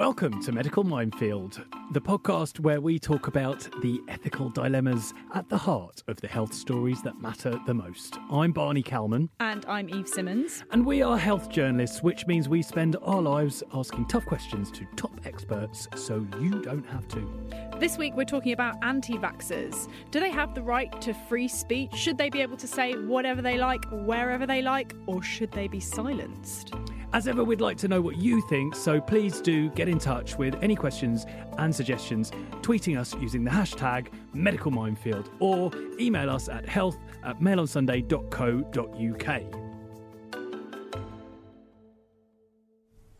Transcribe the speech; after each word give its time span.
Welcome 0.00 0.42
to 0.44 0.52
Medical 0.52 0.82
Minefield, 0.82 1.62
the 1.90 2.00
podcast 2.00 2.58
where 2.58 2.80
we 2.80 2.98
talk 2.98 3.26
about 3.26 3.68
the 3.82 4.00
ethical 4.08 4.48
dilemmas 4.48 5.12
at 5.34 5.46
the 5.50 5.58
heart 5.58 6.02
of 6.08 6.18
the 6.22 6.26
health 6.26 6.54
stories 6.54 7.02
that 7.02 7.20
matter 7.20 7.60
the 7.66 7.74
most. 7.74 8.16
I'm 8.30 8.52
Barney 8.52 8.82
Calman. 8.82 9.28
And 9.40 9.66
I'm 9.66 9.90
Eve 9.90 10.08
Simmons. 10.08 10.64
And 10.70 10.86
we 10.86 11.02
are 11.02 11.18
health 11.18 11.50
journalists, 11.50 12.02
which 12.02 12.26
means 12.26 12.48
we 12.48 12.62
spend 12.62 12.96
our 13.02 13.20
lives 13.20 13.62
asking 13.74 14.06
tough 14.06 14.24
questions 14.24 14.70
to 14.70 14.86
top 14.96 15.12
experts 15.26 15.86
so 15.96 16.26
you 16.40 16.62
don't 16.62 16.86
have 16.86 17.06
to. 17.08 17.30
This 17.78 17.98
week 17.98 18.16
we're 18.16 18.24
talking 18.24 18.52
about 18.52 18.76
anti 18.80 19.18
vaxxers. 19.18 19.86
Do 20.10 20.18
they 20.18 20.30
have 20.30 20.54
the 20.54 20.62
right 20.62 20.98
to 21.02 21.12
free 21.12 21.46
speech? 21.46 21.94
Should 21.94 22.16
they 22.16 22.30
be 22.30 22.40
able 22.40 22.56
to 22.56 22.66
say 22.66 22.94
whatever 22.94 23.42
they 23.42 23.58
like, 23.58 23.84
wherever 23.92 24.46
they 24.46 24.62
like, 24.62 24.94
or 25.04 25.22
should 25.22 25.52
they 25.52 25.68
be 25.68 25.78
silenced? 25.78 26.72
As 27.12 27.26
ever, 27.26 27.42
we'd 27.42 27.60
like 27.60 27.76
to 27.78 27.88
know 27.88 28.00
what 28.00 28.18
you 28.18 28.40
think, 28.42 28.76
so 28.76 29.00
please 29.00 29.40
do 29.40 29.68
get 29.70 29.88
in 29.88 29.98
touch 29.98 30.38
with 30.38 30.54
any 30.62 30.76
questions 30.76 31.26
and 31.58 31.74
suggestions, 31.74 32.30
tweeting 32.62 32.96
us 32.96 33.16
using 33.16 33.42
the 33.42 33.50
hashtag 33.50 34.06
Medical 34.32 34.70
Minefield 34.70 35.28
or 35.40 35.72
email 35.98 36.30
us 36.30 36.48
at 36.48 36.68
health 36.68 36.96
at 37.24 37.40
mailonsunday.co.uk. 37.40 39.42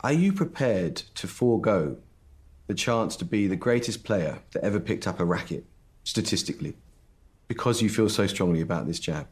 Are 0.03 0.13
you 0.13 0.31
prepared 0.31 0.95
to 0.95 1.27
forego 1.27 1.97
the 2.67 2.73
chance 2.73 3.17
to 3.17 3.25
be 3.25 3.47
the 3.47 3.57
greatest 3.57 4.05
player 4.05 4.39
that 4.51 4.63
ever 4.63 4.79
picked 4.79 5.05
up 5.05 5.19
a 5.19 5.25
racket, 5.25 5.65
statistically, 6.05 6.77
because 7.49 7.81
you 7.81 7.89
feel 7.89 8.07
so 8.07 8.25
strongly 8.25 8.61
about 8.61 8.87
this 8.87 8.99
jab? 8.99 9.27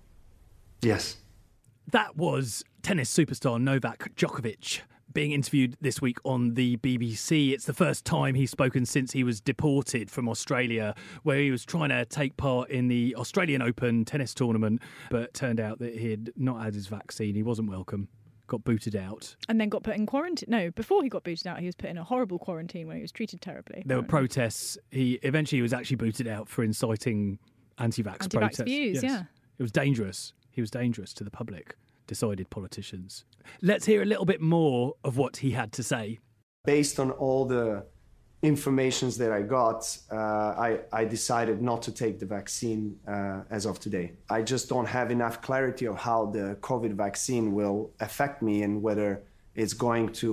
Yes. 0.81 1.15
That 1.91 2.15
was 2.15 2.63
tennis 2.83 3.11
superstar 3.11 3.59
Novak 3.59 4.13
Djokovic 4.15 4.81
being 5.11 5.31
interviewed 5.31 5.75
this 5.81 5.99
week 5.99 6.17
on 6.23 6.53
the 6.53 6.77
BBC. 6.77 7.51
It's 7.51 7.65
the 7.65 7.73
first 7.73 8.05
time 8.05 8.35
he's 8.35 8.51
spoken 8.51 8.85
since 8.85 9.11
he 9.11 9.23
was 9.23 9.41
deported 9.41 10.11
from 10.11 10.29
Australia, 10.29 10.93
where 11.23 11.39
he 11.39 11.49
was 11.49 11.65
trying 11.65 11.89
to 11.89 12.05
take 12.05 12.37
part 12.37 12.69
in 12.69 12.89
the 12.89 13.15
Australian 13.15 13.63
Open 13.63 14.05
tennis 14.05 14.35
tournament, 14.35 14.83
but 15.09 15.33
turned 15.33 15.59
out 15.59 15.79
that 15.79 15.97
he 15.97 16.11
had 16.11 16.31
not 16.35 16.63
had 16.63 16.75
his 16.75 16.85
vaccine. 16.85 17.33
He 17.33 17.41
wasn't 17.41 17.71
welcome. 17.71 18.07
Got 18.45 18.63
booted 18.63 18.95
out. 18.95 19.35
And 19.47 19.59
then 19.59 19.69
got 19.69 19.81
put 19.81 19.95
in 19.95 20.05
quarantine. 20.05 20.49
No, 20.49 20.69
before 20.69 21.01
he 21.01 21.09
got 21.09 21.23
booted 21.23 21.47
out, 21.47 21.59
he 21.59 21.65
was 21.65 21.75
put 21.75 21.89
in 21.89 21.97
a 21.97 22.03
horrible 22.03 22.37
quarantine 22.37 22.85
where 22.85 22.97
he 22.97 23.01
was 23.01 23.11
treated 23.11 23.41
terribly. 23.41 23.81
There 23.83 23.97
were 23.97 24.03
protests. 24.03 24.77
He 24.91 25.13
eventually 25.23 25.63
was 25.63 25.73
actually 25.73 25.95
booted 25.95 26.27
out 26.27 26.49
for 26.49 26.63
inciting 26.63 27.39
anti-vax, 27.79 28.21
Anti-vax 28.23 28.31
protests. 28.31 28.61
views, 28.61 29.01
yeah. 29.01 29.23
It 29.57 29.63
was 29.63 29.71
dangerous. 29.71 30.33
He 30.51 30.61
was 30.61 30.69
dangerous 30.69 31.13
to 31.13 31.23
the 31.23 31.31
public 31.31 31.75
decided 32.09 32.49
politicians. 32.49 33.23
Let's 33.61 33.85
hear 33.85 34.01
a 34.01 34.09
little 34.11 34.25
bit 34.33 34.41
more 34.41 34.95
of 35.03 35.17
what 35.21 35.37
he 35.37 35.51
had 35.51 35.71
to 35.73 35.83
say. 35.83 36.19
Based 36.65 36.99
on 36.99 37.11
all 37.11 37.45
the 37.45 37.85
informations 38.41 39.17
that 39.21 39.31
I 39.31 39.41
got, 39.59 39.81
uh, 40.11 40.15
I, 40.67 40.79
I, 40.91 41.03
decided 41.05 41.61
not 41.61 41.81
to 41.87 41.91
take 41.91 42.19
the 42.19 42.25
vaccine 42.25 42.97
uh, 43.05 43.41
as 43.57 43.65
of 43.65 43.79
today. 43.79 44.13
I 44.29 44.41
just 44.53 44.69
don't 44.69 44.87
have 44.87 45.11
enough 45.11 45.41
clarity 45.41 45.85
of 45.87 45.97
how 45.97 46.19
the 46.37 46.57
COVID 46.61 46.93
vaccine 46.93 47.53
will 47.53 47.91
affect 47.99 48.41
me 48.41 48.63
and 48.63 48.81
whether 48.81 49.21
it's 49.55 49.73
going 49.73 50.05
to, 50.23 50.29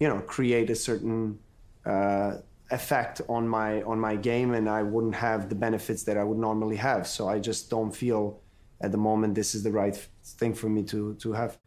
you 0.00 0.08
know, 0.08 0.20
create 0.36 0.68
a 0.70 0.78
certain 0.88 1.38
uh, 1.86 2.32
effect 2.70 3.22
on 3.28 3.48
my 3.48 3.82
on 3.82 3.98
my 4.08 4.16
game, 4.16 4.50
and 4.58 4.68
I 4.68 4.82
wouldn't 4.82 5.14
have 5.14 5.48
the 5.48 5.58
benefits 5.66 6.02
that 6.04 6.16
I 6.22 6.24
would 6.28 6.40
normally 6.48 6.76
have. 6.90 7.06
So 7.06 7.20
I 7.34 7.38
just 7.38 7.70
don't 7.70 7.94
feel 8.04 8.40
at 8.80 8.92
the 8.92 8.98
moment 8.98 9.34
this 9.34 9.54
is 9.54 9.62
the 9.62 9.72
right 9.72 9.96
thing 10.24 10.54
for 10.54 10.68
me 10.68 10.82
to 10.84 11.14
to 11.14 11.32
have. 11.32 11.58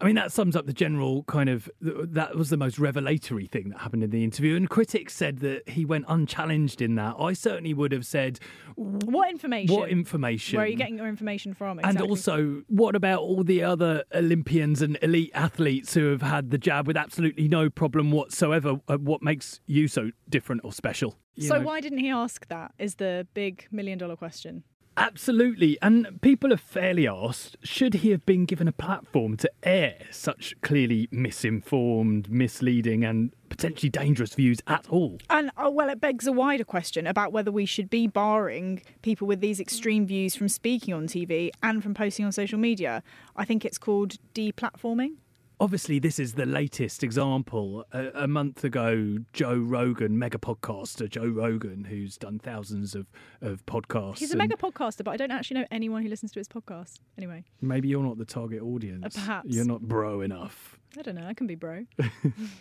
I 0.00 0.06
mean, 0.06 0.14
that 0.14 0.32
sums 0.32 0.56
up 0.56 0.64
the 0.64 0.72
general 0.72 1.24
kind 1.24 1.50
of. 1.50 1.70
That 1.80 2.34
was 2.34 2.48
the 2.48 2.56
most 2.56 2.78
revelatory 2.78 3.46
thing 3.46 3.68
that 3.68 3.80
happened 3.80 4.02
in 4.02 4.10
the 4.10 4.24
interview. 4.24 4.56
And 4.56 4.68
critics 4.68 5.14
said 5.14 5.40
that 5.40 5.68
he 5.68 5.84
went 5.84 6.06
unchallenged 6.08 6.80
in 6.80 6.94
that. 6.94 7.16
I 7.18 7.34
certainly 7.34 7.74
would 7.74 7.92
have 7.92 8.06
said. 8.06 8.40
What 8.76 9.28
information? 9.28 9.76
What 9.76 9.90
information? 9.90 10.56
Where 10.56 10.64
are 10.64 10.68
you 10.68 10.76
getting 10.76 10.96
your 10.96 11.06
information 11.06 11.52
from? 11.52 11.80
Exactly. 11.80 12.00
And 12.00 12.10
also, 12.10 12.62
what 12.68 12.96
about 12.96 13.20
all 13.20 13.44
the 13.44 13.62
other 13.62 14.04
Olympians 14.14 14.80
and 14.80 14.96
elite 15.02 15.32
athletes 15.34 15.92
who 15.92 16.10
have 16.10 16.22
had 16.22 16.50
the 16.50 16.58
jab 16.58 16.86
with 16.86 16.96
absolutely 16.96 17.46
no 17.46 17.68
problem 17.68 18.10
whatsoever? 18.10 18.80
Uh, 18.88 18.96
what 18.96 19.22
makes 19.22 19.60
you 19.66 19.86
so 19.86 20.10
different 20.30 20.62
or 20.64 20.72
special? 20.72 21.18
so, 21.38 21.58
know? 21.58 21.66
why 21.66 21.80
didn't 21.80 21.98
he 21.98 22.08
ask 22.08 22.48
that? 22.48 22.72
Is 22.78 22.94
the 22.94 23.26
big 23.34 23.66
million 23.70 23.98
dollar 23.98 24.16
question. 24.16 24.64
Absolutely. 25.00 25.78
And 25.80 26.20
people 26.20 26.50
have 26.50 26.60
fairly 26.60 27.08
asked 27.08 27.56
should 27.62 27.94
he 27.94 28.10
have 28.10 28.26
been 28.26 28.44
given 28.44 28.68
a 28.68 28.72
platform 28.72 29.38
to 29.38 29.50
air 29.62 29.96
such 30.10 30.54
clearly 30.60 31.08
misinformed, 31.10 32.30
misleading, 32.30 33.02
and 33.02 33.32
potentially 33.48 33.88
dangerous 33.88 34.34
views 34.34 34.58
at 34.66 34.86
all? 34.90 35.18
And, 35.30 35.50
oh, 35.56 35.70
well, 35.70 35.88
it 35.88 36.02
begs 36.02 36.26
a 36.26 36.32
wider 36.32 36.64
question 36.64 37.06
about 37.06 37.32
whether 37.32 37.50
we 37.50 37.64
should 37.64 37.88
be 37.88 38.08
barring 38.08 38.82
people 39.00 39.26
with 39.26 39.40
these 39.40 39.58
extreme 39.58 40.06
views 40.06 40.36
from 40.36 40.50
speaking 40.50 40.92
on 40.92 41.06
TV 41.06 41.50
and 41.62 41.82
from 41.82 41.94
posting 41.94 42.26
on 42.26 42.32
social 42.32 42.58
media. 42.58 43.02
I 43.34 43.46
think 43.46 43.64
it's 43.64 43.78
called 43.78 44.16
deplatforming 44.34 45.14
obviously 45.60 45.98
this 45.98 46.18
is 46.18 46.34
the 46.34 46.46
latest 46.46 47.04
example. 47.04 47.84
A, 47.92 48.24
a, 48.24 48.26
month 48.26 48.64
ago, 48.64 49.18
Joe 49.32 49.56
Rogan, 49.56 50.18
mega 50.18 50.38
podcaster 50.38 51.08
Joe 51.08 51.26
Rogan, 51.26 51.84
who's 51.84 52.16
done 52.16 52.38
thousands 52.38 52.94
of, 52.94 53.06
of 53.42 53.64
podcasts. 53.66 54.18
He's 54.18 54.32
a 54.32 54.36
mega 54.36 54.56
podcaster, 54.56 55.04
but 55.04 55.12
I 55.12 55.16
don't 55.16 55.30
actually 55.30 55.60
know 55.60 55.66
anyone 55.70 56.02
who 56.02 56.08
listens 56.08 56.32
to 56.32 56.40
his 56.40 56.48
podcast. 56.48 57.00
Anyway, 57.18 57.44
maybe 57.60 57.88
you're 57.88 58.02
not 58.02 58.18
the 58.18 58.24
target 58.24 58.62
audience. 58.62 59.04
Uh, 59.04 59.20
perhaps 59.20 59.54
you're 59.54 59.66
not 59.66 59.82
bro 59.82 60.22
enough. 60.22 60.79
I 60.98 61.02
don't 61.02 61.14
know. 61.14 61.26
I 61.26 61.34
can 61.34 61.46
be 61.46 61.54
bro. 61.54 61.86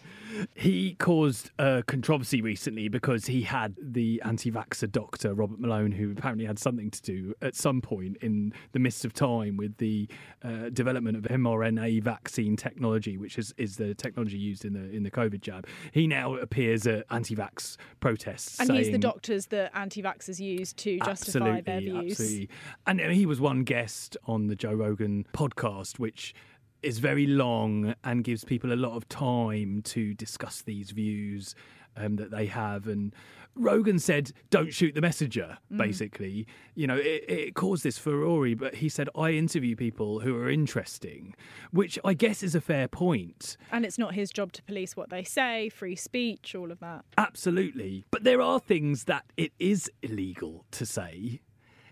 he 0.56 0.94
caused 0.96 1.50
a 1.58 1.84
controversy 1.88 2.42
recently 2.42 2.88
because 2.88 3.26
he 3.26 3.42
had 3.42 3.76
the 3.82 4.22
anti-vaxxer 4.24 4.92
doctor 4.92 5.34
Robert 5.34 5.60
Malone, 5.60 5.92
who 5.92 6.12
apparently 6.12 6.46
had 6.46 6.60
something 6.60 6.92
to 6.92 7.02
do 7.02 7.34
at 7.42 7.56
some 7.56 7.82
point 7.82 8.18
in 8.22 8.54
the 8.72 8.80
midst 8.80 9.04
of 9.04 9.14
time 9.14 9.58
with 9.58 9.78
the 9.78 10.08
uh, 10.44 10.70
development 10.72 11.18
of 11.18 11.24
mRNA 11.24 12.04
vaccine 12.04 12.56
technology, 12.56 13.18
which 13.18 13.38
is, 13.40 13.54
is 13.58 13.78
the 13.78 13.96
technology 13.96 14.38
used 14.38 14.64
in 14.64 14.74
the 14.74 14.90
in 14.90 15.04
the 15.04 15.12
COVID 15.12 15.42
jab. 15.42 15.66
He 15.92 16.06
now 16.06 16.36
appears 16.36 16.86
at 16.86 17.06
anti-vax 17.10 17.78
protests, 18.00 18.60
and 18.60 18.68
saying, 18.68 18.80
he's 18.80 18.92
the 18.92 18.98
doctors 18.98 19.48
that 19.48 19.72
anti-vaxxers 19.76 20.40
use 20.40 20.74
to 20.74 21.00
justify 21.00 21.62
their 21.62 21.80
views. 21.80 22.12
Absolutely, 22.12 22.50
and 22.86 23.00
he 23.00 23.26
was 23.26 23.42
one 23.42 23.64
guest 23.64 24.18
on 24.26 24.48
the 24.48 24.56
Joe 24.56 24.74
Rogan 24.74 25.26
podcast, 25.34 25.98
which 25.98 26.36
is 26.82 27.00
very 27.00 27.28
long 27.28 27.94
and 28.04 28.24
gives 28.24 28.44
people 28.44 28.72
a 28.72 28.76
lot 28.76 28.96
of 28.96 29.08
time 29.10 29.82
to 29.84 30.14
discuss 30.14 30.62
these 30.62 30.92
views 30.92 31.56
um, 31.98 32.16
that 32.16 32.32
they 32.32 32.46
have. 32.48 32.88
And 32.88 33.14
Rogan 33.56 34.00
said, 34.00 34.32
"Don't 34.50 34.74
shoot 34.74 34.96
the 34.96 35.02
messenger." 35.02 35.58
Mm. 35.72 35.78
Basically, 35.78 36.48
you 36.76 36.88
know, 36.88 36.96
it, 36.96 37.24
it, 37.28 37.56
caused 37.56 37.84
this 37.84 37.98
furore. 37.98 38.56
But 38.56 38.76
he 38.76 38.90
said, 38.90 39.10
"I 39.16 39.32
interview 39.32 39.76
people 39.76 40.22
who 40.22 40.36
are 40.38 40.50
interesting," 40.50 41.36
which 41.72 42.00
I 42.06 42.14
guess 42.14 42.42
is 42.44 42.56
a 42.56 42.62
fair 42.62 42.88
point. 42.88 43.58
And 43.72 43.86
it's 43.86 43.98
not 43.98 44.14
his 44.14 44.32
job 44.32 44.52
to 44.54 44.64
police 44.64 44.96
what 44.96 45.10
they 45.10 45.24
say, 45.24 45.70
free 45.70 45.96
speech, 45.96 46.56
all 46.56 46.72
of 46.72 46.80
that. 46.80 47.06
Absolutely, 47.18 48.06
but 48.12 48.24
there 48.24 48.42
are 48.42 48.60
things 48.60 49.06
that 49.06 49.26
it 49.38 49.52
is 49.60 49.92
illegal 50.02 50.66
to 50.72 50.86
say. 50.86 51.42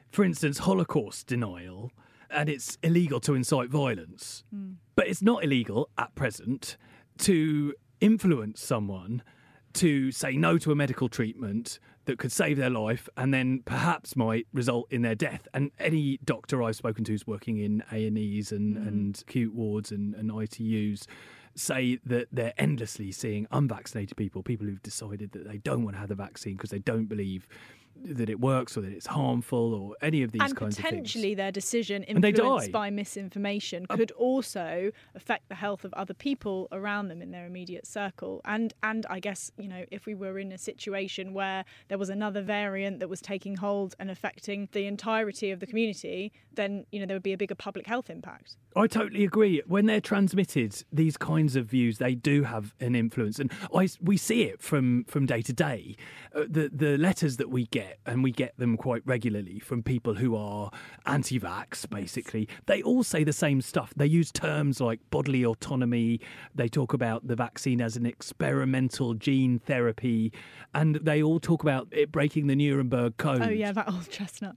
For 0.09 0.23
instance, 0.23 0.59
Holocaust 0.59 1.27
denial 1.27 1.91
and 2.29 2.49
it's 2.49 2.77
illegal 2.83 3.19
to 3.21 3.33
incite 3.33 3.69
violence. 3.69 4.43
Mm. 4.53 4.75
But 4.95 5.07
it's 5.07 5.21
not 5.21 5.43
illegal 5.43 5.89
at 5.97 6.15
present 6.15 6.77
to 7.19 7.73
influence 7.99 8.61
someone 8.61 9.23
to 9.73 10.11
say 10.11 10.37
no 10.37 10.57
to 10.57 10.71
a 10.71 10.75
medical 10.75 11.07
treatment 11.07 11.79
that 12.05 12.17
could 12.17 12.31
save 12.31 12.57
their 12.57 12.69
life 12.69 13.09
and 13.17 13.33
then 13.33 13.61
perhaps 13.65 14.15
might 14.15 14.47
result 14.53 14.87
in 14.89 15.01
their 15.01 15.13
death. 15.13 15.47
And 15.53 15.71
any 15.77 16.19
doctor 16.23 16.63
I've 16.63 16.75
spoken 16.75 17.03
to 17.03 17.11
who's 17.11 17.27
working 17.27 17.57
in 17.57 17.83
A 17.91 18.07
and 18.07 18.17
E's 18.17 18.51
and, 18.51 18.77
mm. 18.77 18.87
and 18.87 19.23
acute 19.27 19.53
wards 19.53 19.91
and, 19.91 20.15
and 20.15 20.31
ITUs 20.31 21.05
say 21.55 21.99
that 22.05 22.27
they're 22.31 22.53
endlessly 22.57 23.11
seeing 23.11 23.47
unvaccinated 23.51 24.15
people, 24.15 24.41
people 24.41 24.65
who've 24.65 24.81
decided 24.81 25.31
that 25.33 25.47
they 25.47 25.57
don't 25.57 25.83
want 25.83 25.95
to 25.95 25.99
have 25.99 26.09
the 26.09 26.15
vaccine 26.15 26.53
because 26.55 26.69
they 26.69 26.79
don't 26.79 27.05
believe 27.07 27.47
that 28.03 28.29
it 28.29 28.39
works 28.39 28.77
or 28.77 28.81
that 28.81 28.91
it's 28.91 29.07
harmful 29.07 29.73
or 29.73 29.95
any 30.01 30.23
of 30.23 30.31
these 30.31 30.41
and 30.41 30.55
kinds 30.55 30.77
of 30.77 30.83
things. 30.83 30.93
And 30.93 31.03
potentially 31.03 31.35
their 31.35 31.51
decision 31.51 32.03
influenced 32.03 32.71
by 32.71 32.89
misinformation 32.89 33.85
could 33.87 34.11
also 34.11 34.91
affect 35.15 35.49
the 35.49 35.55
health 35.55 35.85
of 35.85 35.93
other 35.93 36.13
people 36.13 36.67
around 36.71 37.07
them 37.07 37.21
in 37.21 37.31
their 37.31 37.45
immediate 37.45 37.87
circle. 37.87 38.41
And 38.45 38.73
and 38.83 39.05
I 39.09 39.19
guess, 39.19 39.51
you 39.57 39.67
know, 39.67 39.85
if 39.91 40.05
we 40.05 40.15
were 40.15 40.39
in 40.39 40.51
a 40.51 40.57
situation 40.57 41.33
where 41.33 41.65
there 41.87 41.97
was 41.97 42.09
another 42.09 42.41
variant 42.41 42.99
that 42.99 43.09
was 43.09 43.21
taking 43.21 43.55
hold 43.57 43.95
and 43.99 44.09
affecting 44.09 44.69
the 44.71 44.85
entirety 44.85 45.51
of 45.51 45.59
the 45.59 45.67
community, 45.67 46.31
then, 46.53 46.85
you 46.91 46.99
know, 46.99 47.05
there 47.05 47.15
would 47.15 47.23
be 47.23 47.33
a 47.33 47.37
bigger 47.37 47.55
public 47.55 47.87
health 47.87 48.09
impact. 48.09 48.57
I 48.75 48.87
totally 48.87 49.23
agree. 49.23 49.61
When 49.65 49.85
they're 49.85 50.01
transmitted, 50.01 50.83
these 50.91 51.17
kinds 51.17 51.55
of 51.55 51.65
views, 51.65 51.97
they 51.97 52.15
do 52.15 52.43
have 52.43 52.73
an 52.79 52.95
influence. 52.95 53.39
And 53.39 53.51
I, 53.73 53.89
we 54.01 54.17
see 54.17 54.43
it 54.43 54.61
from, 54.61 55.05
from 55.05 55.25
day 55.25 55.41
to 55.43 55.53
day. 55.53 55.95
Uh, 56.35 56.43
the, 56.47 56.69
the 56.73 56.97
letters 56.97 57.37
that 57.37 57.49
we 57.49 57.65
get 57.67 57.86
and 58.05 58.23
we 58.23 58.31
get 58.31 58.57
them 58.57 58.77
quite 58.77 59.01
regularly 59.05 59.59
from 59.59 59.83
people 59.83 60.15
who 60.15 60.35
are 60.35 60.71
anti 61.05 61.39
vax, 61.39 61.89
basically, 61.89 62.47
they 62.65 62.81
all 62.81 63.03
say 63.03 63.23
the 63.23 63.33
same 63.33 63.61
stuff. 63.61 63.93
They 63.95 64.05
use 64.05 64.31
terms 64.31 64.79
like 64.79 64.99
bodily 65.09 65.45
autonomy, 65.45 66.19
they 66.55 66.67
talk 66.67 66.93
about 66.93 67.27
the 67.27 67.35
vaccine 67.35 67.81
as 67.81 67.95
an 67.95 68.05
experimental 68.05 69.13
gene 69.13 69.59
therapy, 69.59 70.33
and 70.73 70.95
they 70.95 71.21
all 71.21 71.39
talk 71.39 71.63
about 71.63 71.87
it 71.91 72.11
breaking 72.11 72.47
the 72.47 72.55
Nuremberg 72.55 73.17
Code. 73.17 73.41
Oh, 73.41 73.49
yeah, 73.49 73.71
that 73.71 73.87
old 73.89 74.09
chestnut. 74.09 74.55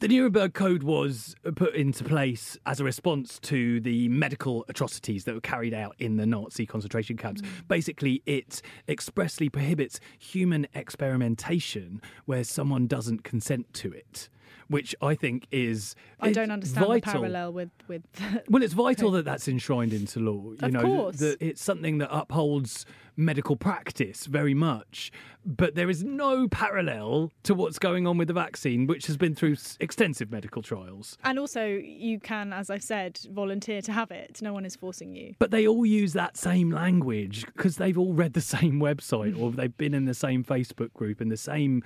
The 0.00 0.08
Nuremberg 0.08 0.54
Code 0.54 0.82
was 0.82 1.34
put 1.56 1.74
into 1.74 2.04
place 2.04 2.56
as 2.66 2.80
a 2.80 2.84
response 2.84 3.38
to 3.40 3.80
the 3.80 4.08
medical 4.08 4.64
atrocities 4.68 5.24
that 5.24 5.34
were 5.34 5.40
carried 5.40 5.74
out 5.74 5.96
in 5.98 6.16
the 6.16 6.26
Nazi 6.26 6.66
concentration 6.66 7.16
camps. 7.16 7.42
Mm. 7.42 7.48
Basically, 7.68 8.22
it 8.26 8.62
expressly 8.88 9.48
prohibits 9.48 10.00
human 10.18 10.66
experimentation 10.74 12.00
where 12.26 12.44
someone 12.44 12.67
doesn't 12.86 13.24
consent 13.24 13.72
to 13.74 13.92
it 13.92 14.28
which 14.68 14.94
I 15.00 15.14
think 15.14 15.46
is 15.50 15.94
I 16.20 16.30
don't 16.30 16.50
understand 16.50 16.86
vital. 16.86 17.00
the 17.00 17.18
parallel 17.18 17.52
with 17.52 17.70
with. 17.88 18.02
well, 18.48 18.62
it's 18.62 18.74
vital 18.74 19.10
that 19.12 19.24
that's 19.24 19.48
enshrined 19.48 19.92
into 19.92 20.20
law. 20.20 20.52
You 20.52 20.58
of 20.60 20.72
know, 20.72 20.82
course. 20.82 21.16
that 21.16 21.38
it's 21.40 21.62
something 21.62 21.98
that 21.98 22.14
upholds 22.14 22.86
medical 23.18 23.56
practice 23.56 24.26
very 24.26 24.54
much. 24.54 25.10
But 25.44 25.74
there 25.74 25.88
is 25.88 26.04
no 26.04 26.46
parallel 26.48 27.32
to 27.44 27.54
what's 27.54 27.78
going 27.78 28.06
on 28.06 28.18
with 28.18 28.28
the 28.28 28.34
vaccine, 28.34 28.86
which 28.86 29.06
has 29.06 29.16
been 29.16 29.34
through 29.34 29.56
extensive 29.80 30.30
medical 30.30 30.62
trials. 30.62 31.16
And 31.24 31.38
also, 31.38 31.64
you 31.66 32.20
can, 32.20 32.52
as 32.52 32.70
I've 32.70 32.82
said, 32.82 33.18
volunteer 33.30 33.80
to 33.82 33.92
have 33.92 34.10
it. 34.10 34.40
No 34.42 34.52
one 34.52 34.64
is 34.64 34.76
forcing 34.76 35.14
you. 35.14 35.34
But 35.38 35.50
they 35.50 35.66
all 35.66 35.86
use 35.86 36.12
that 36.12 36.36
same 36.36 36.70
language 36.70 37.46
because 37.46 37.76
they've 37.76 37.98
all 37.98 38.12
read 38.12 38.34
the 38.34 38.40
same 38.40 38.80
website 38.80 39.38
or 39.38 39.50
they've 39.50 39.76
been 39.76 39.94
in 39.94 40.04
the 40.04 40.14
same 40.14 40.44
Facebook 40.44 40.92
group 40.92 41.20
and 41.20 41.30
the 41.30 41.36
same 41.36 41.82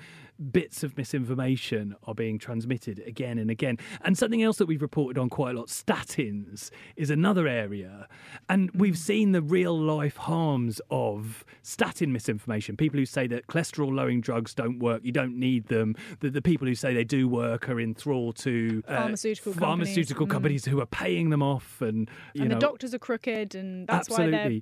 bits 0.50 0.82
of 0.82 0.96
misinformation 0.96 1.94
are 2.05 2.14
being 2.14 2.38
transmitted 2.38 3.00
again 3.06 3.38
and 3.38 3.50
again. 3.50 3.79
And 4.00 4.19
something 4.19 4.43
else 4.43 4.56
that 4.56 4.67
we've 4.67 4.82
reported 4.82 5.20
on 5.20 5.29
quite 5.29 5.55
a 5.55 5.58
lot 5.58 5.69
statins 5.69 6.70
is 6.96 7.11
another 7.11 7.46
area. 7.46 8.08
And 8.49 8.70
we've 8.75 8.94
mm. 8.94 8.99
seen 8.99 9.32
the 9.32 9.43
real 9.43 9.79
life 9.79 10.17
harms 10.17 10.81
of 10.90 11.21
statin 11.62 12.12
misinformation. 12.12 12.76
People 12.76 12.98
who 12.98 13.06
say 13.06 13.26
that 13.28 13.46
cholesterol 13.46 13.92
lowering 13.92 14.20
drugs 14.20 14.54
don't 14.54 14.78
work, 14.78 15.02
you 15.04 15.12
don't 15.12 15.38
need 15.38 15.69
them. 15.69 15.94
The, 16.20 16.30
the 16.30 16.42
people 16.42 16.66
who 16.66 16.74
say 16.74 16.94
they 16.94 17.04
do 17.04 17.28
work 17.28 17.69
are 17.69 17.80
in 17.80 17.94
thrall 17.94 18.32
to 18.34 18.82
uh, 18.88 18.96
pharmaceutical 18.96 19.52
pharmaceutical 19.52 20.26
companies, 20.26 20.62
companies, 20.62 20.64
mm. 20.64 20.70
who 20.70 20.80
are 20.80 20.86
paying 20.86 21.30
them 21.30 21.42
off. 21.42 21.80
And, 21.80 22.10
and 22.34 22.48
know, 22.48 22.54
the 22.54 22.60
doctors 22.60 22.94
are 22.94 22.98
crooked, 22.98 23.54
and 23.54 23.86
that's 23.86 24.08
absolutely. 24.08 24.36
why 24.36 24.48
they're. 24.48 24.60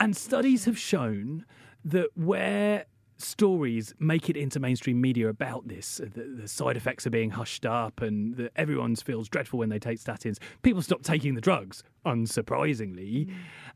And 0.00 0.16
studies 0.16 0.64
have 0.64 0.78
shown 0.78 1.44
that 1.84 2.08
where 2.16 2.86
stories 3.24 3.94
make 3.98 4.28
it 4.28 4.36
into 4.36 4.60
mainstream 4.60 5.00
media 5.00 5.28
about 5.28 5.66
this. 5.68 6.00
Uh, 6.00 6.06
the, 6.14 6.42
the 6.42 6.48
side 6.48 6.76
effects 6.76 7.06
are 7.06 7.10
being 7.10 7.30
hushed 7.30 7.66
up, 7.66 8.00
and 8.00 8.36
the, 8.36 8.50
everyone 8.56 8.96
feels 8.96 9.28
dreadful 9.28 9.58
when 9.58 9.68
they 9.68 9.78
take 9.78 9.98
statins. 9.98 10.38
People 10.62 10.82
stop 10.82 11.02
taking 11.02 11.34
the 11.34 11.40
drugs, 11.40 11.82
unsurprisingly, 12.06 13.26
mm. 13.26 13.34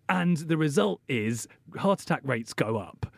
and 0.08 0.36
the 0.38 0.56
result 0.56 1.00
is 1.08 1.48
heart 1.76 2.00
attack 2.00 2.20
rates 2.24 2.52
go 2.52 2.76
up. 2.76 3.12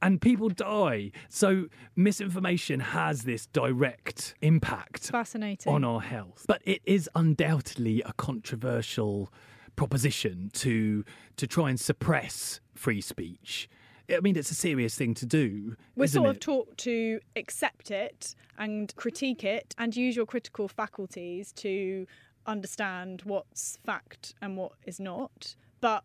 And 0.00 0.20
people 0.20 0.48
die. 0.48 1.12
So 1.28 1.66
misinformation 1.94 2.80
has 2.80 3.22
this 3.22 3.46
direct 3.46 4.34
impact 4.42 5.10
Fascinating. 5.10 5.72
on 5.72 5.84
our 5.84 6.00
health. 6.00 6.44
But 6.48 6.60
it 6.64 6.82
is 6.84 7.08
undoubtedly 7.14 8.02
a 8.04 8.12
controversial 8.14 9.32
proposition 9.76 10.50
to 10.54 11.04
to 11.36 11.46
try 11.46 11.70
and 11.70 11.78
suppress 11.78 12.60
free 12.74 13.00
speech 13.00 13.68
I 14.10 14.20
mean, 14.20 14.36
it's 14.36 14.50
a 14.50 14.54
serious 14.54 14.94
thing 14.94 15.14
to 15.14 15.26
do. 15.26 15.76
We're 15.96 16.06
sort 16.06 16.26
it? 16.26 16.30
of 16.30 16.40
taught 16.40 16.76
to 16.78 17.20
accept 17.36 17.90
it 17.90 18.34
and 18.58 18.94
critique 18.96 19.44
it 19.44 19.74
and 19.78 19.94
use 19.94 20.16
your 20.16 20.26
critical 20.26 20.68
faculties 20.68 21.52
to 21.54 22.06
understand 22.46 23.22
what's 23.24 23.78
fact 23.84 24.34
and 24.42 24.56
what 24.56 24.72
is 24.84 25.00
not. 25.00 25.54
But 25.80 26.04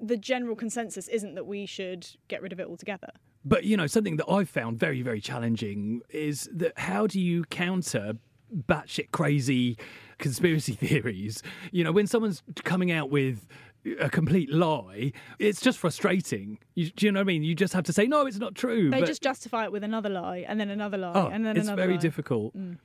the 0.00 0.16
general 0.16 0.56
consensus 0.56 1.08
isn't 1.08 1.34
that 1.34 1.46
we 1.46 1.66
should 1.66 2.06
get 2.28 2.42
rid 2.42 2.52
of 2.52 2.60
it 2.60 2.66
altogether. 2.66 3.10
But, 3.44 3.64
you 3.64 3.76
know, 3.76 3.86
something 3.86 4.16
that 4.16 4.30
I've 4.30 4.50
found 4.50 4.78
very, 4.78 5.02
very 5.02 5.20
challenging 5.20 6.02
is 6.10 6.48
that 6.52 6.78
how 6.78 7.06
do 7.06 7.18
you 7.20 7.44
counter 7.44 8.14
batshit 8.54 9.12
crazy 9.12 9.78
conspiracy 10.18 10.72
theories? 10.80 11.42
You 11.72 11.84
know, 11.84 11.92
when 11.92 12.06
someone's 12.06 12.42
coming 12.64 12.92
out 12.92 13.10
with 13.10 13.46
a 13.98 14.10
complete 14.10 14.52
lie, 14.52 15.12
it's 15.38 15.60
just 15.60 15.78
frustrating. 15.78 16.58
You, 16.74 16.90
do 16.90 17.06
you 17.06 17.12
know 17.12 17.20
what 17.20 17.24
I 17.24 17.26
mean? 17.26 17.42
You 17.42 17.54
just 17.54 17.72
have 17.72 17.84
to 17.84 17.92
say, 17.92 18.06
no, 18.06 18.26
it's 18.26 18.38
not 18.38 18.54
true. 18.54 18.90
They 18.90 19.00
but... 19.00 19.06
just 19.06 19.22
justify 19.22 19.64
it 19.64 19.72
with 19.72 19.84
another 19.84 20.08
lie 20.08 20.44
and 20.46 20.60
then 20.60 20.70
another 20.70 20.98
lie 20.98 21.12
oh, 21.14 21.26
and 21.28 21.44
then 21.44 21.56
it's 21.56 21.66
another 21.66 21.82
It's 21.82 21.86
very 21.86 21.94
lie. 21.94 22.00
difficult. 22.00 22.56
Mm. 22.56 22.78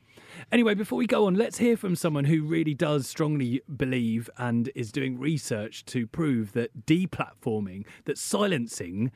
Anyway, 0.52 0.74
before 0.74 0.98
we 0.98 1.08
go 1.08 1.26
on, 1.26 1.36
let's 1.36 1.58
hear 1.58 1.78
from 1.78 1.96
someone 1.96 2.26
who 2.26 2.44
really 2.44 2.74
does 2.74 3.08
strongly 3.08 3.62
believe 3.76 4.30
and 4.38 4.70
is 4.76 4.92
doing 4.92 5.18
research 5.18 5.86
to 5.86 6.08
prove 6.08 6.54
that 6.54 6.86
deplatforming, 6.86 7.86
that 8.06 8.18
silencing 8.18 9.12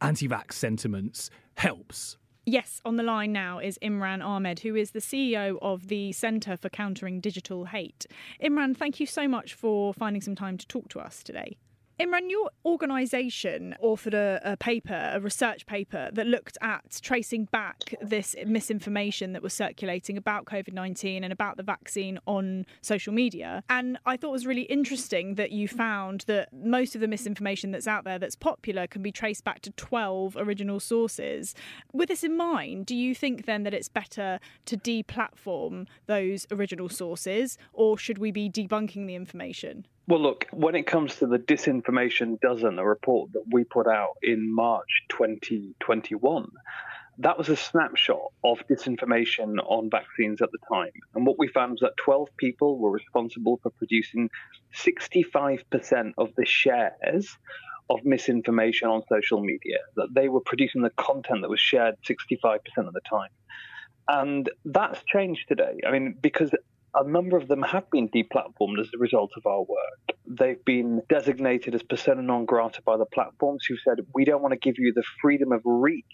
anti 0.00 0.28
vax 0.28 0.54
sentiments 0.54 1.30
helps. 1.56 2.16
Yes, 2.44 2.80
on 2.84 2.96
the 2.96 3.04
line 3.04 3.32
now 3.32 3.60
is 3.60 3.78
Imran 3.82 4.24
Ahmed, 4.24 4.60
who 4.60 4.74
is 4.74 4.90
the 4.90 4.98
CEO 4.98 5.58
of 5.62 5.86
the 5.86 6.10
Centre 6.10 6.56
for 6.56 6.68
Countering 6.68 7.20
Digital 7.20 7.66
Hate. 7.66 8.04
Imran, 8.42 8.76
thank 8.76 8.98
you 8.98 9.06
so 9.06 9.28
much 9.28 9.54
for 9.54 9.94
finding 9.94 10.20
some 10.20 10.34
time 10.34 10.58
to 10.58 10.66
talk 10.66 10.88
to 10.88 10.98
us 10.98 11.22
today. 11.22 11.56
Imran, 12.00 12.30
your 12.30 12.50
organisation 12.64 13.76
authored 13.84 14.14
a, 14.14 14.40
a, 14.44 14.56
paper, 14.56 15.10
a 15.12 15.20
research 15.20 15.66
paper, 15.66 16.08
that 16.12 16.26
looked 16.26 16.56
at 16.62 16.98
tracing 17.02 17.44
back 17.46 17.94
this 18.00 18.34
misinformation 18.46 19.34
that 19.34 19.42
was 19.42 19.52
circulating 19.52 20.16
about 20.16 20.46
COVID 20.46 20.72
19 20.72 21.22
and 21.22 21.32
about 21.32 21.58
the 21.58 21.62
vaccine 21.62 22.18
on 22.26 22.64
social 22.80 23.12
media. 23.12 23.62
And 23.68 23.98
I 24.06 24.16
thought 24.16 24.28
it 24.28 24.32
was 24.32 24.46
really 24.46 24.62
interesting 24.62 25.34
that 25.34 25.52
you 25.52 25.68
found 25.68 26.24
that 26.26 26.48
most 26.52 26.94
of 26.94 27.02
the 27.02 27.08
misinformation 27.08 27.72
that's 27.72 27.86
out 27.86 28.04
there 28.04 28.18
that's 28.18 28.36
popular 28.36 28.86
can 28.86 29.02
be 29.02 29.12
traced 29.12 29.44
back 29.44 29.60
to 29.60 29.70
12 29.72 30.36
original 30.38 30.80
sources. 30.80 31.54
With 31.92 32.08
this 32.08 32.24
in 32.24 32.36
mind, 32.36 32.86
do 32.86 32.96
you 32.96 33.14
think 33.14 33.44
then 33.44 33.64
that 33.64 33.74
it's 33.74 33.88
better 33.88 34.40
to 34.64 34.76
de 34.78 35.02
platform 35.02 35.86
those 36.06 36.46
original 36.50 36.88
sources, 36.88 37.58
or 37.72 37.98
should 37.98 38.18
we 38.18 38.30
be 38.30 38.48
debunking 38.48 39.06
the 39.06 39.14
information? 39.14 39.86
Well, 40.08 40.20
look, 40.20 40.46
when 40.52 40.74
it 40.74 40.86
comes 40.86 41.16
to 41.16 41.26
the 41.26 41.38
disinformation 41.38 42.40
dozen, 42.40 42.78
a 42.78 42.86
report 42.86 43.32
that 43.34 43.44
we 43.52 43.62
put 43.64 43.86
out 43.86 44.16
in 44.22 44.52
March 44.52 45.04
2021, 45.10 46.50
that 47.18 47.38
was 47.38 47.48
a 47.48 47.56
snapshot 47.56 48.32
of 48.42 48.58
disinformation 48.68 49.58
on 49.64 49.90
vaccines 49.90 50.42
at 50.42 50.50
the 50.50 50.58
time. 50.68 50.90
And 51.14 51.24
what 51.24 51.38
we 51.38 51.46
found 51.46 51.72
was 51.72 51.80
that 51.80 51.96
12 51.98 52.28
people 52.36 52.78
were 52.78 52.90
responsible 52.90 53.60
for 53.62 53.70
producing 53.70 54.28
65% 54.74 56.12
of 56.18 56.30
the 56.36 56.46
shares 56.46 57.38
of 57.88 58.04
misinformation 58.04 58.88
on 58.88 59.02
social 59.08 59.40
media, 59.40 59.78
that 59.96 60.14
they 60.14 60.28
were 60.28 60.40
producing 60.40 60.82
the 60.82 60.90
content 60.90 61.42
that 61.42 61.50
was 61.50 61.60
shared 61.60 61.94
65% 62.08 62.58
of 62.78 62.92
the 62.92 63.00
time. 63.08 63.30
And 64.08 64.50
that's 64.64 65.02
changed 65.04 65.46
today. 65.48 65.78
I 65.86 65.92
mean, 65.92 66.16
because 66.20 66.50
a 66.94 67.08
number 67.08 67.36
of 67.36 67.48
them 67.48 67.62
have 67.62 67.90
been 67.90 68.08
deplatformed 68.08 68.80
as 68.80 68.88
a 68.94 68.98
result 68.98 69.30
of 69.36 69.46
our 69.46 69.60
work. 69.62 70.16
They've 70.26 70.64
been 70.64 71.02
designated 71.08 71.74
as 71.74 71.82
persona 71.82 72.22
non 72.22 72.44
grata 72.44 72.82
by 72.84 72.96
the 72.96 73.06
platforms 73.06 73.64
who 73.68 73.76
said, 73.78 74.04
we 74.14 74.24
don't 74.24 74.42
want 74.42 74.52
to 74.52 74.58
give 74.58 74.74
you 74.78 74.92
the 74.94 75.04
freedom 75.20 75.52
of 75.52 75.62
reach 75.64 76.04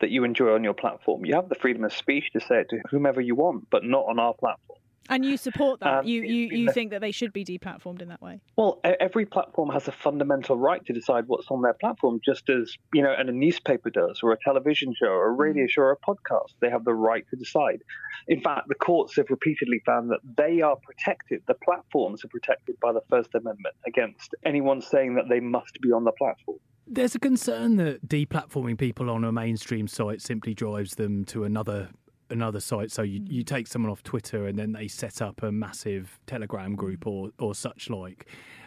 that 0.00 0.10
you 0.10 0.24
enjoy 0.24 0.54
on 0.54 0.64
your 0.64 0.74
platform. 0.74 1.24
You 1.24 1.34
have 1.34 1.48
the 1.48 1.54
freedom 1.54 1.84
of 1.84 1.92
speech 1.92 2.30
to 2.32 2.40
say 2.40 2.60
it 2.60 2.68
to 2.70 2.78
whomever 2.90 3.20
you 3.20 3.34
want, 3.34 3.68
but 3.70 3.84
not 3.84 4.06
on 4.08 4.18
our 4.18 4.34
platform. 4.34 4.78
And 5.08 5.24
you 5.24 5.36
support 5.36 5.80
that. 5.80 6.00
Um, 6.00 6.06
you 6.06 6.22
you, 6.22 6.48
you 6.56 6.72
think 6.72 6.90
that 6.90 7.00
they 7.00 7.10
should 7.10 7.32
be 7.32 7.44
deplatformed 7.44 8.00
in 8.02 8.08
that 8.08 8.22
way? 8.22 8.40
Well, 8.56 8.80
every 8.84 9.26
platform 9.26 9.70
has 9.70 9.88
a 9.88 9.92
fundamental 9.92 10.56
right 10.56 10.84
to 10.86 10.92
decide 10.92 11.24
what's 11.26 11.50
on 11.50 11.62
their 11.62 11.74
platform, 11.74 12.20
just 12.24 12.48
as 12.48 12.76
you 12.92 13.02
know, 13.02 13.12
and 13.16 13.28
a 13.28 13.32
newspaper 13.32 13.90
does, 13.90 14.20
or 14.22 14.32
a 14.32 14.38
television 14.44 14.94
show, 14.94 15.08
or 15.08 15.28
a 15.28 15.32
radio 15.32 15.64
mm. 15.64 15.70
show, 15.70 15.82
or 15.82 15.92
a 15.92 15.96
podcast. 15.96 16.54
They 16.60 16.70
have 16.70 16.84
the 16.84 16.94
right 16.94 17.24
to 17.30 17.36
decide. 17.36 17.82
In 18.28 18.40
fact, 18.40 18.68
the 18.68 18.74
courts 18.74 19.16
have 19.16 19.26
repeatedly 19.30 19.82
found 19.84 20.10
that 20.10 20.20
they 20.36 20.60
are 20.60 20.76
protected. 20.76 21.42
The 21.48 21.54
platforms 21.54 22.24
are 22.24 22.28
protected 22.28 22.78
by 22.80 22.92
the 22.92 23.02
First 23.08 23.34
Amendment 23.34 23.74
against 23.86 24.34
anyone 24.44 24.80
saying 24.80 25.14
that 25.16 25.28
they 25.28 25.40
must 25.40 25.80
be 25.80 25.90
on 25.90 26.04
the 26.04 26.12
platform. 26.12 26.58
There's 26.86 27.14
a 27.14 27.20
concern 27.20 27.76
that 27.76 28.08
deplatforming 28.08 28.76
people 28.76 29.10
on 29.10 29.24
a 29.24 29.30
mainstream 29.30 29.86
site 29.86 30.20
simply 30.20 30.54
drives 30.54 30.96
them 30.96 31.24
to 31.26 31.44
another 31.44 31.88
another 32.30 32.60
site. 32.60 32.90
So 32.90 33.02
you, 33.02 33.20
you 33.26 33.44
mm. 33.44 33.46
take 33.46 33.66
someone 33.66 33.90
off 33.90 34.02
Twitter 34.02 34.46
and 34.46 34.58
then 34.58 34.72
they 34.72 34.88
set 34.88 35.22
up 35.22 35.42
a 35.42 35.52
massive 35.52 36.18
Telegram 36.26 36.74
group 36.74 37.06
or, 37.06 37.30
or 37.38 37.54
such 37.54 37.90
like. 37.90 38.26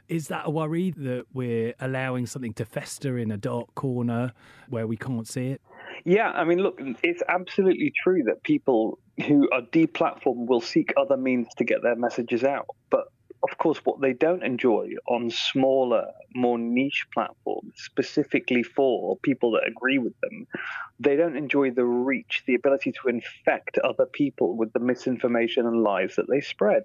Is 0.09 0.27
that 0.27 0.43
a 0.45 0.49
worry 0.49 0.91
that 0.91 1.25
we're 1.33 1.73
allowing 1.79 2.25
something 2.25 2.53
to 2.55 2.65
fester 2.65 3.17
in 3.17 3.31
a 3.31 3.37
dark 3.37 3.73
corner 3.75 4.33
where 4.69 4.85
we 4.85 4.97
can't 4.97 5.27
see 5.27 5.47
it? 5.47 5.61
Yeah, 6.03 6.31
I 6.31 6.43
mean, 6.43 6.59
look, 6.59 6.79
it's 7.01 7.23
absolutely 7.29 7.93
true 8.03 8.23
that 8.23 8.43
people 8.43 8.99
who 9.25 9.49
are 9.51 9.61
deplatformed 9.61 10.47
will 10.47 10.61
seek 10.61 10.93
other 10.97 11.15
means 11.15 11.47
to 11.57 11.63
get 11.63 11.81
their 11.83 11.95
messages 11.95 12.43
out. 12.43 12.67
But 12.89 13.05
of 13.43 13.57
course, 13.57 13.79
what 13.83 13.99
they 13.99 14.13
don't 14.13 14.43
enjoy 14.43 14.91
on 15.07 15.29
smaller, 15.29 16.05
more 16.33 16.57
niche 16.57 17.05
platforms, 17.13 17.73
specifically 17.75 18.63
for 18.63 19.17
people 19.17 19.51
that 19.51 19.67
agree 19.67 19.97
with 19.97 20.13
them, 20.21 20.47
they 20.99 21.17
don't 21.17 21.35
enjoy 21.35 21.69
the 21.71 21.83
reach, 21.83 22.43
the 22.47 22.55
ability 22.55 22.93
to 22.93 23.09
infect 23.09 23.77
other 23.79 24.05
people 24.05 24.55
with 24.55 24.71
the 24.71 24.79
misinformation 24.79 25.65
and 25.65 25.83
lies 25.83 26.15
that 26.15 26.29
they 26.29 26.39
spread. 26.39 26.83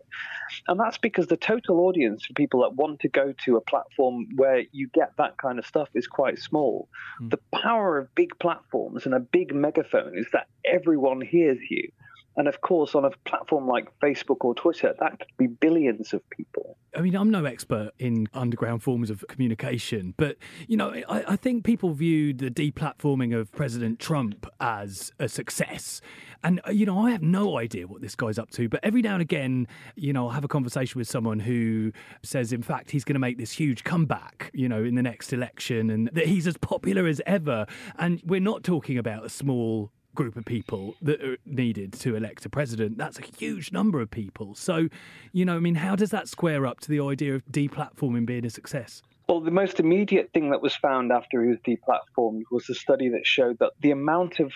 And 0.66 0.80
that's 0.80 0.98
because 0.98 1.28
the 1.28 1.36
total 1.36 1.80
audience 1.80 2.26
of 2.28 2.34
people 2.34 2.62
that 2.62 2.74
want 2.74 3.00
to 3.00 3.08
go 3.08 3.32
to 3.44 3.56
a 3.56 3.60
platform 3.60 4.26
where 4.34 4.64
you 4.72 4.88
get 4.92 5.12
that 5.16 5.38
kind 5.38 5.60
of 5.60 5.66
stuff 5.66 5.88
is 5.94 6.08
quite 6.08 6.40
small. 6.40 6.88
Mm. 7.22 7.30
The 7.30 7.58
power 7.58 7.98
of 7.98 8.14
big 8.16 8.36
platforms 8.40 9.06
and 9.06 9.14
a 9.14 9.20
big 9.20 9.54
megaphone 9.54 10.18
is 10.18 10.26
that 10.32 10.48
everyone 10.64 11.20
hears 11.20 11.58
you. 11.70 11.90
And 12.38 12.46
of 12.46 12.60
course, 12.60 12.94
on 12.94 13.04
a 13.04 13.10
platform 13.24 13.66
like 13.66 13.88
Facebook 13.98 14.44
or 14.44 14.54
Twitter, 14.54 14.94
that 15.00 15.18
could 15.18 15.36
be 15.36 15.48
billions 15.48 16.14
of 16.14 16.22
people. 16.30 16.76
I 16.96 17.00
mean, 17.00 17.16
I'm 17.16 17.30
no 17.30 17.44
expert 17.44 17.90
in 17.98 18.28
underground 18.32 18.84
forms 18.84 19.10
of 19.10 19.24
communication, 19.28 20.14
but, 20.16 20.36
you 20.68 20.76
know, 20.76 20.90
I, 21.08 21.24
I 21.32 21.36
think 21.36 21.64
people 21.64 21.92
viewed 21.94 22.38
the 22.38 22.48
deplatforming 22.48 23.36
of 23.36 23.50
President 23.50 23.98
Trump 23.98 24.46
as 24.60 25.12
a 25.18 25.28
success. 25.28 26.00
And, 26.44 26.60
uh, 26.64 26.70
you 26.70 26.86
know, 26.86 27.00
I 27.00 27.10
have 27.10 27.22
no 27.22 27.58
idea 27.58 27.88
what 27.88 28.02
this 28.02 28.14
guy's 28.14 28.38
up 28.38 28.50
to, 28.52 28.68
but 28.68 28.78
every 28.84 29.02
now 29.02 29.14
and 29.14 29.22
again, 29.22 29.66
you 29.96 30.12
know, 30.12 30.28
I'll 30.28 30.34
have 30.34 30.44
a 30.44 30.48
conversation 30.48 31.00
with 31.00 31.08
someone 31.08 31.40
who 31.40 31.92
says, 32.22 32.52
in 32.52 32.62
fact, 32.62 32.92
he's 32.92 33.02
going 33.02 33.14
to 33.14 33.20
make 33.20 33.38
this 33.38 33.50
huge 33.50 33.82
comeback, 33.82 34.52
you 34.54 34.68
know, 34.68 34.84
in 34.84 34.94
the 34.94 35.02
next 35.02 35.32
election 35.32 35.90
and 35.90 36.08
that 36.12 36.26
he's 36.26 36.46
as 36.46 36.56
popular 36.56 37.08
as 37.08 37.20
ever. 37.26 37.66
And 37.98 38.22
we're 38.24 38.40
not 38.40 38.62
talking 38.62 38.96
about 38.96 39.26
a 39.26 39.28
small 39.28 39.90
group 40.18 40.36
of 40.36 40.44
people 40.44 40.96
that 41.00 41.22
are 41.22 41.38
needed 41.46 41.92
to 41.92 42.16
elect 42.16 42.44
a 42.44 42.48
president. 42.48 42.98
That's 42.98 43.20
a 43.20 43.22
huge 43.38 43.70
number 43.70 44.00
of 44.00 44.10
people. 44.10 44.56
So, 44.56 44.88
you 45.32 45.44
know, 45.44 45.54
I 45.54 45.60
mean, 45.60 45.76
how 45.76 45.94
does 45.94 46.10
that 46.10 46.26
square 46.28 46.66
up 46.66 46.80
to 46.80 46.88
the 46.88 46.98
idea 46.98 47.36
of 47.36 47.46
deplatforming 47.46 48.26
being 48.26 48.44
a 48.44 48.50
success? 48.50 49.00
Well, 49.28 49.40
the 49.40 49.52
most 49.52 49.78
immediate 49.78 50.30
thing 50.34 50.50
that 50.50 50.60
was 50.60 50.74
found 50.74 51.12
after 51.12 51.44
he 51.44 51.50
was 51.50 51.58
deplatformed 51.60 52.42
was 52.50 52.68
a 52.68 52.74
study 52.74 53.08
that 53.10 53.28
showed 53.28 53.60
that 53.60 53.74
the 53.80 53.92
amount 53.92 54.40
of 54.40 54.50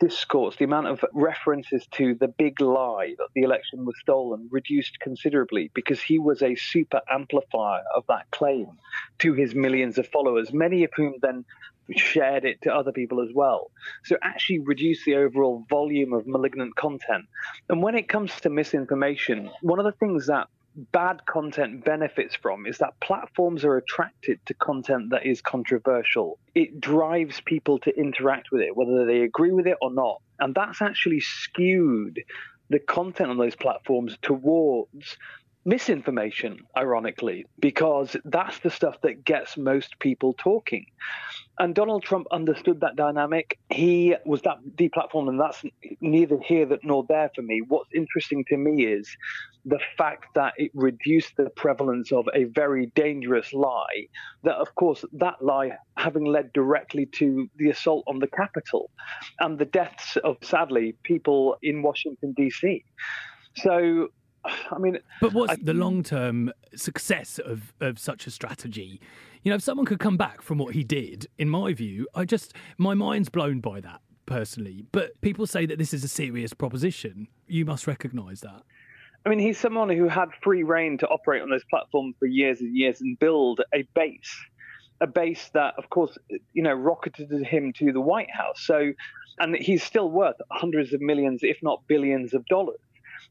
discourse, 0.00 0.56
the 0.56 0.64
amount 0.64 0.86
of 0.86 1.04
references 1.12 1.86
to 1.92 2.14
the 2.14 2.28
big 2.28 2.58
lie 2.60 3.14
that 3.18 3.28
the 3.34 3.42
election 3.42 3.84
was 3.84 3.94
stolen 4.00 4.48
reduced 4.50 4.98
considerably 5.00 5.70
because 5.74 6.00
he 6.00 6.18
was 6.18 6.40
a 6.40 6.54
super 6.54 7.02
amplifier 7.10 7.82
of 7.94 8.04
that 8.08 8.30
claim 8.30 8.68
to 9.18 9.34
his 9.34 9.54
millions 9.54 9.98
of 9.98 10.06
followers, 10.08 10.54
many 10.54 10.84
of 10.84 10.90
whom 10.96 11.14
then 11.20 11.44
shared 11.96 12.44
it 12.44 12.62
to 12.62 12.74
other 12.74 12.92
people 12.92 13.20
as 13.22 13.30
well. 13.34 13.70
So 14.04 14.16
actually 14.22 14.60
reduce 14.60 15.04
the 15.04 15.16
overall 15.16 15.64
volume 15.68 16.12
of 16.12 16.26
malignant 16.26 16.76
content. 16.76 17.26
And 17.68 17.82
when 17.82 17.94
it 17.94 18.08
comes 18.08 18.32
to 18.42 18.50
misinformation, 18.50 19.50
one 19.62 19.78
of 19.78 19.84
the 19.84 19.92
things 19.92 20.26
that 20.26 20.48
bad 20.74 21.24
content 21.26 21.84
benefits 21.84 22.34
from 22.34 22.66
is 22.66 22.78
that 22.78 22.98
platforms 23.00 23.64
are 23.64 23.76
attracted 23.76 24.40
to 24.46 24.54
content 24.54 25.10
that 25.10 25.26
is 25.26 25.42
controversial. 25.42 26.38
It 26.54 26.80
drives 26.80 27.40
people 27.42 27.78
to 27.80 27.94
interact 27.94 28.50
with 28.50 28.62
it, 28.62 28.76
whether 28.76 29.04
they 29.04 29.20
agree 29.20 29.52
with 29.52 29.66
it 29.66 29.76
or 29.82 29.92
not. 29.92 30.22
And 30.38 30.54
that's 30.54 30.80
actually 30.80 31.20
skewed 31.20 32.22
the 32.70 32.78
content 32.78 33.30
on 33.30 33.36
those 33.36 33.54
platforms 33.54 34.16
towards 34.22 35.18
misinformation, 35.64 36.60
ironically, 36.76 37.46
because 37.60 38.16
that's 38.24 38.58
the 38.60 38.70
stuff 38.70 39.00
that 39.02 39.24
gets 39.24 39.56
most 39.56 39.98
people 40.00 40.34
talking. 40.38 40.86
And 41.62 41.76
Donald 41.76 42.02
Trump 42.02 42.26
understood 42.32 42.80
that 42.80 42.96
dynamic. 42.96 43.56
He 43.70 44.16
was 44.26 44.42
that 44.42 44.56
deplatformed, 44.74 45.28
and 45.28 45.38
that's 45.38 45.62
neither 46.00 46.36
here 46.40 46.66
nor 46.82 47.06
there 47.08 47.30
for 47.36 47.42
me. 47.42 47.62
What's 47.68 47.88
interesting 47.94 48.44
to 48.48 48.56
me 48.56 48.84
is 48.84 49.16
the 49.64 49.78
fact 49.96 50.34
that 50.34 50.54
it 50.56 50.72
reduced 50.74 51.36
the 51.36 51.50
prevalence 51.50 52.10
of 52.10 52.28
a 52.34 52.44
very 52.46 52.86
dangerous 52.96 53.52
lie. 53.52 54.08
That, 54.42 54.56
of 54.56 54.74
course, 54.74 55.04
that 55.12 55.40
lie 55.40 55.70
having 55.96 56.24
led 56.24 56.52
directly 56.52 57.06
to 57.18 57.48
the 57.58 57.70
assault 57.70 58.02
on 58.08 58.18
the 58.18 58.26
Capitol 58.26 58.90
and 59.38 59.56
the 59.56 59.64
deaths 59.64 60.16
of, 60.24 60.38
sadly, 60.42 60.96
people 61.04 61.58
in 61.62 61.80
Washington, 61.82 62.34
D.C. 62.36 62.84
So 63.58 64.08
I 64.44 64.78
mean, 64.78 64.98
but 65.20 65.32
what's 65.32 65.52
I, 65.52 65.56
the 65.62 65.74
long 65.74 66.02
term 66.02 66.52
success 66.74 67.38
of, 67.38 67.72
of 67.80 68.00
such 68.00 68.26
a 68.26 68.32
strategy? 68.32 69.00
You 69.42 69.50
know, 69.50 69.56
if 69.56 69.62
someone 69.62 69.86
could 69.86 69.98
come 69.98 70.16
back 70.16 70.40
from 70.40 70.58
what 70.58 70.74
he 70.74 70.84
did, 70.84 71.26
in 71.36 71.48
my 71.48 71.72
view, 71.72 72.06
I 72.14 72.24
just, 72.24 72.54
my 72.78 72.94
mind's 72.94 73.28
blown 73.28 73.60
by 73.60 73.80
that 73.80 74.00
personally. 74.24 74.84
But 74.92 75.20
people 75.20 75.46
say 75.46 75.66
that 75.66 75.78
this 75.78 75.92
is 75.92 76.04
a 76.04 76.08
serious 76.08 76.52
proposition. 76.52 77.26
You 77.48 77.64
must 77.64 77.88
recognise 77.88 78.40
that. 78.42 78.62
I 79.26 79.28
mean, 79.28 79.40
he's 79.40 79.58
someone 79.58 79.88
who 79.88 80.08
had 80.08 80.28
free 80.42 80.62
rein 80.62 80.98
to 80.98 81.08
operate 81.08 81.42
on 81.42 81.50
those 81.50 81.64
platforms 81.70 82.14
for 82.18 82.26
years 82.26 82.60
and 82.60 82.76
years 82.76 83.00
and 83.00 83.18
build 83.18 83.60
a 83.74 83.82
base, 83.94 84.36
a 85.00 85.06
base 85.08 85.50
that, 85.54 85.74
of 85.76 85.90
course, 85.90 86.16
you 86.52 86.62
know, 86.62 86.72
rocketed 86.72 87.30
him 87.44 87.72
to 87.78 87.92
the 87.92 88.00
White 88.00 88.30
House. 88.30 88.60
So, 88.60 88.92
and 89.38 89.56
he's 89.56 89.82
still 89.82 90.10
worth 90.10 90.36
hundreds 90.50 90.92
of 90.92 91.00
millions, 91.00 91.40
if 91.42 91.58
not 91.62 91.82
billions 91.88 92.32
of 92.32 92.46
dollars. 92.46 92.78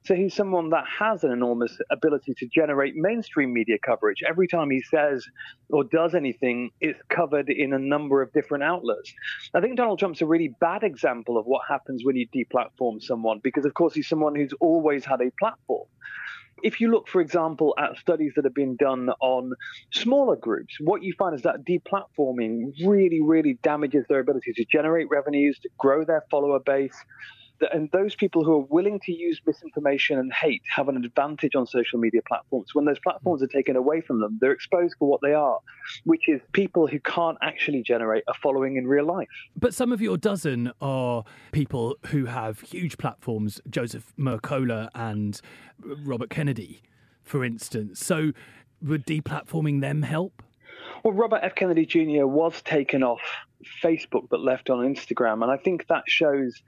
So 0.04 0.16
he's 0.16 0.34
someone 0.34 0.70
that 0.72 0.86
has 1.00 1.24
an 1.24 1.32
enormous 1.32 1.78
ability 1.92 2.34
to 2.38 2.48
generate 2.48 2.96
mainstream 2.96 3.54
media 3.54 3.78
coverage. 3.86 4.18
Every 4.28 4.48
time 4.48 4.70
he 4.70 4.82
says 4.82 5.26
or 5.70 5.84
does 5.84 6.16
anything, 6.16 6.72
it's 6.80 7.00
covered 7.10 7.50
in 7.50 7.74
a 7.74 7.80
number 7.80 8.22
of 8.22 8.32
different 8.34 8.64
outlets. 8.64 9.14
I 9.54 9.62
think 9.62 9.78
Donald 9.78 10.00
Trump's 10.00 10.22
a 10.22 10.26
really 10.26 10.56
bad 10.60 10.84
example 10.84 11.38
of 11.38 11.46
what 11.46 11.62
happens 11.68 12.04
when 12.04 12.16
you 12.16 12.28
deplatform 12.28 13.02
someone, 13.02 13.40
because 13.44 13.66
of 13.66 13.74
course 13.74 13.94
he's 13.94 14.08
someone 14.08 14.36
who's 14.36 14.54
always 14.60 15.06
had 15.06 15.22
a 15.22 15.32
platform 15.40 15.88
if 16.64 16.80
you 16.80 16.92
look, 16.92 17.08
for 17.08 17.22
example, 17.22 17.74
at 17.78 17.98
studies 17.98 18.34
that 18.36 18.46
have 18.46 18.54
been 18.54 18.76
done 18.76 19.10
on 19.20 19.54
smaller 19.92 20.36
groups, 20.36 20.76
what 20.80 21.04
you 21.04 21.14
find 21.18 21.36
is 21.36 21.42
that 21.42 21.66
deplatforming 21.66 22.72
really, 22.86 23.22
really 23.22 23.58
damages 23.64 24.06
their 24.08 24.20
ability 24.20 24.54
to 24.54 24.66
generate 24.72 25.08
revenues, 25.10 25.60
to 25.60 25.70
grow 25.78 26.06
their 26.06 26.24
follower 26.30 26.60
base, 26.60 26.96
and 27.72 27.90
those 27.92 28.16
people 28.16 28.44
who 28.44 28.54
are 28.54 28.66
willing 28.70 29.00
to 29.02 29.14
use 29.14 29.40
misinformation 29.46 30.18
and 30.18 30.32
hate 30.34 30.62
have 30.68 30.90
an 30.90 30.98
advantage 30.98 31.56
on 31.56 31.68
social 31.68 32.00
media 32.00 32.22
platforms. 32.28 32.74
When 32.74 32.86
those 32.86 33.00
platforms 33.00 33.44
are 33.44 33.48
taken 33.48 33.76
away 33.76 34.02
from 34.02 34.20
them, 34.20 34.38
they're 34.42 34.52
exposed 34.52 34.96
for 34.98 35.08
what 35.10 35.22
they 35.22 35.34
are, 35.34 35.60
which 36.04 36.28
is 36.28 36.42
people 36.54 36.88
who 36.88 37.00
can't 37.00 37.38
actually 37.42 37.84
generate 37.84 38.24
a 38.28 38.34
following 38.34 38.78
in 38.78 38.88
real 38.88 39.06
life. 39.06 39.28
But 39.56 39.74
some 39.74 39.92
of 39.92 40.02
your 40.02 40.18
dozen 40.18 40.72
are 40.82 41.24
people 41.52 41.98
who 42.08 42.26
have 42.26 42.62
huge 42.62 42.98
platforms, 42.98 43.62
Joseph 43.70 44.14
Mercola 44.18 44.90
and 44.96 45.40
Robert 45.84 46.30
Kennedy, 46.30 46.82
for 47.24 47.46
instance. 47.46 48.00
So 48.00 48.32
would 48.82 49.06
deplatforming 49.06 49.82
them 49.82 50.02
help? 50.02 50.42
Well, 51.04 51.14
Robert 51.14 51.42
F. 51.44 51.56
Kennedy 51.56 51.86
Jr. 51.86 52.26
was 52.26 52.62
taken 52.64 53.04
off 53.04 53.22
Facebook 53.84 54.28
but 54.30 54.40
left 54.40 54.70
on 54.70 54.80
Instagram. 54.80 55.44
And 55.44 55.52
I 55.52 55.58
think 55.58 55.88
that 55.88 56.04
shows 56.08 56.62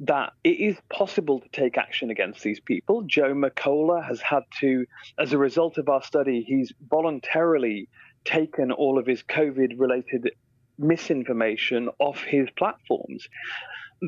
that 0.00 0.32
it 0.44 0.58
is 0.58 0.76
possible 0.88 1.40
to 1.40 1.48
take 1.50 1.76
action 1.76 2.10
against 2.10 2.42
these 2.42 2.58
people. 2.58 3.02
Joe 3.02 3.34
Mercola 3.34 4.04
has 4.06 4.20
had 4.20 4.44
to, 4.60 4.86
as 5.18 5.32
a 5.32 5.38
result 5.38 5.76
of 5.76 5.88
our 5.88 6.02
study, 6.02 6.42
he's 6.42 6.72
voluntarily 6.88 7.88
taken 8.24 8.72
all 8.72 8.98
of 8.98 9.06
his 9.06 9.22
COVID 9.22 9.78
related 9.78 10.30
misinformation 10.78 11.90
off 11.98 12.22
his 12.22 12.48
platforms. 12.56 13.28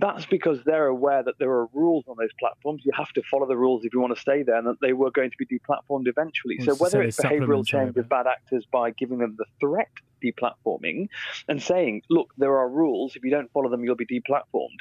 That's 0.00 0.24
because 0.24 0.64
they're 0.64 0.86
aware 0.86 1.22
that 1.22 1.34
there 1.38 1.50
are 1.50 1.66
rules 1.74 2.04
on 2.08 2.16
those 2.18 2.32
platforms. 2.40 2.80
You 2.82 2.92
have 2.96 3.12
to 3.12 3.22
follow 3.30 3.46
the 3.46 3.58
rules 3.58 3.84
if 3.84 3.92
you 3.92 4.00
want 4.00 4.14
to 4.14 4.20
stay 4.20 4.42
there, 4.42 4.56
and 4.56 4.66
that 4.66 4.80
they 4.80 4.94
were 4.94 5.10
going 5.10 5.30
to 5.30 5.36
be 5.36 5.44
deplatformed 5.44 6.08
eventually. 6.08 6.56
Well, 6.60 6.76
so 6.76 6.82
whether 6.82 7.02
it's 7.02 7.20
behavioural 7.20 7.66
change 7.66 7.98
of 7.98 8.08
bad 8.08 8.26
actors 8.26 8.64
by 8.72 8.92
giving 8.92 9.18
them 9.18 9.36
the 9.36 9.44
threat 9.60 9.90
deplatforming 10.24 11.08
and 11.48 11.62
saying, 11.62 12.02
look, 12.08 12.32
there 12.38 12.56
are 12.56 12.70
rules. 12.70 13.16
If 13.16 13.24
you 13.24 13.30
don't 13.30 13.52
follow 13.52 13.68
them, 13.68 13.84
you'll 13.84 13.94
be 13.94 14.06
deplatformed 14.06 14.78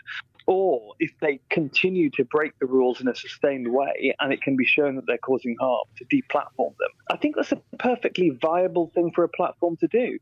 or 0.48 0.94
if 1.00 1.12
they 1.22 1.40
continue 1.50 2.10
to 2.12 2.24
break 2.26 2.58
the 2.60 2.66
rules 2.66 3.02
in 3.02 3.08
a 3.08 3.16
sustained 3.16 3.72
way 3.72 4.16
and 4.20 4.34
it 4.34 4.42
can 4.42 4.56
be 4.56 4.66
shown 4.66 4.96
that 4.96 5.06
they're 5.08 5.18
causing 5.18 5.56
harm 5.60 5.86
to 5.98 6.06
deplatform 6.06 6.76
them. 6.78 6.90
I 7.10 7.18
think 7.18 7.36
that's 7.36 7.52
a 7.52 7.62
perfectly 7.78 8.38
viable 8.42 8.92
thing 8.94 9.12
for 9.14 9.24
a 9.24 9.30
platform 9.30 9.78
to 9.78 9.88
do. 9.88 10.18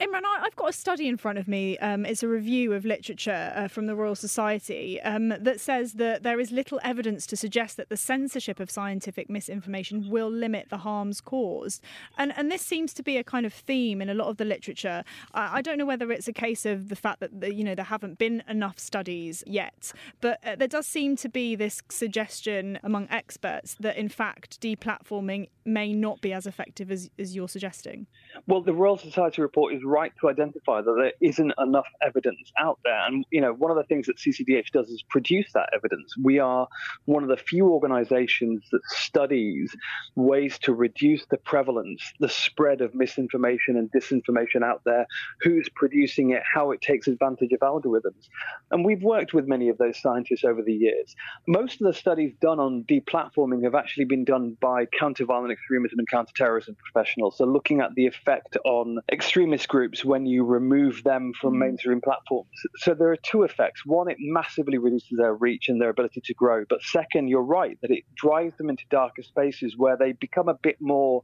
Imran, 0.00 0.22
I've 0.24 0.56
got 0.56 0.70
a 0.70 0.72
study 0.72 1.08
in 1.08 1.18
front 1.18 1.36
of 1.36 1.46
me. 1.46 1.76
Um, 1.76 2.06
it's 2.06 2.22
a 2.22 2.28
review 2.28 2.72
of 2.72 2.86
literature 2.86 3.52
uh, 3.54 3.68
from 3.68 3.84
the 3.84 3.94
Royal 3.94 4.14
Society 4.14 4.98
um, 5.02 5.28
that 5.28 5.60
says 5.60 5.92
that 5.94 6.22
there 6.22 6.40
is 6.40 6.50
little 6.50 6.80
evidence 6.82 7.26
to 7.26 7.36
suggest 7.36 7.76
that 7.76 7.90
the 7.90 7.98
censorship 7.98 8.60
of 8.60 8.70
scientific 8.70 9.28
misinformation 9.28 10.08
will 10.08 10.30
limit 10.30 10.70
the 10.70 10.78
harms 10.78 11.20
caused. 11.20 11.84
And, 12.16 12.32
and 12.34 12.50
this 12.50 12.62
seems 12.62 12.94
to 12.94 13.02
be 13.02 13.18
a 13.18 13.24
kind 13.24 13.44
of 13.44 13.52
theme 13.52 14.00
in 14.00 14.08
a 14.08 14.14
lot 14.14 14.28
of 14.28 14.38
the 14.38 14.46
literature. 14.46 15.04
I, 15.34 15.58
I 15.58 15.62
don't 15.62 15.76
know 15.76 15.84
whether 15.84 16.10
it's 16.10 16.28
a 16.28 16.32
case 16.32 16.64
of 16.64 16.88
the 16.88 16.96
fact 16.96 17.20
that 17.20 17.38
the, 17.38 17.52
you 17.52 17.62
know 17.62 17.74
there 17.74 17.84
haven't 17.84 18.16
been 18.16 18.42
enough 18.48 18.78
studies 18.78 19.44
yet, 19.46 19.92
but 20.22 20.38
uh, 20.46 20.56
there 20.56 20.66
does 20.66 20.86
seem 20.86 21.14
to 21.16 21.28
be 21.28 21.54
this 21.54 21.82
suggestion 21.90 22.78
among 22.82 23.06
experts 23.10 23.76
that 23.80 23.98
in 23.98 24.08
fact 24.08 24.62
deplatforming 24.62 25.48
may 25.66 25.92
not 25.92 26.22
be 26.22 26.32
as 26.32 26.46
effective 26.46 26.90
as, 26.90 27.10
as 27.18 27.36
you're 27.36 27.48
suggesting. 27.48 28.06
Well, 28.46 28.62
the 28.62 28.72
Royal 28.72 28.96
Society 28.96 29.42
report 29.42 29.74
is 29.74 29.82
right 29.90 30.12
to 30.20 30.28
identify 30.28 30.80
that 30.80 30.94
there 30.96 31.12
isn't 31.20 31.52
enough 31.58 31.86
evidence 32.00 32.52
out 32.58 32.78
there. 32.84 33.06
And, 33.06 33.24
you 33.30 33.40
know, 33.40 33.52
one 33.52 33.70
of 33.70 33.76
the 33.76 33.84
things 33.84 34.06
that 34.06 34.16
CCDH 34.16 34.70
does 34.72 34.88
is 34.88 35.02
produce 35.08 35.52
that 35.52 35.68
evidence. 35.74 36.14
We 36.22 36.38
are 36.38 36.68
one 37.06 37.22
of 37.22 37.28
the 37.28 37.36
few 37.36 37.68
organizations 37.68 38.62
that 38.70 38.84
studies 38.86 39.74
ways 40.14 40.58
to 40.60 40.72
reduce 40.72 41.26
the 41.26 41.38
prevalence, 41.38 42.02
the 42.20 42.28
spread 42.28 42.80
of 42.80 42.94
misinformation 42.94 43.76
and 43.76 43.90
disinformation 43.92 44.62
out 44.62 44.82
there, 44.84 45.06
who's 45.40 45.68
producing 45.74 46.30
it, 46.30 46.42
how 46.54 46.70
it 46.70 46.80
takes 46.80 47.08
advantage 47.08 47.52
of 47.52 47.60
algorithms. 47.60 48.28
And 48.70 48.84
we've 48.84 49.02
worked 49.02 49.34
with 49.34 49.46
many 49.46 49.68
of 49.68 49.78
those 49.78 50.00
scientists 50.00 50.44
over 50.44 50.62
the 50.62 50.72
years. 50.72 51.16
Most 51.46 51.80
of 51.80 51.86
the 51.86 51.92
studies 51.92 52.32
done 52.40 52.60
on 52.60 52.84
deplatforming 52.84 53.64
have 53.64 53.74
actually 53.74 54.04
been 54.04 54.24
done 54.24 54.56
by 54.60 54.86
counter-violent 54.98 55.52
extremism 55.52 55.98
and 55.98 56.08
counterterrorism 56.08 56.76
professionals. 56.76 57.36
So 57.38 57.44
looking 57.44 57.80
at 57.80 57.94
the 57.94 58.06
effect 58.06 58.56
on 58.64 58.98
extremist 59.10 59.68
groups 59.68 59.79
when 60.04 60.26
you 60.26 60.44
remove 60.44 61.02
them 61.04 61.32
from 61.40 61.54
mm. 61.54 61.58
mainstream 61.58 62.00
platforms. 62.00 62.50
So 62.78 62.94
there 62.94 63.10
are 63.10 63.16
two 63.16 63.42
effects. 63.42 63.84
One, 63.84 64.08
it 64.10 64.16
massively 64.18 64.78
reduces 64.78 65.16
their 65.18 65.34
reach 65.34 65.68
and 65.68 65.80
their 65.80 65.90
ability 65.90 66.20
to 66.24 66.34
grow. 66.34 66.64
But 66.68 66.82
second, 66.82 67.28
you're 67.28 67.42
right 67.42 67.78
that 67.82 67.90
it 67.90 68.04
drives 68.14 68.56
them 68.56 68.70
into 68.70 68.84
darker 68.90 69.22
spaces 69.22 69.76
where 69.76 69.96
they 69.96 70.12
become 70.12 70.48
a 70.48 70.54
bit 70.54 70.76
more 70.80 71.22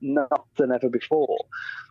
nuts 0.00 0.50
than 0.56 0.72
ever 0.72 0.88
before. 0.88 1.38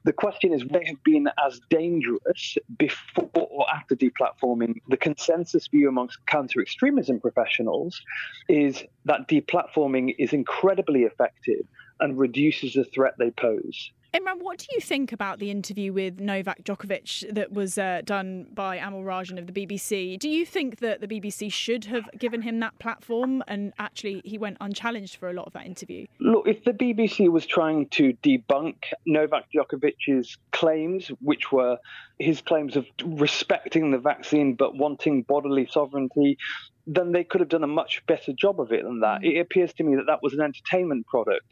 The 0.03 0.13
question 0.13 0.53
is, 0.53 0.63
they 0.69 0.85
have 0.85 1.03
been 1.03 1.27
as 1.45 1.59
dangerous 1.69 2.57
before 2.77 3.29
or 3.33 3.65
after 3.73 3.95
deplatforming. 3.95 4.75
The 4.89 4.97
consensus 4.97 5.67
view 5.67 5.89
amongst 5.89 6.25
counter 6.27 6.61
extremism 6.61 7.19
professionals 7.19 8.01
is 8.47 8.83
that 9.05 9.27
deplatforming 9.27 10.15
is 10.19 10.33
incredibly 10.33 11.03
effective 11.03 11.65
and 11.99 12.17
reduces 12.17 12.73
the 12.73 12.83
threat 12.83 13.15
they 13.17 13.31
pose. 13.31 13.91
Imran, 14.15 14.41
what 14.41 14.59
do 14.59 14.67
you 14.71 14.79
think 14.79 15.11
about 15.11 15.39
the 15.39 15.51
interview 15.51 15.91
with 15.91 16.21
Novak 16.21 16.63
Djokovic 16.63 17.33
that 17.33 17.51
was 17.51 17.77
uh, 17.77 17.99
done 18.05 18.47
by 18.53 18.77
Amol 18.77 19.03
Rajan 19.03 19.37
of 19.37 19.45
the 19.45 19.51
BBC? 19.51 20.17
Do 20.17 20.29
you 20.29 20.45
think 20.45 20.79
that 20.79 21.01
the 21.01 21.07
BBC 21.07 21.51
should 21.51 21.83
have 21.85 22.05
given 22.17 22.41
him 22.41 22.61
that 22.61 22.79
platform 22.79 23.43
and 23.49 23.73
actually 23.77 24.21
he 24.23 24.37
went 24.37 24.55
unchallenged 24.61 25.17
for 25.17 25.29
a 25.29 25.33
lot 25.33 25.47
of 25.47 25.51
that 25.51 25.65
interview? 25.65 26.05
Look, 26.21 26.47
if 26.47 26.63
the 26.63 26.71
BBC 26.71 27.29
was 27.29 27.45
trying 27.45 27.89
to 27.89 28.13
debunk 28.23 28.75
Novak 29.05 29.47
Djokovic's 29.53 30.37
claims, 30.53 31.11
which 31.19 31.51
were 31.51 31.77
his 32.17 32.39
claims 32.39 32.77
of 32.77 32.85
respecting 33.03 33.91
the 33.91 33.97
vaccine 33.97 34.55
but 34.55 34.77
wanting 34.77 35.23
bodily 35.23 35.67
sovereignty, 35.69 36.37
then 36.87 37.11
they 37.11 37.23
could 37.23 37.41
have 37.41 37.49
done 37.49 37.63
a 37.63 37.67
much 37.67 38.03
better 38.07 38.31
job 38.33 38.59
of 38.59 38.71
it 38.71 38.83
than 38.83 38.99
that. 38.99 39.21
Mm. 39.21 39.35
It 39.35 39.39
appears 39.39 39.73
to 39.73 39.83
me 39.83 39.95
that 39.95 40.05
that 40.07 40.21
was 40.21 40.33
an 40.33 40.41
entertainment 40.41 41.07
product, 41.07 41.45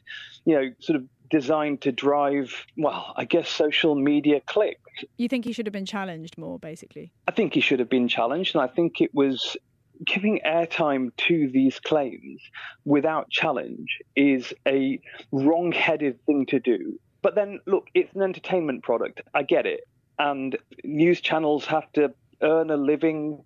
you 0.45 0.55
know, 0.55 0.71
sort 0.79 0.97
of 0.97 1.05
designed 1.29 1.81
to 1.81 1.91
drive, 1.91 2.65
well, 2.77 3.13
I 3.17 3.25
guess 3.25 3.49
social 3.49 3.95
media 3.95 4.41
clicks. 4.45 4.79
You 5.17 5.27
think 5.27 5.45
he 5.45 5.53
should 5.53 5.65
have 5.65 5.73
been 5.73 5.85
challenged 5.85 6.37
more, 6.37 6.59
basically? 6.59 7.11
I 7.27 7.31
think 7.31 7.55
he 7.55 7.61
should 7.61 7.79
have 7.79 7.89
been 7.89 8.07
challenged, 8.07 8.55
and 8.55 8.63
I 8.63 8.67
think 8.67 9.01
it 9.01 9.13
was 9.13 9.57
giving 10.05 10.41
airtime 10.45 11.15
to 11.15 11.49
these 11.49 11.79
claims 11.79 12.41
without 12.85 13.29
challenge 13.29 13.99
is 14.15 14.53
a 14.67 14.99
wrong 15.31 15.71
headed 15.71 16.23
thing 16.25 16.45
to 16.47 16.59
do. 16.59 16.99
But 17.21 17.35
then, 17.35 17.59
look, 17.65 17.87
it's 17.93 18.13
an 18.13 18.21
entertainment 18.21 18.83
product. 18.83 19.21
I 19.33 19.43
get 19.43 19.65
it. 19.65 19.87
And 20.19 20.57
news 20.83 21.21
channels 21.21 21.65
have 21.65 21.91
to 21.93 22.13
earn 22.41 22.69
a 22.69 22.77
living 22.77 23.43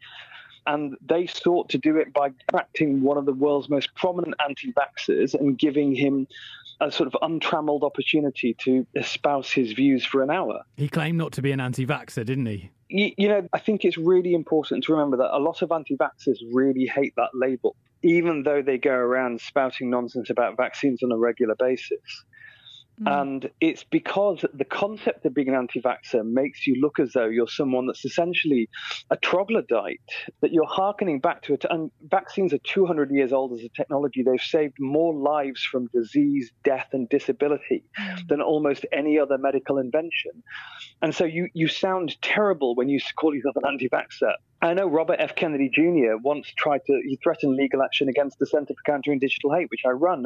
and 0.67 0.95
they 1.07 1.25
sought 1.25 1.69
to 1.69 1.77
do 1.77 1.97
it 1.97 2.13
by 2.13 2.27
attracting 2.27 3.01
one 3.01 3.17
of 3.17 3.25
the 3.25 3.33
world's 3.33 3.69
most 3.69 3.95
prominent 3.95 4.35
anti 4.45 4.73
vaxxers 4.73 5.33
and 5.33 5.57
giving 5.57 5.95
him 5.95 6.27
a 6.79 6.91
sort 6.91 7.07
of 7.07 7.15
untrammeled 7.21 7.83
opportunity 7.83 8.53
to 8.53 8.85
espouse 8.93 9.49
his 9.49 9.71
views 9.71 10.05
for 10.05 10.21
an 10.21 10.29
hour. 10.29 10.61
He 10.75 10.87
claimed 10.87 11.17
not 11.17 11.31
to 11.33 11.41
be 11.41 11.51
an 11.51 11.59
anti 11.59 11.85
vaxxer, 11.85 12.25
didn't 12.25 12.45
he? 12.45 12.69
You, 12.89 13.11
you 13.17 13.27
know, 13.27 13.47
I 13.53 13.59
think 13.59 13.83
it's 13.83 13.97
really 13.97 14.33
important 14.33 14.83
to 14.83 14.91
remember 14.93 15.17
that 15.17 15.35
a 15.35 15.39
lot 15.39 15.61
of 15.61 15.71
anti 15.71 15.95
vaxxers 15.95 16.37
really 16.51 16.85
hate 16.85 17.13
that 17.15 17.29
label, 17.33 17.75
even 18.03 18.43
though 18.43 18.61
they 18.61 18.77
go 18.77 18.93
around 18.93 19.41
spouting 19.41 19.89
nonsense 19.89 20.29
about 20.29 20.57
vaccines 20.57 21.01
on 21.01 21.11
a 21.11 21.17
regular 21.17 21.55
basis. 21.55 22.25
Mm. 23.01 23.21
And 23.21 23.49
it's 23.61 23.83
because 23.83 24.43
the 24.53 24.65
concept 24.65 25.25
of 25.25 25.33
being 25.33 25.49
an 25.49 25.55
anti 25.55 25.81
vaxxer 25.81 26.25
makes 26.25 26.65
you 26.65 26.81
look 26.81 26.99
as 26.99 27.13
though 27.13 27.27
you're 27.27 27.47
someone 27.47 27.85
that's 27.85 28.05
essentially 28.05 28.69
a 29.11 29.17
troglodyte, 29.17 30.01
that 30.41 30.51
you're 30.51 30.65
hearkening 30.65 31.19
back 31.19 31.43
to 31.43 31.53
it. 31.53 31.65
And 31.69 31.91
vaccines 32.09 32.53
are 32.53 32.59
200 32.59 33.11
years 33.11 33.31
old 33.31 33.53
as 33.53 33.63
a 33.63 33.69
technology. 33.69 34.23
They've 34.23 34.41
saved 34.41 34.77
more 34.79 35.13
lives 35.13 35.63
from 35.63 35.87
disease, 35.87 36.51
death, 36.63 36.87
and 36.91 37.07
disability 37.09 37.83
mm. 37.99 38.27
than 38.27 38.41
almost 38.41 38.85
any 38.91 39.19
other 39.19 39.37
medical 39.37 39.77
invention. 39.77 40.43
And 41.01 41.13
so 41.13 41.25
you, 41.25 41.49
you 41.53 41.67
sound 41.67 42.19
terrible 42.21 42.75
when 42.75 42.89
you 42.89 42.99
call 43.15 43.35
yourself 43.35 43.55
an 43.57 43.63
anti 43.67 43.89
vaxxer. 43.89 44.33
I 44.67 44.73
know 44.73 44.87
Robert 44.87 45.17
F. 45.19 45.35
Kennedy 45.35 45.69
Jr. 45.69 46.17
once 46.21 46.51
tried 46.57 46.81
to, 46.87 47.01
he 47.05 47.17
threatened 47.23 47.55
legal 47.55 47.81
action 47.81 48.09
against 48.09 48.39
the 48.39 48.45
Center 48.45 48.73
for 48.73 48.91
Countering 48.91 49.19
Digital 49.19 49.53
Hate, 49.53 49.69
which 49.69 49.83
I 49.85 49.89
run, 49.89 50.25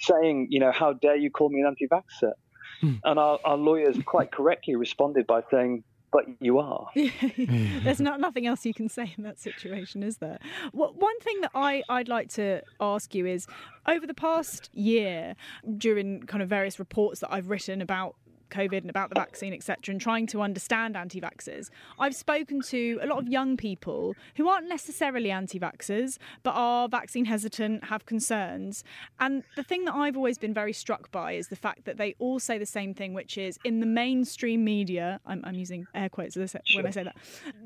saying, 0.00 0.48
you 0.50 0.60
know, 0.60 0.72
how 0.72 0.92
dare 0.92 1.16
you 1.16 1.30
call 1.30 1.50
me 1.50 1.60
an 1.60 1.66
anti 1.66 1.88
vaxxer? 1.88 2.32
Hmm. 2.80 2.94
And 3.04 3.18
our, 3.18 3.38
our 3.44 3.56
lawyers 3.56 3.96
quite 4.04 4.32
correctly 4.32 4.76
responded 4.76 5.26
by 5.26 5.42
saying, 5.50 5.84
but 6.12 6.26
you 6.40 6.58
are. 6.58 6.88
There's 6.94 8.00
not 8.00 8.20
nothing 8.20 8.46
else 8.46 8.66
you 8.66 8.74
can 8.74 8.88
say 8.88 9.14
in 9.16 9.24
that 9.24 9.40
situation, 9.40 10.02
is 10.02 10.18
there? 10.18 10.38
Well, 10.72 10.92
one 10.94 11.18
thing 11.20 11.40
that 11.40 11.50
I, 11.54 11.82
I'd 11.88 12.08
like 12.08 12.28
to 12.34 12.60
ask 12.80 13.14
you 13.14 13.26
is 13.26 13.46
over 13.88 14.06
the 14.06 14.14
past 14.14 14.68
year, 14.74 15.34
during 15.78 16.22
kind 16.24 16.42
of 16.42 16.48
various 16.50 16.78
reports 16.78 17.20
that 17.20 17.32
I've 17.32 17.48
written 17.48 17.80
about 17.80 18.14
COVID 18.52 18.82
and 18.82 18.90
about 18.90 19.08
the 19.08 19.14
vaccine, 19.14 19.52
etc., 19.52 19.92
and 19.92 20.00
trying 20.00 20.26
to 20.28 20.42
understand 20.42 20.96
anti 20.96 21.20
vaxxers, 21.20 21.70
I've 21.98 22.14
spoken 22.14 22.60
to 22.62 23.00
a 23.02 23.06
lot 23.06 23.18
of 23.18 23.28
young 23.28 23.56
people 23.56 24.14
who 24.36 24.48
aren't 24.48 24.68
necessarily 24.68 25.30
anti 25.30 25.58
vaxxers, 25.58 26.18
but 26.42 26.52
are 26.52 26.88
vaccine 26.88 27.24
hesitant, 27.24 27.84
have 27.84 28.06
concerns. 28.06 28.84
And 29.18 29.42
the 29.56 29.62
thing 29.62 29.84
that 29.86 29.94
I've 29.94 30.16
always 30.16 30.38
been 30.38 30.54
very 30.54 30.72
struck 30.72 31.10
by 31.10 31.32
is 31.32 31.48
the 31.48 31.56
fact 31.56 31.84
that 31.84 31.96
they 31.96 32.14
all 32.18 32.38
say 32.38 32.58
the 32.58 32.66
same 32.66 32.94
thing, 32.94 33.14
which 33.14 33.38
is 33.38 33.58
in 33.64 33.80
the 33.80 33.86
mainstream 33.86 34.64
media, 34.64 35.20
I'm, 35.26 35.42
I'm 35.44 35.54
using 35.54 35.86
air 35.94 36.08
quotes 36.08 36.36
when 36.36 36.86
I 36.86 36.90
say 36.90 37.04
that, 37.04 37.16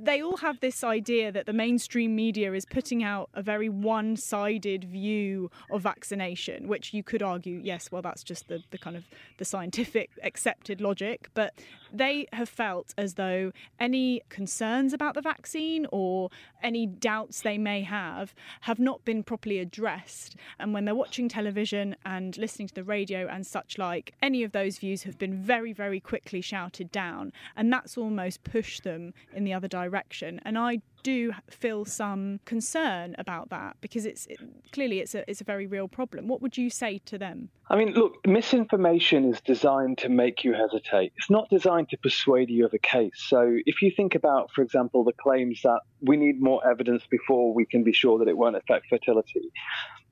they 0.00 0.22
all 0.22 0.36
have 0.38 0.60
this 0.60 0.84
idea 0.84 1.32
that 1.32 1.46
the 1.46 1.52
mainstream 1.52 2.14
media 2.14 2.52
is 2.52 2.64
putting 2.64 3.02
out 3.02 3.30
a 3.34 3.42
very 3.42 3.68
one 3.68 4.16
sided 4.16 4.84
view 4.84 5.50
of 5.70 5.82
vaccination, 5.82 6.68
which 6.68 6.92
you 6.92 7.02
could 7.02 7.22
argue, 7.22 7.60
yes, 7.62 7.90
well, 7.90 8.02
that's 8.02 8.22
just 8.22 8.48
the, 8.48 8.62
the 8.70 8.78
kind 8.78 8.96
of 8.96 9.04
the 9.38 9.44
scientific 9.44 10.10
accepted 10.22 10.75
logic, 10.80 11.28
but 11.34 11.54
they 11.98 12.26
have 12.32 12.48
felt 12.48 12.94
as 12.96 13.14
though 13.14 13.52
any 13.78 14.22
concerns 14.28 14.92
about 14.92 15.14
the 15.14 15.22
vaccine 15.22 15.86
or 15.92 16.30
any 16.62 16.86
doubts 16.86 17.42
they 17.42 17.58
may 17.58 17.82
have 17.82 18.34
have 18.62 18.78
not 18.78 19.04
been 19.04 19.22
properly 19.22 19.58
addressed. 19.58 20.36
And 20.58 20.72
when 20.72 20.84
they're 20.84 20.94
watching 20.94 21.28
television 21.28 21.96
and 22.04 22.36
listening 22.36 22.68
to 22.68 22.74
the 22.74 22.84
radio 22.84 23.26
and 23.26 23.46
such 23.46 23.78
like, 23.78 24.14
any 24.22 24.42
of 24.42 24.52
those 24.52 24.78
views 24.78 25.04
have 25.04 25.18
been 25.18 25.34
very, 25.34 25.72
very 25.72 26.00
quickly 26.00 26.40
shouted 26.40 26.90
down. 26.90 27.32
And 27.56 27.72
that's 27.72 27.96
almost 27.96 28.44
pushed 28.44 28.84
them 28.84 29.14
in 29.34 29.44
the 29.44 29.52
other 29.52 29.68
direction. 29.68 30.40
And 30.44 30.58
I 30.58 30.80
do 31.06 31.32
feel 31.48 31.84
some 31.84 32.40
concern 32.46 33.14
about 33.16 33.48
that 33.48 33.76
because 33.80 34.04
it's 34.04 34.26
it, 34.26 34.40
clearly 34.72 34.98
it's 34.98 35.14
a 35.14 35.28
it's 35.30 35.40
a 35.40 35.44
very 35.44 35.64
real 35.64 35.86
problem. 35.86 36.26
What 36.26 36.42
would 36.42 36.58
you 36.58 36.68
say 36.68 37.00
to 37.04 37.16
them? 37.16 37.48
I 37.70 37.76
mean, 37.76 37.92
look, 37.92 38.26
misinformation 38.26 39.32
is 39.32 39.40
designed 39.40 39.98
to 39.98 40.08
make 40.08 40.42
you 40.42 40.52
hesitate. 40.52 41.12
It's 41.16 41.30
not 41.30 41.48
designed 41.48 41.85
to 41.90 41.96
persuade 41.98 42.50
you 42.50 42.64
of 42.66 42.74
a 42.74 42.78
case. 42.78 43.12
So 43.28 43.58
if 43.66 43.82
you 43.82 43.90
think 43.90 44.14
about, 44.14 44.50
for 44.54 44.62
example, 44.62 45.04
the 45.04 45.12
claims 45.12 45.60
that 45.62 45.80
we 46.00 46.16
need 46.16 46.40
more 46.40 46.66
evidence 46.68 47.04
before 47.10 47.54
we 47.54 47.66
can 47.66 47.84
be 47.84 47.92
sure 47.92 48.18
that 48.18 48.28
it 48.28 48.36
won't 48.36 48.56
affect 48.56 48.86
fertility, 48.88 49.50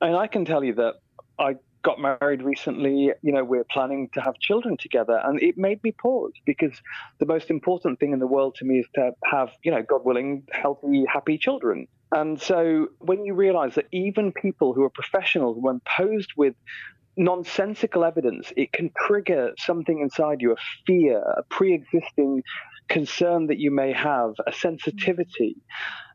and 0.00 0.16
I 0.16 0.26
can 0.26 0.44
tell 0.44 0.64
you 0.64 0.74
that 0.74 0.94
I 1.38 1.56
got 1.84 2.00
married 2.00 2.42
recently. 2.42 3.12
You 3.22 3.32
know, 3.32 3.44
we're 3.44 3.64
planning 3.64 4.08
to 4.14 4.20
have 4.20 4.38
children 4.40 4.76
together. 4.76 5.20
And 5.22 5.40
it 5.40 5.56
made 5.56 5.82
me 5.84 5.92
pause 5.92 6.32
because 6.44 6.72
the 7.20 7.26
most 7.26 7.50
important 7.50 8.00
thing 8.00 8.12
in 8.12 8.18
the 8.18 8.26
world 8.26 8.56
to 8.56 8.64
me 8.64 8.80
is 8.80 8.86
to 8.96 9.12
have, 9.24 9.50
you 9.62 9.70
know, 9.70 9.82
God 9.82 10.04
willing, 10.04 10.42
healthy, 10.50 11.04
happy 11.06 11.38
children. 11.38 11.86
And 12.10 12.40
so 12.40 12.88
when 12.98 13.24
you 13.24 13.34
realize 13.34 13.74
that 13.74 13.86
even 13.92 14.32
people 14.32 14.72
who 14.72 14.82
are 14.82 14.90
professionals, 14.90 15.58
when 15.60 15.80
posed 15.96 16.32
with 16.36 16.54
nonsensical 17.16 18.04
evidence, 18.04 18.52
it 18.56 18.72
can 18.72 18.90
trigger 19.06 19.52
something 19.58 20.00
inside 20.00 20.40
you 20.40 20.52
a 20.52 20.56
fear, 20.86 21.18
a 21.18 21.42
pre 21.50 21.74
existing 21.74 22.42
concern 22.88 23.46
that 23.46 23.58
you 23.58 23.70
may 23.70 23.92
have, 23.92 24.34
a 24.46 24.52
sensitivity 24.52 25.56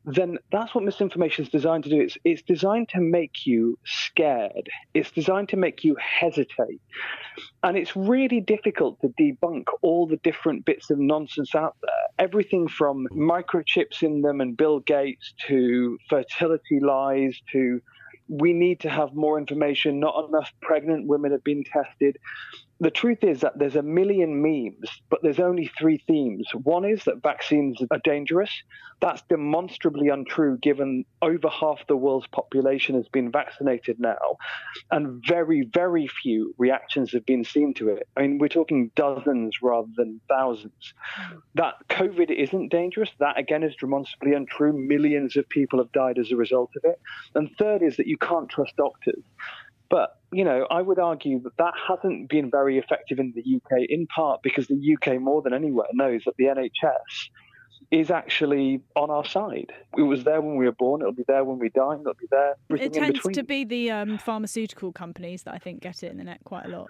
then 0.06 0.38
that's 0.52 0.74
what 0.74 0.84
misinformation 0.84 1.44
is 1.44 1.52
designed 1.52 1.84
to 1.84 1.90
do. 1.90 2.02
It's, 2.02 2.18
it's 2.24 2.42
designed 2.42 2.90
to 2.90 3.02
make 3.02 3.46
you 3.46 3.78
scared. 3.86 4.70
It's 4.94 5.12
designed 5.12 5.50
to 5.50 5.58
make 5.58 5.84
you 5.84 5.96
hesitate. 5.98 6.82
And 7.64 7.78
it's 7.78 7.96
really 7.96 8.40
difficult 8.40 9.00
to 9.02 9.10
debunk 9.20 9.66
all 9.82 10.08
the 10.08 10.18
different 10.18 10.66
bits 10.66 10.90
of 10.90 11.00
nonsense 11.00 11.54
out 11.54 11.76
there. 11.82 12.26
Everything 12.26 12.68
from 12.68 13.08
microchips 13.12 14.02
in 14.02 14.22
them 14.22 14.42
and 14.42 14.56
Bill 14.56 14.80
Gates 14.80 15.34
to 15.48 15.98
fertility 16.10 16.80
lies 16.80 17.38
to 17.52 17.82
we 18.30 18.54
need 18.54 18.82
to 18.82 18.90
have 18.90 19.14
more 19.14 19.38
information. 19.38 20.00
Not 20.00 20.30
enough 20.30 20.54
pregnant 20.62 21.08
women 21.08 21.32
have 21.32 21.44
been 21.44 21.64
tested 21.64 22.18
the 22.80 22.92
truth 22.92 23.24
is 23.24 23.42
that 23.42 23.60
there's 23.60 23.76
a 23.76 23.82
million 23.82 24.42
memes, 24.42 24.90
but 25.10 25.22
there's 25.22 25.40
only 25.40 25.70
three 25.78 25.98
themes. 26.08 26.48
One 26.64 26.86
is 26.86 27.04
that 27.04 27.22
vaccines 27.22 27.82
are 27.92 28.00
dangerous. 28.04 28.52
That's 29.02 29.22
demonstrably 29.24 30.10
untrue 30.10 30.58
given 30.58 31.06
over 31.22 31.50
half 31.50 31.86
the 31.88 31.98
world's 31.98 32.28
population 32.28 32.96
has 32.96 33.08
been 33.10 33.32
vaccinated 33.32 34.00
now, 34.00 34.38
and 34.92 35.22
very, 35.26 35.68
very 35.74 36.08
few 36.08 36.54
reactions 36.58 37.12
have 37.12 37.26
been 37.26 37.44
seen 37.44 37.74
to 37.76 37.90
it. 37.90 38.08
I 38.16 38.22
mean, 38.22 38.38
we're 38.38 38.48
talking 38.48 38.92
dozens 38.96 39.62
rather 39.62 39.90
than 39.96 40.22
thousands. 40.30 40.94
That 41.56 41.76
COVID 41.90 42.32
isn't 42.32 42.70
dangerous, 42.70 43.10
that 43.20 43.38
again 43.38 43.64
is 43.64 43.76
demonstrably 43.76 44.34
untrue. 44.36 44.74
Millions 44.74 45.36
of 45.38 45.48
people 45.50 45.80
have 45.80 45.92
died 45.92 46.18
as 46.18 46.32
a 46.32 46.36
result 46.36 46.72
of 46.78 46.90
it. 46.90 47.00
And 47.36 47.50
third 47.58 47.82
is 47.84 47.98
that 47.98 48.08
you 48.08 48.18
can't 48.18 48.50
trust 48.50 48.76
doctors. 48.76 49.24
But, 49.90 50.19
you 50.32 50.44
know, 50.44 50.68
I 50.70 50.82
would 50.82 51.00
argue 51.00 51.42
that 51.44 51.58
that 51.58 51.74
hasn't 51.88 52.30
been 52.30 52.52
very 52.52 52.78
effective 52.78 53.20
in 53.20 53.34
the 53.36 53.56
UK, 53.56 53.86
in 53.90 54.08
part 54.08 54.42
because 54.44 54.68
the 54.68 54.98
UK, 54.98 55.20
more 55.20 55.42
than 55.42 55.54
anywhere, 55.54 55.88
knows 55.94 56.24
that 56.26 56.36
the 56.38 56.46
NHS 56.46 57.30
is 57.92 58.12
actually 58.12 58.82
on 58.96 59.10
our 59.10 59.26
side. 59.26 59.72
It 59.98 60.04
was 60.04 60.24
there 60.24 60.42
when 60.42 60.58
we 60.58 60.66
were 60.66 60.72
born. 60.72 61.02
It'll 61.02 61.14
be 61.14 61.24
there 61.28 61.44
when 61.44 61.58
we 61.58 61.70
die. 61.70 61.96
It'll 62.00 62.14
be 62.14 62.28
there. 62.30 62.56
It 62.70 62.94
tends 62.94 63.22
to 63.22 63.44
be 63.44 63.64
the 63.64 63.90
um, 63.90 64.18
pharmaceutical 64.20 64.92
companies 64.92 65.44
that 65.44 65.56
I 65.56 65.58
think 65.58 65.82
get 65.82 66.04
it 66.04 66.12
in 66.12 66.18
the 66.18 66.24
net 66.24 66.42
quite 66.44 66.66
a 66.66 66.70
lot 66.70 66.90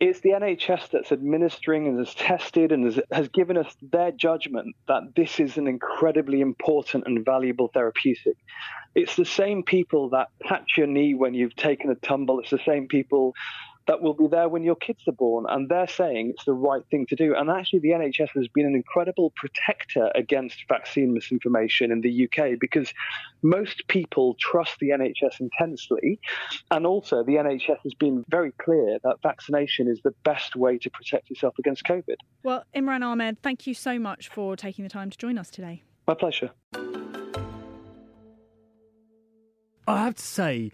it's 0.00 0.20
the 0.20 0.30
NHS 0.30 0.90
that's 0.90 1.12
administering 1.12 1.86
and 1.86 1.98
has 1.98 2.14
tested 2.14 2.72
and 2.72 2.86
has, 2.86 2.98
has, 3.12 3.28
given 3.28 3.58
us 3.58 3.76
their 3.92 4.10
judgment 4.10 4.74
that 4.88 5.02
this 5.14 5.38
is 5.38 5.58
an 5.58 5.66
incredibly 5.66 6.40
important 6.40 7.04
and 7.06 7.22
valuable 7.22 7.68
therapeutic. 7.68 8.36
It's 8.94 9.14
the 9.14 9.26
same 9.26 9.62
people 9.62 10.08
that 10.10 10.28
pat 10.42 10.64
your 10.76 10.86
knee 10.86 11.14
when 11.14 11.34
you've 11.34 11.54
taken 11.54 11.90
a 11.90 11.94
tumble. 11.94 12.40
It's 12.40 12.50
the 12.50 12.60
same 12.64 12.88
people 12.88 13.34
that 13.90 14.00
will 14.00 14.14
be 14.14 14.28
there 14.28 14.48
when 14.48 14.62
your 14.62 14.76
kids 14.76 15.00
are 15.08 15.12
born. 15.12 15.46
And 15.48 15.68
they're 15.68 15.88
saying 15.88 16.30
it's 16.30 16.44
the 16.44 16.52
right 16.52 16.82
thing 16.92 17.06
to 17.06 17.16
do. 17.16 17.34
And 17.34 17.50
actually, 17.50 17.80
the 17.80 17.88
NHS 17.88 18.28
has 18.36 18.46
been 18.46 18.64
an 18.64 18.76
incredible 18.76 19.32
protector 19.34 20.12
against 20.14 20.58
vaccine 20.68 21.12
misinformation 21.12 21.90
in 21.90 22.00
the 22.00 22.28
UK 22.28 22.60
because 22.60 22.94
most 23.42 23.88
people 23.88 24.36
trust 24.38 24.78
the 24.78 24.90
NHS 24.90 25.40
intensely. 25.40 26.20
And 26.70 26.86
also, 26.86 27.24
the 27.24 27.32
NHS 27.32 27.78
has 27.82 27.94
been 27.94 28.24
very 28.28 28.52
clear 28.52 29.00
that 29.02 29.16
vaccination 29.24 29.88
is 29.88 30.00
the 30.04 30.14
best 30.22 30.54
way 30.54 30.78
to 30.78 30.88
protect 30.88 31.28
yourself 31.28 31.58
against 31.58 31.82
COVID. 31.82 32.14
Well, 32.44 32.62
Imran 32.76 33.04
Ahmed, 33.04 33.42
thank 33.42 33.66
you 33.66 33.74
so 33.74 33.98
much 33.98 34.28
for 34.28 34.56
taking 34.56 34.84
the 34.84 34.88
time 34.88 35.10
to 35.10 35.18
join 35.18 35.36
us 35.36 35.50
today. 35.50 35.82
My 36.06 36.14
pleasure. 36.14 36.52
I 39.90 40.04
have 40.04 40.14
to 40.14 40.22
say, 40.22 40.70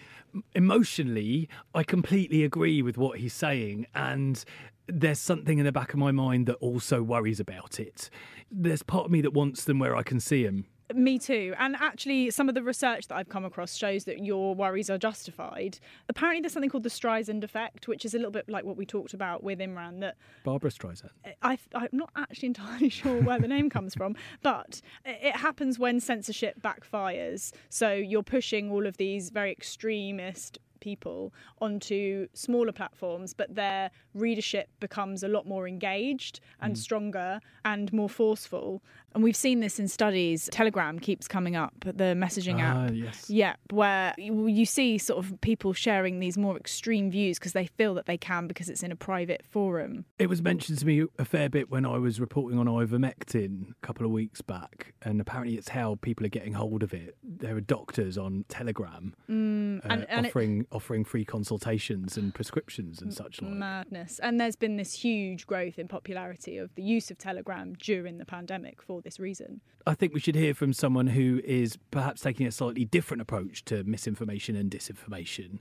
emotionally, 0.54 1.48
I 1.74 1.82
completely 1.82 2.44
agree 2.44 2.82
with 2.82 2.98
what 2.98 3.18
he's 3.18 3.32
saying. 3.32 3.86
And 3.94 4.44
there's 4.86 5.18
something 5.18 5.58
in 5.58 5.64
the 5.64 5.72
back 5.72 5.92
of 5.94 5.98
my 5.98 6.12
mind 6.12 6.46
that 6.46 6.56
also 6.56 7.02
worries 7.02 7.40
about 7.40 7.80
it. 7.80 8.10
There's 8.50 8.82
part 8.82 9.06
of 9.06 9.10
me 9.10 9.22
that 9.22 9.32
wants 9.32 9.64
them 9.64 9.78
where 9.78 9.96
I 9.96 10.02
can 10.02 10.20
see 10.20 10.44
them 10.44 10.66
me 10.94 11.18
too. 11.18 11.54
And 11.58 11.76
actually, 11.76 12.30
some 12.30 12.48
of 12.48 12.54
the 12.54 12.62
research 12.62 13.08
that 13.08 13.16
I've 13.16 13.28
come 13.28 13.44
across 13.44 13.76
shows 13.76 14.04
that 14.04 14.24
your 14.24 14.54
worries 14.54 14.90
are 14.90 14.98
justified. 14.98 15.78
Apparently, 16.08 16.40
there's 16.40 16.52
something 16.52 16.70
called 16.70 16.84
the 16.84 16.90
Streisand 16.90 17.44
effect, 17.44 17.88
which 17.88 18.04
is 18.04 18.14
a 18.14 18.18
little 18.18 18.30
bit 18.30 18.48
like 18.48 18.64
what 18.64 18.76
we 18.76 18.86
talked 18.86 19.14
about 19.14 19.42
with 19.42 19.58
Imran. 19.58 20.00
That 20.00 20.16
Barbra 20.44 20.70
Streisand. 20.70 21.10
I, 21.42 21.58
I'm 21.74 21.88
not 21.92 22.10
actually 22.16 22.46
entirely 22.56 22.88
sure 22.88 23.22
where 23.22 23.38
the 23.38 23.48
name 23.48 23.70
comes 23.70 23.94
from, 23.94 24.16
but 24.42 24.80
it 25.04 25.36
happens 25.36 25.78
when 25.78 26.00
censorship 26.00 26.60
backfires. 26.60 27.52
So 27.68 27.92
you're 27.92 28.22
pushing 28.22 28.70
all 28.70 28.86
of 28.86 28.96
these 28.96 29.30
very 29.30 29.50
extremist 29.52 30.58
people 30.86 31.34
onto 31.60 32.28
smaller 32.32 32.70
platforms, 32.70 33.34
but 33.34 33.52
their 33.52 33.90
readership 34.14 34.68
becomes 34.78 35.24
a 35.24 35.28
lot 35.28 35.44
more 35.44 35.66
engaged 35.66 36.38
and 36.60 36.74
mm. 36.74 36.78
stronger 36.78 37.40
and 37.64 37.92
more 37.92 38.08
forceful. 38.08 38.84
And 39.16 39.24
we've 39.24 39.34
seen 39.34 39.58
this 39.58 39.80
in 39.80 39.88
studies. 39.88 40.48
Telegram 40.52 41.00
keeps 41.00 41.26
coming 41.26 41.56
up, 41.56 41.72
the 41.80 42.14
messaging 42.14 42.60
app. 42.60 42.90
Uh, 42.90 42.92
yes. 42.92 43.28
Yeah, 43.28 43.56
where 43.70 44.14
you 44.18 44.64
see 44.64 44.98
sort 44.98 45.24
of 45.24 45.40
people 45.40 45.72
sharing 45.72 46.20
these 46.20 46.38
more 46.38 46.56
extreme 46.56 47.10
views 47.10 47.38
because 47.38 47.52
they 47.52 47.66
feel 47.66 47.94
that 47.94 48.06
they 48.06 48.18
can 48.18 48.46
because 48.46 48.68
it's 48.68 48.82
in 48.84 48.92
a 48.92 48.96
private 48.96 49.42
forum. 49.44 50.04
It 50.18 50.28
was 50.28 50.40
mentioned 50.40 50.78
to 50.78 50.86
me 50.86 51.06
a 51.18 51.24
fair 51.24 51.48
bit 51.48 51.70
when 51.70 51.84
I 51.84 51.98
was 51.98 52.20
reporting 52.20 52.58
on 52.58 52.66
ivermectin 52.66 53.70
a 53.70 53.86
couple 53.86 54.06
of 54.06 54.12
weeks 54.12 54.40
back, 54.40 54.92
and 55.02 55.20
apparently 55.20 55.56
it's 55.56 55.70
how 55.70 55.96
people 56.02 56.26
are 56.26 56.34
getting 56.38 56.52
hold 56.52 56.82
of 56.82 56.94
it. 56.94 57.16
There 57.24 57.56
are 57.56 57.60
doctors 57.60 58.18
on 58.18 58.44
Telegram 58.48 59.14
mm, 59.30 59.78
uh, 59.78 59.88
and, 59.88 60.06
and 60.10 60.26
offering 60.26 60.60
it, 60.60 60.66
offering 60.76 61.04
free 61.04 61.24
consultations 61.24 62.16
and 62.16 62.34
prescriptions 62.34 63.00
and 63.00 63.12
such 63.12 63.40
like. 63.40 63.50
Madness. 63.50 64.20
And 64.20 64.38
there's 64.38 64.56
been 64.56 64.76
this 64.76 64.92
huge 64.92 65.46
growth 65.46 65.78
in 65.78 65.88
popularity 65.88 66.58
of 66.58 66.74
the 66.74 66.82
use 66.82 67.10
of 67.10 67.18
Telegram 67.18 67.74
during 67.80 68.18
the 68.18 68.26
pandemic 68.26 68.82
for 68.82 69.00
this 69.00 69.18
reason. 69.18 69.62
I 69.86 69.94
think 69.94 70.12
we 70.12 70.20
should 70.20 70.34
hear 70.34 70.52
from 70.52 70.72
someone 70.72 71.06
who 71.06 71.40
is 71.44 71.78
perhaps 71.90 72.20
taking 72.20 72.46
a 72.46 72.52
slightly 72.52 72.84
different 72.84 73.22
approach 73.22 73.64
to 73.66 73.82
misinformation 73.84 74.54
and 74.54 74.70
disinformation, 74.70 75.58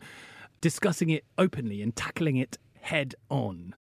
discussing 0.60 1.10
it 1.10 1.23
openly 1.38 1.82
and 1.82 1.95
tackling 1.95 2.36
it 2.36 2.58
head 2.82 3.15
on. 3.30 3.73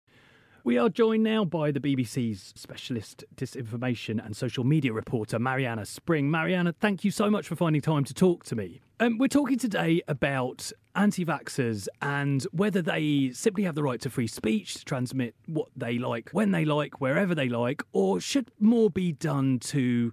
We 0.65 0.79
are 0.79 0.89
joined 0.89 1.25
now 1.25 1.45
by 1.45 1.73
the 1.73 1.81
BBC's 1.81 2.53
specialist 2.55 3.25
disinformation 3.35 4.25
and 4.25 4.37
social 4.37 4.63
media 4.63 4.93
reporter, 4.93 5.41
Marianna 5.41 5.85
Spring. 5.85 6.31
Marianna, 6.31 6.73
thank 6.73 7.05
you 7.05 7.11
so 7.11 7.29
much 7.29 7.49
for 7.49 7.57
finding 7.57 7.83
time 7.83 8.05
to 8.05 8.15
talk 8.15 8.45
to 8.45 8.55
me. 8.55 8.81
Um, 9.01 9.19
we're 9.19 9.27
talking 9.27 9.59
today 9.59 10.03
about 10.07 10.71
anti 10.95 11.25
vaxxers 11.25 11.89
and 12.01 12.45
whether 12.53 12.81
they 12.81 13.33
simply 13.35 13.65
have 13.65 13.75
the 13.75 13.83
right 13.83 14.01
to 14.03 14.09
free 14.09 14.29
speech 14.29 14.75
to 14.75 14.85
transmit 14.85 15.35
what 15.47 15.69
they 15.77 15.99
like, 15.99 16.31
when 16.31 16.53
they 16.53 16.65
like, 16.65 17.01
wherever 17.01 17.35
they 17.35 17.49
like, 17.49 17.83
or 17.93 18.21
should 18.21 18.53
more 18.61 18.89
be 18.89 19.11
done 19.11 19.59
to 19.59 20.13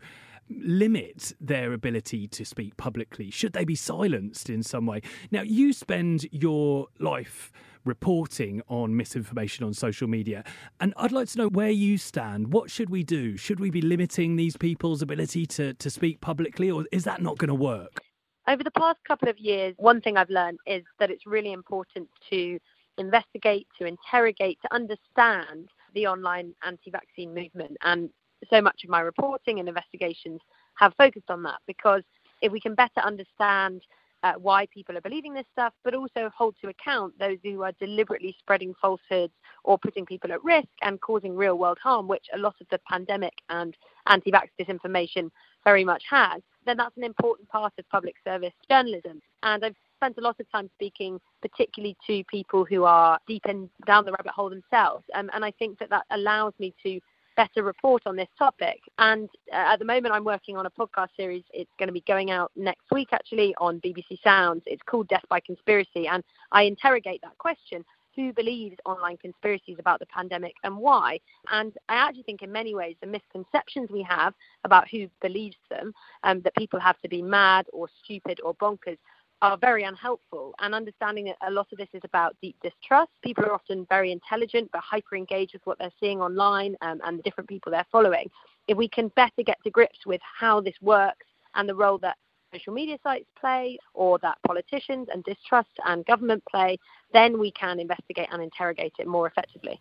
limit 0.49 1.31
their 1.39 1.73
ability 1.73 2.27
to 2.29 2.43
speak 2.43 2.75
publicly? 2.75 3.29
Should 3.29 3.53
they 3.53 3.65
be 3.65 3.75
silenced 3.75 4.49
in 4.49 4.63
some 4.63 4.87
way? 4.87 5.01
Now, 5.29 5.43
you 5.43 5.73
spend 5.73 6.25
your 6.31 6.87
life 6.97 7.51
reporting 7.85 8.61
on 8.67 8.95
misinformation 8.95 9.65
on 9.65 9.73
social 9.73 10.07
media. 10.07 10.43
And 10.79 10.93
I'd 10.97 11.11
like 11.11 11.27
to 11.29 11.37
know 11.37 11.47
where 11.49 11.69
you 11.69 11.97
stand. 11.97 12.53
What 12.53 12.69
should 12.69 12.89
we 12.89 13.03
do? 13.03 13.37
Should 13.37 13.59
we 13.59 13.69
be 13.69 13.81
limiting 13.81 14.35
these 14.35 14.57
people's 14.57 15.01
ability 15.01 15.45
to, 15.47 15.73
to 15.73 15.89
speak 15.89 16.21
publicly, 16.21 16.69
or 16.69 16.85
is 16.91 17.03
that 17.05 17.21
not 17.21 17.37
going 17.37 17.49
to 17.49 17.55
work? 17.55 18.01
Over 18.47 18.63
the 18.63 18.71
past 18.71 18.99
couple 19.07 19.29
of 19.29 19.37
years, 19.37 19.75
one 19.77 20.01
thing 20.01 20.17
I've 20.17 20.29
learned 20.29 20.59
is 20.65 20.83
that 20.99 21.11
it's 21.11 21.25
really 21.25 21.51
important 21.51 22.09
to 22.31 22.59
investigate, 22.97 23.67
to 23.79 23.85
interrogate, 23.85 24.59
to 24.61 24.73
understand 24.73 25.69
the 25.93 26.07
online 26.07 26.53
anti 26.63 26.91
vaccine 26.91 27.33
movement. 27.33 27.77
And 27.83 28.09
so 28.49 28.61
much 28.61 28.83
of 28.83 28.89
my 28.89 29.01
reporting 29.01 29.59
and 29.59 29.67
investigations 29.67 30.41
have 30.75 30.93
focused 30.97 31.29
on 31.29 31.43
that 31.43 31.59
because 31.67 32.03
if 32.41 32.51
we 32.51 32.59
can 32.59 32.73
better 32.73 33.01
understand 33.03 33.81
uh, 34.23 34.33
why 34.33 34.65
people 34.73 34.97
are 34.97 35.01
believing 35.01 35.33
this 35.33 35.45
stuff, 35.51 35.73
but 35.83 35.95
also 35.95 36.29
hold 36.35 36.55
to 36.61 36.69
account 36.69 37.17
those 37.19 37.37
who 37.43 37.63
are 37.63 37.71
deliberately 37.79 38.35
spreading 38.39 38.73
falsehoods 38.81 39.33
or 39.63 39.77
putting 39.77 40.05
people 40.05 40.31
at 40.31 40.43
risk 40.43 40.67
and 40.81 40.99
causing 41.01 41.35
real 41.35 41.57
world 41.57 41.77
harm, 41.81 42.07
which 42.07 42.25
a 42.33 42.37
lot 42.37 42.55
of 42.61 42.67
the 42.69 42.79
pandemic 42.89 43.33
and 43.49 43.75
anti 44.07 44.31
vax 44.31 44.47
disinformation 44.59 45.29
very 45.63 45.83
much 45.83 46.03
has, 46.09 46.41
then 46.65 46.77
that's 46.77 46.97
an 46.97 47.03
important 47.03 47.47
part 47.49 47.73
of 47.77 47.89
public 47.89 48.15
service 48.23 48.53
journalism. 48.69 49.21
And 49.43 49.63
I've 49.63 49.75
spent 49.97 50.17
a 50.17 50.21
lot 50.21 50.39
of 50.39 50.49
time 50.51 50.69
speaking, 50.75 51.19
particularly 51.41 51.97
to 52.07 52.23
people 52.25 52.65
who 52.65 52.83
are 52.85 53.19
deep 53.27 53.45
in 53.47 53.69
down 53.85 54.05
the 54.05 54.11
rabbit 54.11 54.31
hole 54.31 54.49
themselves. 54.49 55.03
Um, 55.13 55.29
and 55.33 55.43
I 55.43 55.51
think 55.51 55.79
that 55.79 55.89
that 55.89 56.05
allows 56.11 56.53
me 56.59 56.73
to 56.83 56.99
better 57.39 57.63
report 57.63 58.01
on 58.05 58.17
this 58.17 58.27
topic. 58.37 58.81
And 58.97 59.29
uh, 59.53 59.55
at 59.71 59.79
the 59.79 59.85
moment, 59.85 60.13
I'm 60.13 60.25
working 60.25 60.57
on 60.57 60.65
a 60.65 60.69
podcast 60.69 61.07
series. 61.15 61.43
It's 61.53 61.71
going 61.79 61.87
to 61.87 61.93
be 61.93 62.03
going 62.05 62.31
out 62.31 62.51
next 62.57 62.91
week, 62.91 63.07
actually, 63.13 63.55
on 63.59 63.79
BBC 63.79 64.21
Sounds. 64.21 64.61
It's 64.65 64.81
called 64.85 65.07
Death 65.07 65.23
by 65.29 65.39
Conspiracy. 65.39 66.05
And 66.07 66.21
I 66.51 66.63
interrogate 66.63 67.21
that 67.21 67.37
question 67.37 67.85
who 68.13 68.33
believes 68.33 68.75
online 68.85 69.15
conspiracies 69.15 69.77
about 69.79 69.99
the 69.99 70.05
pandemic 70.07 70.53
and 70.65 70.75
why. 70.75 71.17
And 71.49 71.71
I 71.87 71.95
actually 71.95 72.23
think, 72.23 72.41
in 72.41 72.51
many 72.51 72.75
ways, 72.75 72.97
the 72.99 73.07
misconceptions 73.07 73.89
we 73.89 74.05
have 74.09 74.33
about 74.65 74.89
who 74.89 75.07
believes 75.21 75.55
them, 75.69 75.93
um, 76.25 76.41
that 76.41 76.53
people 76.57 76.81
have 76.81 76.99
to 77.03 77.07
be 77.07 77.21
mad 77.21 77.67
or 77.71 77.87
stupid 78.03 78.41
or 78.43 78.53
bonkers, 78.55 78.97
are 79.41 79.57
very 79.57 79.83
unhelpful. 79.83 80.53
And 80.59 80.75
understanding 80.75 81.25
that 81.25 81.37
a 81.47 81.51
lot 81.51 81.67
of 81.71 81.77
this 81.77 81.87
is 81.93 82.01
about 82.03 82.35
deep 82.41 82.55
distrust. 82.61 83.11
People 83.23 83.45
are 83.45 83.53
often 83.53 83.85
very 83.89 84.11
intelligent 84.11 84.69
but 84.71 84.81
hyper 84.81 85.15
engaged 85.15 85.53
with 85.53 85.65
what 85.65 85.79
they're 85.79 85.91
seeing 85.99 86.21
online 86.21 86.75
um, 86.81 86.99
and 87.05 87.17
the 87.17 87.23
different 87.23 87.49
people 87.49 87.71
they're 87.71 87.85
following. 87.91 88.29
If 88.67 88.77
we 88.77 88.87
can 88.87 89.09
better 89.15 89.43
get 89.45 89.57
to 89.63 89.69
grips 89.69 89.99
with 90.05 90.21
how 90.21 90.61
this 90.61 90.75
works 90.81 91.25
and 91.55 91.67
the 91.67 91.75
role 91.75 91.97
that 91.99 92.17
social 92.53 92.73
media 92.73 92.97
sites 93.03 93.29
play 93.39 93.77
or 93.93 94.19
that 94.19 94.37
politicians 94.45 95.07
and 95.11 95.23
distrust 95.23 95.69
and 95.85 96.05
government 96.05 96.43
play, 96.49 96.77
then 97.13 97.39
we 97.39 97.51
can 97.51 97.79
investigate 97.79 98.27
and 98.31 98.41
interrogate 98.41 98.93
it 98.99 99.07
more 99.07 99.27
effectively. 99.27 99.79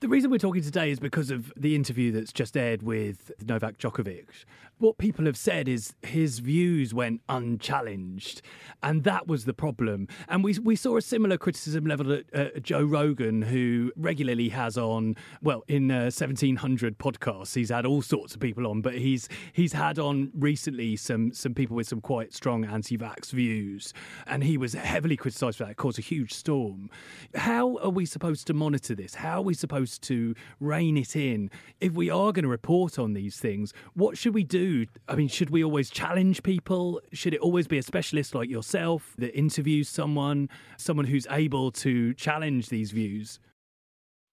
The 0.00 0.08
reason 0.08 0.30
we're 0.30 0.38
talking 0.38 0.62
today 0.62 0.90
is 0.90 0.98
because 0.98 1.30
of 1.30 1.52
the 1.56 1.74
interview 1.74 2.12
that's 2.12 2.32
just 2.32 2.56
aired 2.56 2.82
with 2.82 3.30
Novak 3.44 3.78
Djokovic. 3.78 4.44
What 4.78 4.98
people 4.98 5.26
have 5.26 5.36
said 5.36 5.68
is 5.68 5.94
his 6.02 6.40
views 6.40 6.92
went 6.92 7.20
unchallenged, 7.28 8.42
and 8.82 9.04
that 9.04 9.28
was 9.28 9.44
the 9.44 9.54
problem. 9.54 10.08
And 10.28 10.42
we 10.42 10.58
we 10.58 10.74
saw 10.74 10.96
a 10.96 11.02
similar 11.02 11.38
criticism 11.38 11.84
leveled 11.84 12.10
at 12.10 12.24
uh, 12.34 12.58
Joe 12.58 12.82
Rogan, 12.82 13.42
who 13.42 13.92
regularly 13.96 14.48
has 14.48 14.76
on 14.76 15.14
well 15.40 15.62
in 15.68 15.90
uh, 15.90 16.10
1700 16.10 16.98
podcasts. 16.98 17.54
He's 17.54 17.70
had 17.70 17.86
all 17.86 18.02
sorts 18.02 18.34
of 18.34 18.40
people 18.40 18.66
on, 18.66 18.80
but 18.80 18.94
he's 18.94 19.28
he's 19.52 19.72
had 19.72 20.00
on 20.00 20.32
recently 20.34 20.96
some 20.96 21.32
some 21.32 21.54
people 21.54 21.76
with 21.76 21.86
some 21.86 22.00
quite 22.00 22.32
strong 22.32 22.64
anti-vax 22.64 23.30
views, 23.30 23.94
and 24.26 24.42
he 24.42 24.56
was 24.56 24.72
heavily 24.72 25.16
criticised 25.16 25.58
for 25.58 25.64
that. 25.64 25.72
It 25.72 25.76
caused 25.76 26.00
a 26.00 26.02
huge 26.02 26.32
storm. 26.32 26.90
How 27.36 27.76
are 27.78 27.90
we 27.90 28.04
supposed 28.04 28.48
to 28.48 28.54
monitor 28.54 28.96
this? 28.96 29.14
How 29.14 29.38
are 29.38 29.42
we 29.42 29.54
supposed 29.54 29.81
to 29.86 30.34
rein 30.60 30.96
it 30.96 31.16
in? 31.16 31.50
If 31.80 31.92
we 31.92 32.10
are 32.10 32.32
going 32.32 32.44
to 32.44 32.48
report 32.48 32.98
on 32.98 33.12
these 33.12 33.36
things, 33.36 33.72
what 33.94 34.16
should 34.16 34.34
we 34.34 34.44
do? 34.44 34.86
I 35.08 35.14
mean, 35.14 35.28
should 35.28 35.50
we 35.50 35.64
always 35.64 35.90
challenge 35.90 36.42
people? 36.42 37.00
Should 37.12 37.34
it 37.34 37.40
always 37.40 37.66
be 37.66 37.78
a 37.78 37.82
specialist 37.82 38.34
like 38.34 38.48
yourself 38.48 39.14
that 39.18 39.36
interviews 39.36 39.88
someone, 39.88 40.48
someone 40.76 41.06
who's 41.06 41.26
able 41.30 41.70
to 41.72 42.14
challenge 42.14 42.68
these 42.68 42.90
views? 42.92 43.40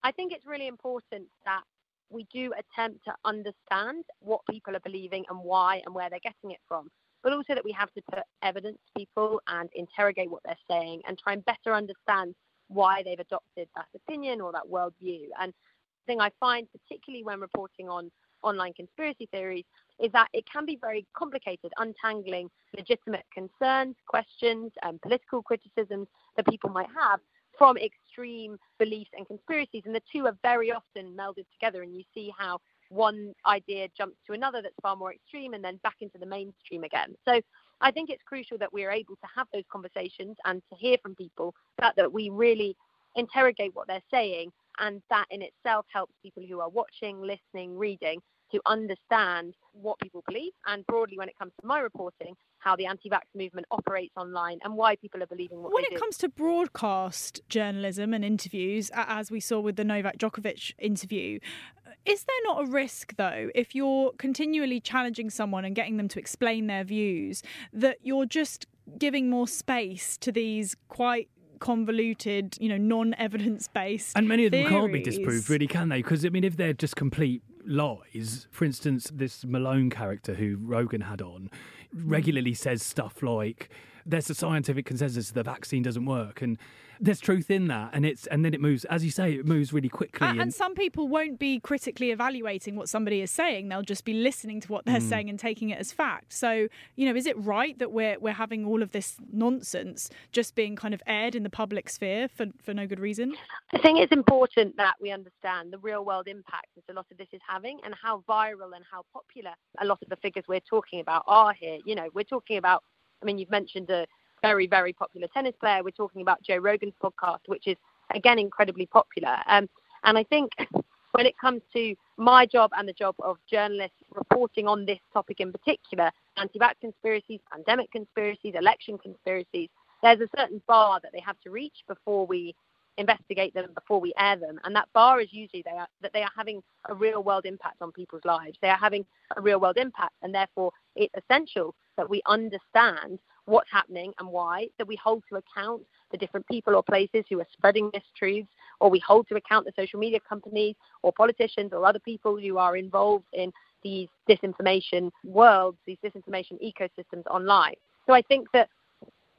I 0.03 0.11
think 0.11 0.31
it's 0.31 0.45
really 0.45 0.67
important 0.67 1.27
that 1.45 1.63
we 2.09 2.25
do 2.33 2.51
attempt 2.57 3.03
to 3.05 3.13
understand 3.25 4.03
what 4.19 4.41
people 4.49 4.75
are 4.75 4.81
believing 4.81 5.25
and 5.29 5.39
why 5.39 5.81
and 5.85 5.93
where 5.93 6.09
they're 6.09 6.19
getting 6.23 6.51
it 6.51 6.59
from. 6.67 6.89
But 7.21 7.33
also 7.33 7.53
that 7.53 7.65
we 7.65 7.73
have 7.73 7.91
to 7.93 8.01
put 8.09 8.23
evidence 8.41 8.77
to 8.77 8.99
people 8.99 9.41
and 9.47 9.69
interrogate 9.75 10.31
what 10.31 10.41
they're 10.45 10.55
saying 10.69 11.01
and 11.07 11.17
try 11.17 11.33
and 11.33 11.43
better 11.43 11.75
understand 11.75 12.33
why 12.69 13.03
they've 13.03 13.19
adopted 13.19 13.67
that 13.75 13.87
opinion 13.95 14.41
or 14.41 14.51
that 14.51 14.69
worldview. 14.71 15.27
And 15.39 15.51
the 15.51 16.13
thing 16.13 16.21
I 16.21 16.31
find, 16.39 16.67
particularly 16.71 17.23
when 17.23 17.39
reporting 17.39 17.89
on 17.89 18.09
online 18.41 18.73
conspiracy 18.73 19.27
theories, 19.31 19.65
is 20.01 20.11
that 20.13 20.29
it 20.33 20.45
can 20.49 20.65
be 20.65 20.77
very 20.79 21.05
complicated, 21.13 21.71
untangling 21.77 22.49
legitimate 22.77 23.25
concerns, 23.33 23.95
questions, 24.07 24.71
and 24.83 25.01
political 25.01 25.41
criticisms 25.43 26.07
that 26.37 26.47
people 26.47 26.69
might 26.69 26.87
have 26.95 27.19
from 27.57 27.77
extreme 27.77 28.57
beliefs 28.77 29.11
and 29.17 29.27
conspiracies. 29.27 29.83
And 29.85 29.93
the 29.93 30.01
two 30.11 30.25
are 30.27 30.37
very 30.41 30.71
often 30.71 31.17
melded 31.17 31.45
together, 31.51 31.83
and 31.83 31.93
you 31.93 32.03
see 32.13 32.31
how 32.37 32.59
one 32.89 33.33
idea 33.45 33.87
jumps 33.97 34.17
to 34.25 34.33
another 34.33 34.61
that's 34.61 34.75
far 34.81 34.95
more 34.95 35.13
extreme 35.13 35.53
and 35.53 35.63
then 35.63 35.79
back 35.83 35.97
into 36.01 36.17
the 36.17 36.25
mainstream 36.25 36.83
again. 36.83 37.15
So 37.27 37.41
I 37.81 37.91
think 37.91 38.09
it's 38.09 38.23
crucial 38.23 38.57
that 38.57 38.73
we're 38.73 38.91
able 38.91 39.15
to 39.15 39.27
have 39.35 39.47
those 39.53 39.63
conversations 39.71 40.37
and 40.45 40.61
to 40.69 40.75
hear 40.75 40.97
from 41.01 41.15
people 41.15 41.53
that, 41.79 41.95
that 41.95 42.11
we 42.11 42.29
really 42.29 42.75
interrogate 43.15 43.71
what 43.73 43.87
they're 43.87 44.01
saying 44.11 44.51
and 44.79 45.01
that 45.09 45.25
in 45.29 45.41
itself 45.41 45.85
helps 45.91 46.13
people 46.23 46.43
who 46.47 46.59
are 46.59 46.69
watching, 46.69 47.21
listening, 47.21 47.77
reading 47.77 48.21
to 48.51 48.59
understand 48.65 49.53
what 49.73 49.99
people 49.99 50.23
believe. 50.27 50.53
And 50.67 50.85
broadly 50.87 51.17
when 51.17 51.29
it 51.29 51.37
comes 51.37 51.53
to 51.61 51.67
my 51.67 51.79
reporting 51.79 52.35
how 52.59 52.75
the 52.75 52.85
anti-vax 52.85 53.21
movement 53.35 53.65
operates 53.71 54.13
online 54.17 54.59
and 54.63 54.75
why 54.75 54.95
people 54.95 55.21
are 55.23 55.27
believing 55.27 55.61
what 55.61 55.69
they're 55.69 55.81
doing. 55.81 55.83
when 55.83 55.85
it 55.85 55.95
do. 55.95 55.99
comes 55.99 56.17
to 56.17 56.29
broadcast 56.29 57.41
journalism 57.49 58.13
and 58.13 58.23
interviews 58.23 58.91
as 58.93 59.31
we 59.31 59.39
saw 59.39 59.59
with 59.59 59.75
the 59.75 59.83
Novak 59.83 60.17
Djokovic 60.17 60.73
interview 60.77 61.39
uh, 61.87 61.91
is 62.05 62.23
there 62.23 62.35
not 62.43 62.63
a 62.63 62.65
risk 62.65 63.15
though 63.17 63.49
if 63.55 63.73
you're 63.73 64.11
continually 64.17 64.79
challenging 64.79 65.29
someone 65.29 65.65
and 65.65 65.75
getting 65.75 65.97
them 65.97 66.07
to 66.09 66.19
explain 66.19 66.67
their 66.67 66.83
views 66.83 67.41
that 67.73 67.97
you're 68.03 68.25
just 68.25 68.67
giving 68.97 69.29
more 69.29 69.47
space 69.47 70.17
to 70.17 70.31
these 70.31 70.75
quite 70.87 71.29
convoluted, 71.59 72.57
you 72.59 72.69
know, 72.69 72.77
non-evidence 72.77 73.67
based. 73.67 74.17
And 74.17 74.27
many 74.27 74.45
of 74.45 74.51
them 74.51 74.65
theories. 74.65 74.79
can't 74.79 74.93
be 74.93 75.01
disproved, 75.01 75.49
really, 75.49 75.67
can 75.67 75.89
they? 75.89 76.01
Because 76.01 76.25
I 76.25 76.29
mean, 76.29 76.43
if 76.43 76.57
they're 76.57 76.73
just 76.73 76.95
complete 76.95 77.43
lies, 77.65 78.47
for 78.51 78.65
instance, 78.65 79.11
this 79.13 79.45
Malone 79.45 79.89
character 79.89 80.33
who 80.33 80.57
Rogan 80.59 81.01
had 81.01 81.21
on 81.21 81.51
regularly 81.93 82.53
says 82.53 82.81
stuff 82.83 83.21
like, 83.21 83.69
"There's 84.09 84.29
a 84.29 84.35
scientific 84.35 84.85
consensus 84.85 85.31
the 85.31 85.43
vaccine 85.43 85.83
doesn't 85.83 86.05
work," 86.05 86.41
and 86.41 86.57
there's 87.01 87.19
truth 87.19 87.49
in 87.49 87.67
that, 87.67 87.91
and 87.93 88.05
it's 88.05 88.27
and 88.27 88.43
then 88.43 88.53
it 88.53 88.59
moves, 88.59 88.83
as 88.85 89.05
you 89.05 89.11
say, 89.11 89.33
it 89.33 89.45
moves 89.45 89.71
really 89.71 89.89
quickly. 89.89 90.27
And, 90.27 90.41
and 90.41 90.53
some 90.53 90.75
people 90.75 91.07
won't 91.07 91.39
be 91.39 91.59
critically 91.59 92.11
evaluating 92.11 92.75
what 92.75 92.89
somebody 92.89 93.21
is 93.21 93.31
saying; 93.31 93.69
they'll 93.69 93.81
just 93.81 94.03
be 94.03 94.13
listening 94.13 94.59
to 94.61 94.71
what 94.71 94.85
they're 94.85 94.99
mm. 94.99 95.09
saying 95.09 95.29
and 95.29 95.39
taking 95.39 95.69
it 95.69 95.79
as 95.79 95.91
fact. 95.91 96.33
So, 96.33 96.67
you 96.95 97.07
know, 97.07 97.15
is 97.15 97.25
it 97.25 97.37
right 97.37 97.77
that 97.79 97.91
we're 97.91 98.19
we're 98.19 98.33
having 98.33 98.65
all 98.65 98.83
of 98.83 98.91
this 98.91 99.15
nonsense 99.31 100.09
just 100.31 100.55
being 100.55 100.75
kind 100.75 100.93
of 100.93 101.01
aired 101.07 101.35
in 101.35 101.43
the 101.43 101.49
public 101.49 101.89
sphere 101.89 102.27
for 102.27 102.47
for 102.61 102.73
no 102.73 102.85
good 102.85 102.99
reason? 102.99 103.33
I 103.73 103.77
think 103.79 103.99
it's 103.99 104.11
important 104.11 104.75
that 104.77 104.95
we 104.99 105.11
understand 105.11 105.71
the 105.71 105.79
real 105.79 106.03
world 106.03 106.27
impact 106.27 106.67
that 106.75 106.91
a 106.91 106.93
lot 106.93 107.05
of 107.11 107.17
this 107.17 107.29
is 107.31 107.41
having, 107.47 107.79
and 107.85 107.95
how 107.95 108.23
viral 108.27 108.75
and 108.75 108.83
how 108.89 109.05
popular 109.13 109.51
a 109.79 109.85
lot 109.85 109.99
of 110.01 110.09
the 110.09 110.17
figures 110.17 110.43
we're 110.47 110.59
talking 110.59 110.99
about 110.99 111.23
are 111.27 111.53
here. 111.53 111.77
You 111.85 111.95
know, 111.95 112.09
we're 112.13 112.23
talking 112.23 112.57
about. 112.57 112.83
I 113.21 113.25
mean, 113.25 113.37
you've 113.37 113.51
mentioned 113.51 113.89
a 113.89 114.05
very, 114.41 114.67
very 114.67 114.93
popular 114.93 115.27
tennis 115.33 115.55
player. 115.59 115.83
We're 115.83 115.91
talking 115.91 116.21
about 116.21 116.41
Joe 116.41 116.57
Rogan's 116.57 116.93
podcast, 117.03 117.39
which 117.47 117.67
is, 117.67 117.75
again, 118.15 118.39
incredibly 118.39 118.85
popular. 118.85 119.37
Um, 119.47 119.69
and 120.03 120.17
I 120.17 120.23
think 120.23 120.51
when 121.11 121.25
it 121.25 121.37
comes 121.39 121.61
to 121.73 121.95
my 122.17 122.45
job 122.45 122.71
and 122.77 122.87
the 122.87 122.93
job 122.93 123.15
of 123.19 123.37
journalists 123.51 123.97
reporting 124.13 124.67
on 124.67 124.85
this 124.85 124.99
topic 125.13 125.39
in 125.39 125.51
particular, 125.51 126.11
anti-vax 126.37 126.73
conspiracies, 126.81 127.39
pandemic 127.51 127.91
conspiracies, 127.91 128.53
election 128.57 128.97
conspiracies, 128.97 129.69
there's 130.01 130.21
a 130.21 130.29
certain 130.37 130.61
bar 130.67 130.99
that 131.03 131.11
they 131.11 131.19
have 131.19 131.39
to 131.41 131.49
reach 131.49 131.83
before 131.87 132.25
we 132.25 132.55
investigate 132.97 133.53
them, 133.53 133.67
before 133.73 133.99
we 133.99 134.13
air 134.19 134.35
them. 134.35 134.59
And 134.63 134.75
that 134.75 134.89
bar 134.93 135.21
is 135.21 135.29
usually 135.31 135.63
they 135.63 135.71
are, 135.71 135.87
that 136.01 136.13
they 136.13 136.21
are 136.21 136.31
having 136.35 136.61
a 136.89 136.93
real 136.93 137.23
world 137.23 137.45
impact 137.45 137.81
on 137.81 137.91
people's 137.91 138.25
lives. 138.25 138.57
They 138.61 138.69
are 138.69 138.77
having 138.77 139.05
a 139.35 139.41
real 139.41 139.59
world 139.59 139.77
impact, 139.77 140.13
and 140.21 140.35
therefore 140.35 140.71
it's 140.95 141.13
essential 141.15 141.75
that 141.99 142.09
we 142.09 142.21
understand 142.27 143.19
what's 143.43 143.69
happening 143.69 144.13
and 144.19 144.29
why, 144.29 144.67
that 144.77 144.87
we 144.87 144.95
hold 144.95 145.21
to 145.27 145.35
account 145.35 145.81
the 146.11 146.17
different 146.17 146.47
people 146.47 146.73
or 146.75 146.81
places 146.81 147.25
who 147.29 147.41
are 147.41 147.47
spreading 147.51 147.91
mistruths, 147.91 148.47
or 148.79 148.89
we 148.89 148.99
hold 149.05 149.27
to 149.27 149.35
account 149.35 149.65
the 149.65 149.73
social 149.75 149.99
media 149.99 150.19
companies 150.27 150.75
or 151.03 151.11
politicians 151.11 151.71
or 151.73 151.85
other 151.85 151.99
people 151.99 152.39
who 152.39 152.57
are 152.57 152.77
involved 152.77 153.25
in 153.33 153.51
these 153.83 154.07
disinformation 154.29 155.11
worlds, 155.25 155.77
these 155.85 155.97
disinformation 156.03 156.57
ecosystems 156.63 157.25
online. 157.29 157.75
So 158.07 158.13
I 158.13 158.21
think 158.21 158.47
that 158.53 158.69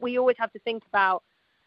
we 0.01 0.19
always 0.19 0.37
have 0.39 0.53
to 0.53 0.59
think 0.59 0.83
about 0.87 1.23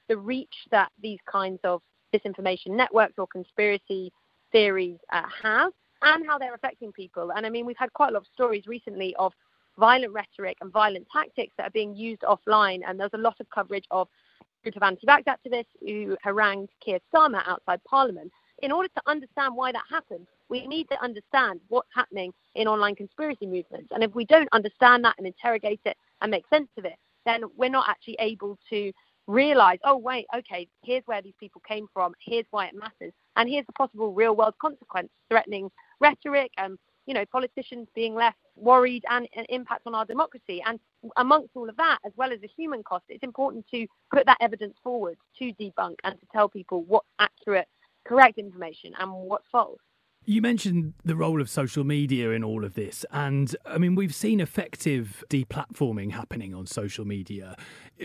the 0.08 0.18
reach 0.18 0.56
that 0.70 0.92
these 1.02 1.20
kinds 1.32 1.60
of 1.64 1.82
disinformation 2.14 2.68
networks 2.68 3.16
or 3.18 3.26
conspiracy 3.26 4.12
theories 4.52 4.98
uh, 5.12 5.24
have 5.42 5.72
and 6.04 6.24
how 6.28 6.38
they're 6.38 6.54
affecting 6.54 6.92
people. 6.92 7.32
And 7.36 7.46
I 7.46 7.50
mean, 7.50 7.66
we've 7.66 7.78
had 7.78 7.92
quite 7.94 8.10
a 8.10 8.14
lot 8.14 8.22
of 8.22 8.28
stories 8.34 8.68
recently 8.68 9.16
of 9.18 9.34
violent 9.78 10.14
rhetoric 10.14 10.58
and 10.62 10.72
violent 10.72 11.08
tactics 11.12 11.54
that 11.58 11.68
are 11.68 11.72
being 11.72 11.96
used 11.96 12.22
offline. 12.22 12.82
And 12.88 13.00
there's 13.00 13.14
a 13.14 13.18
lot 13.18 13.36
of 13.40 13.50
coverage 13.50 13.86
of 13.92 14.08
a 14.42 14.46
group 14.64 14.76
of 14.76 14.84
anti-vax 14.84 15.24
activists 15.26 15.66
who 15.82 16.18
harangued 16.22 16.70
Keir 16.84 17.00
Starmer 17.14 17.44
outside 17.48 17.84
Parliament. 17.84 18.32
In 18.62 18.72
order 18.72 18.90
to 18.90 19.02
understand 19.08 19.56
why 19.56 19.72
that 19.72 19.84
happened, 19.90 20.28
we 20.50 20.68
need 20.68 20.88
to 20.90 21.04
understand 21.04 21.60
what's 21.70 21.90
happening 21.94 22.32
in 22.56 22.68
online 22.68 22.96
conspiracy 22.96 23.46
movements. 23.46 23.90
And 23.92 24.04
if 24.04 24.14
we 24.14 24.26
don't 24.26 24.50
understand 24.52 25.04
that 25.04 25.16
and 25.18 25.26
interrogate 25.26 25.82
it 25.86 25.98
and 26.22 26.30
make 26.30 26.46
sense 26.50 26.70
of 26.78 26.86
it, 26.86 26.96
then 27.26 27.44
we're 27.58 27.70
not 27.70 27.90
actually 27.90 28.18
able 28.20 28.58
to 28.70 28.92
realize, 29.28 29.80
oh, 29.86 29.98
wait, 29.98 30.26
okay, 30.36 30.68
here's 30.84 31.04
where 31.06 31.22
these 31.22 31.34
people 31.40 31.62
came 31.68 31.88
from, 31.94 32.14
here's 32.20 32.46
why 32.52 32.68
it 32.68 32.76
matters, 32.76 33.14
and 33.36 33.50
here's 33.50 33.66
the 33.66 33.74
possible 33.74 34.14
real 34.14 34.36
world 34.36 34.54
consequence 34.62 35.10
threatening 35.30 35.72
rhetoric 36.00 36.52
and 36.58 36.78
you 37.06 37.14
know, 37.14 37.26
politicians 37.26 37.88
being 37.96 38.16
left 38.16 38.38
worried 38.56 39.04
and 39.10 39.28
an 39.36 39.46
impact 39.50 39.84
on 39.86 39.96
our 39.96 40.06
democracy. 40.06 40.62
And 40.66 40.80
amongst 41.18 41.50
all 41.56 41.70
of 41.70 41.76
that, 41.78 42.00
as 42.06 42.14
well 42.16 42.32
as 42.32 42.40
the 42.42 42.50
human 42.56 42.84
cost, 42.84 43.06
it's 43.10 43.24
important 43.24 43.66
to 43.74 43.88
put 44.14 44.26
that 44.26 44.38
evidence 44.42 44.76
forward 44.84 45.18
to 45.40 45.54
debunk 45.54 45.96
and 46.04 46.20
to 46.20 46.26
tell 46.32 46.50
people 46.50 46.84
what's 46.84 47.08
accurate, 47.20 47.68
correct 48.06 48.38
information 48.38 48.94
and 49.00 49.12
what's 49.12 49.46
false. 49.52 49.80
You 50.26 50.42
mentioned 50.42 50.94
the 51.04 51.18
role 51.18 51.42
of 51.42 51.50
social 51.50 51.84
media 51.84 52.32
in 52.32 52.46
all 52.46 52.64
of 52.64 52.76
this. 52.76 53.06
And 53.12 53.54
I 53.66 53.78
mean, 53.78 53.96
we've 53.96 54.16
seen 54.16 54.40
effective 54.40 55.24
deplatforming 55.30 56.12
happening 56.12 56.54
on 56.54 56.66
social 56.66 57.04
media. 57.04 57.58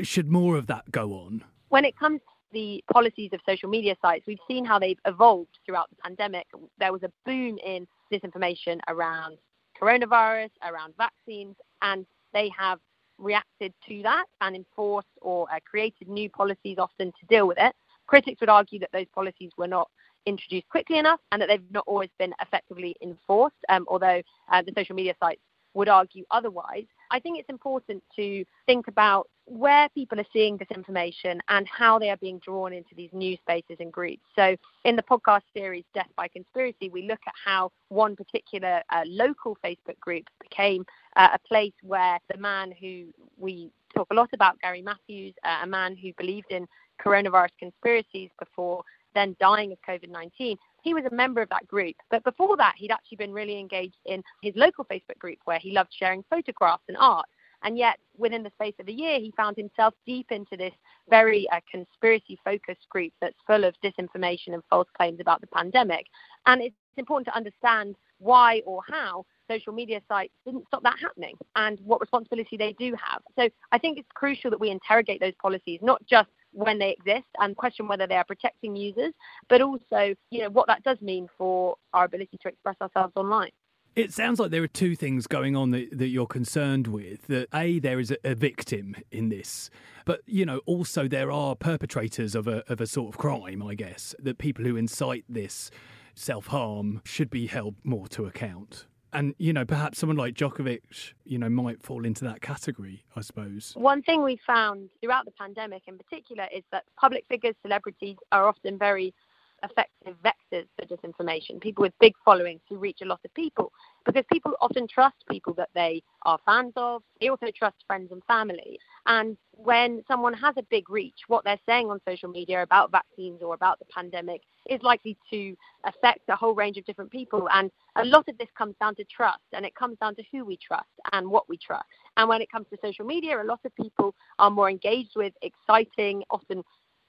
Should 0.03 0.29
more 0.29 0.57
of 0.57 0.67
that 0.67 0.91
go 0.91 1.13
on? 1.13 1.45
When 1.69 1.85
it 1.85 1.97
comes 1.97 2.21
the 2.53 2.83
policies 2.93 3.31
of 3.33 3.41
social 3.47 3.69
media 3.69 3.95
sites, 4.01 4.27
we've 4.27 4.39
seen 4.49 4.65
how 4.65 4.79
they've 4.79 4.99
evolved 5.07 5.59
throughout 5.65 5.89
the 5.91 5.97
pandemic. 5.97 6.47
There 6.79 6.93
was 6.93 7.03
a 7.03 7.13
boom 7.25 7.59
in 7.65 7.87
disinformation 8.13 8.81
around 8.89 9.39
coronavirus, 9.81 10.51
around 10.65 10.95
vaccines, 10.97 11.57
and 11.83 12.07
they 12.33 12.51
have 12.59 12.79
reacted 13.19 13.75
to 13.89 14.03
that 14.03 14.25
and 14.41 14.57
enforced 14.57 15.09
or 15.21 15.47
uh, 15.53 15.59
created 15.69 16.09
new 16.09 16.31
policies 16.31 16.79
often 16.79 17.13
to 17.21 17.27
deal 17.29 17.47
with 17.47 17.59
it. 17.59 17.75
Critics 18.07 18.41
would 18.41 18.49
argue 18.49 18.79
that 18.79 18.91
those 18.93 19.07
policies 19.15 19.51
were 19.59 19.67
not 19.67 19.91
introduced 20.27 20.69
quickly 20.69 20.99
enough 20.99 21.21
and 21.33 21.41
that 21.43 21.49
they've 21.49 21.71
not 21.71 21.85
always 21.87 22.11
been 22.19 22.35
effectively 22.41 22.95
enforced, 23.03 23.57
um, 23.69 23.85
although 23.89 24.23
uh, 24.53 24.63
the 24.63 24.73
social 24.77 24.95
media 24.95 25.15
sites 25.21 25.41
would 25.75 25.89
argue 25.89 26.25
otherwise. 26.31 26.87
I 27.11 27.21
think 27.21 27.38
it's 27.38 27.49
important 27.49 28.03
to 28.16 28.44
think 28.66 28.88
about 28.88 29.29
where 29.47 29.88
people 29.90 30.21
are 30.21 30.27
seeing 30.33 30.59
this 30.59 30.68
information 30.75 31.40
and 31.49 31.66
how 31.66 31.99
they 31.99 32.11
are 32.11 32.16
being 32.18 32.38
drawn 32.40 32.73
into 32.73 32.94
these 32.94 33.11
new 33.12 33.37
spaces 33.37 33.77
and 33.81 33.92
groups. 33.92 34.23
So, 34.37 34.57
in 34.85 34.97
the 34.97 35.03
podcast 35.03 35.42
series 35.57 35.85
Death 35.94 36.11
by 36.16 36.29
Conspiracy, 36.29 36.90
we 36.90 37.09
look 37.09 37.21
at 37.27 37.33
how 37.44 37.73
one 37.88 38.14
particular 38.14 38.83
uh, 38.90 39.03
local 39.07 39.57
Facebook 39.64 39.99
group 40.01 40.25
became 40.40 40.85
uh, 41.16 41.29
a 41.35 41.38
place 41.38 41.73
where 41.83 42.18
the 42.31 42.38
man 42.38 42.73
who 42.79 43.07
we 43.38 43.71
talk 43.94 44.09
a 44.11 44.14
lot 44.14 44.31
about, 44.35 44.61
Gary 44.61 44.83
Matthews, 44.83 45.35
uh, 45.44 45.61
a 45.62 45.66
man 45.66 45.97
who 45.97 46.12
believed 46.18 46.51
in 46.51 46.66
coronavirus 47.03 47.51
conspiracies 47.59 48.31
before 48.38 48.83
then 49.14 49.35
dying 49.40 49.73
of 49.73 49.79
COVID 49.88 50.11
19, 50.11 50.57
he 50.83 50.95
was 50.95 51.05
a 51.05 51.14
member 51.14 51.43
of 51.43 51.49
that 51.51 51.67
group. 51.67 51.97
But 52.11 52.25
before 52.25 52.57
that, 52.57 52.75
he'd 52.77 52.91
actually 52.91 53.17
been 53.17 53.33
really 53.33 53.59
engaged 53.59 53.99
in 54.07 54.23
his 54.43 54.55
local 54.57 54.85
Facebook 54.85 55.19
group 55.19 55.38
where 55.45 55.59
he 55.59 55.73
loved 55.73 55.91
sharing 55.93 56.25
photographs 56.31 56.85
and 56.88 56.97
art. 56.99 57.27
And 57.64 57.77
yet, 57.77 57.99
within 58.17 58.45
the 58.45 58.51
space 58.51 58.75
of 58.79 58.87
a 58.87 58.93
year, 58.93 59.19
he 59.19 59.33
found 59.37 59.57
himself 59.57 59.93
deep 60.07 60.31
into 60.31 60.57
this 60.57 60.73
very 61.11 61.49
uh, 61.51 61.59
conspiracy 61.69 62.38
focused 62.45 62.88
group 62.88 63.12
that's 63.21 63.35
full 63.47 63.64
of 63.64 63.75
disinformation 63.85 64.55
and 64.55 64.62
false 64.71 64.87
claims 64.97 65.19
about 65.21 65.41
the 65.41 65.49
pandemic. 65.49 66.07
And 66.47 66.62
it's 66.62 66.77
important 66.97 67.27
to 67.27 67.37
understand 67.37 67.97
why 68.19 68.62
or 68.64 68.83
how 68.88 69.25
social 69.51 69.73
media 69.73 70.01
sites 70.09 70.33
didn't 70.45 70.67
stop 70.69 70.83
that 70.83 70.99
happening 71.01 71.35
and 71.57 71.81
what 71.85 72.01
responsibility 72.01 72.57
they 72.57 72.75
do 72.75 72.95
have. 72.95 73.23
So 73.37 73.49
I 73.73 73.79
think 73.79 73.99
it's 73.99 74.09
crucial 74.14 74.51
that 74.51 74.61
we 74.61 74.71
interrogate 74.71 75.21
those 75.21 75.35
policies, 75.41 75.81
not 75.83 76.05
just 76.07 76.29
when 76.53 76.79
they 76.79 76.91
exist 76.91 77.29
and 77.39 77.57
question 77.57 77.89
whether 77.89 78.07
they 78.07 78.17
are 78.17 78.25
protecting 78.25 78.77
users, 78.77 79.13
but 79.49 79.61
also, 79.61 80.15
you 80.31 80.41
know, 80.41 80.51
what 80.51 80.67
that 80.67 80.83
does 80.83 81.01
mean 81.01 81.29
for 81.37 81.77
our 81.93 82.05
ability 82.05 82.39
to 82.43 82.49
express 82.49 82.77
ourselves 82.81 83.13
online. 83.17 83.51
It 83.97 84.13
sounds 84.13 84.39
like 84.39 84.53
there 84.53 84.63
are 84.63 84.69
two 84.69 84.95
things 84.95 85.27
going 85.27 85.57
on 85.57 85.73
that, 85.73 85.99
that 85.99 86.07
you're 86.09 86.27
concerned 86.27 86.87
with. 86.87 87.27
That 87.27 87.49
A, 87.53 87.81
there 87.81 87.99
is 87.99 88.13
a, 88.13 88.17
a, 88.23 88.35
victim 88.35 88.95
in 89.11 89.29
this, 89.29 89.71
but 90.05 90.21
you 90.25 90.47
know, 90.47 90.61
also 90.67 91.09
there 91.09 91.33
are 91.33 91.57
perpetrators 91.57 92.37
of 92.37 92.47
a 92.47 92.63
of 92.71 92.81
a 92.81 92.87
sort 92.87 93.09
of 93.09 93.19
crime, 93.19 93.61
I 93.61 93.75
guess. 93.75 94.15
That 94.21 94.39
people 94.39 94.65
who 94.65 94.77
incite 94.77 95.25
this 95.29 95.73
self 96.15 96.47
harm 96.49 97.01
should 97.05 97.29
be 97.29 97.49
held 97.49 97.75
more 97.83 98.07
to 98.09 98.27
account. 98.27 98.87
And, 99.12 99.35
you 99.38 99.53
know, 99.53 99.64
perhaps 99.64 99.99
someone 99.99 100.16
like 100.16 100.35
Djokovic, 100.35 101.14
you 101.25 101.38
know, 101.38 101.49
might 101.49 101.83
fall 101.83 102.05
into 102.05 102.25
that 102.25 102.42
category, 102.42 103.05
I 103.16 103.23
suppose. 103.23 103.73
One 103.75 104.03
thing 104.03 104.23
we 104.23 104.38
found 104.47 104.90
throughout 105.01 105.25
the 105.25 105.31
pandemic 105.33 105.83
in 105.87 105.97
particular 105.97 106.47
is 106.55 106.62
that 106.73 106.85
public 107.01 107.25
figures, 107.29 107.55
celebrities 107.62 108.16
are 108.33 108.47
often 108.47 108.79
very 108.79 109.14
effective 109.62 110.16
vectors 110.25 110.66
for 110.77 110.87
disinformation, 110.87 111.61
people 111.61 111.83
with 111.83 111.92
big 112.01 112.14
followings 112.25 112.61
who 112.68 112.77
reach 112.77 112.99
a 113.03 113.07
lot 113.07 113.21
of 113.25 113.35
people, 113.35 113.73
because 114.05 114.25
people 114.33 114.53
often 114.61 114.87
trust 114.88 115.16
people 115.31 115.53
that 115.55 115.68
they 115.75 116.03
are 116.23 116.38
fans 116.47 116.73
of. 116.77 117.03
They 117.21 117.29
also 117.29 117.47
trust 117.55 117.77
friends 117.87 118.11
and 118.12 118.23
family. 118.25 118.79
And 119.07 119.37
when 119.53 120.03
someone 120.09 120.35
has 120.35 120.55
a 120.57 120.62
big 120.71 120.88
reach, 120.88 121.18
what 121.27 121.44
they're 121.44 121.59
saying 121.66 121.90
on 121.90 122.01
social 122.09 122.29
media 122.29 122.62
about 122.62 122.92
vaccines 122.92 123.42
or 123.42 123.55
about 123.55 123.79
the 123.79 123.85
pandemic 123.87 124.42
is 124.68 124.81
likely 124.83 125.16
to 125.31 125.57
affect 125.85 126.21
a 126.29 126.37
whole 126.37 126.55
range 126.55 126.77
of 126.77 126.85
different 126.85 127.11
people. 127.11 127.49
And 127.53 127.71
a 127.97 128.05
lot 128.05 128.29
of 128.29 128.38
this 128.38 128.49
comes 128.57 128.75
down 128.81 128.94
to 128.97 129.05
trust, 129.05 129.40
and 129.53 129.66
it 129.66 129.75
comes 129.75 129.99
down 129.99 130.14
to 130.16 130.23
who 130.33 130.44
we 130.44 130.57
trust 130.57 130.88
and 131.12 131.29
what 131.29 131.49
we 131.49 131.59
trust. 131.59 131.85
And 132.16 132.29
when 132.29 132.42
it 132.42 132.51
comes 132.51 132.66
to 132.71 132.79
social 132.83 133.05
media, 133.05 133.40
a 133.40 133.44
lot 133.44 133.61
of 133.64 133.75
people 133.75 134.14
are 134.38 134.51
more 134.51 134.71
engaged 134.71 135.12
with 135.16 135.33
exciting, 135.42 136.23
often 136.31 136.62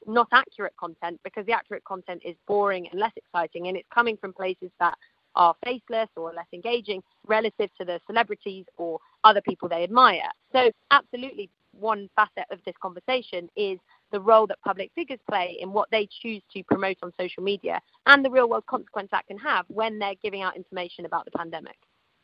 not 0.08 0.28
accurate 0.32 0.74
content 0.78 1.20
because 1.24 1.46
the 1.46 1.54
accurate 1.54 1.84
content 1.84 2.22
is 2.26 2.36
boring 2.48 2.88
and 2.92 3.00
less 3.00 3.12
exciting 3.16 3.68
and 3.68 3.78
it's 3.78 3.88
coming 3.94 4.18
from 4.18 4.34
places 4.34 4.72
that 4.80 4.98
are 5.36 5.56
faceless 5.64 6.10
or 6.16 6.34
less 6.34 6.48
engaging 6.54 7.02
relative 7.28 7.70
to 7.78 7.86
the 7.86 8.00
celebrities 8.08 8.66
or 8.78 9.00
other 9.24 9.42
people 9.42 9.70
they 9.70 9.84
admire. 9.84 10.30
So, 10.52 10.72
absolutely, 10.92 11.50
one 11.72 12.10
facet 12.16 12.46
of 12.52 12.60
this 12.66 12.76
conversation 12.82 13.50
is 13.56 13.80
the 14.12 14.20
role 14.20 14.48
that 14.48 14.60
public 14.66 14.92
figures 14.96 15.20
play 15.30 15.58
in 15.60 15.72
what 15.72 15.90
they 15.92 16.08
choose 16.22 16.42
to 16.54 16.64
promote 16.64 16.98
on 17.04 17.14
social 17.20 17.44
media 17.44 17.80
and 18.08 18.26
the 18.26 18.30
real 18.30 18.50
world 18.50 18.66
consequence 18.66 19.10
that 19.12 19.28
can 19.28 19.38
have 19.38 19.66
when 19.68 20.00
they're 20.00 20.16
giving 20.24 20.42
out 20.42 20.56
information 20.56 21.06
about 21.06 21.26
the 21.26 21.32
pandemic 21.32 21.78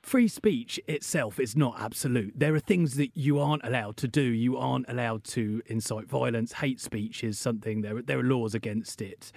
free 0.05 0.27
speech 0.27 0.79
itself 0.87 1.39
is 1.39 1.55
not 1.55 1.81
absolute. 1.81 2.33
There 2.35 2.53
are 2.53 2.59
things 2.59 2.95
that 2.95 3.11
you 3.15 3.39
aren't 3.39 3.65
allowed 3.65 3.97
to 3.97 4.07
do. 4.07 4.21
You 4.21 4.57
aren't 4.57 4.87
allowed 4.87 5.23
to 5.25 5.61
incite 5.65 6.07
violence. 6.07 6.53
Hate 6.53 6.79
speech 6.79 7.23
is 7.23 7.39
something, 7.39 7.81
there, 7.81 8.01
there 8.01 8.19
are 8.19 8.23
laws 8.23 8.53
against 8.53 9.01
it. 9.01 9.31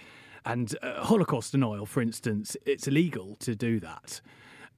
And 0.44 0.76
uh, 0.82 1.04
Holocaust 1.04 1.52
denial, 1.52 1.86
for 1.86 2.02
instance, 2.02 2.56
it's 2.66 2.86
illegal 2.86 3.36
to 3.40 3.54
do 3.54 3.80
that. 3.80 4.20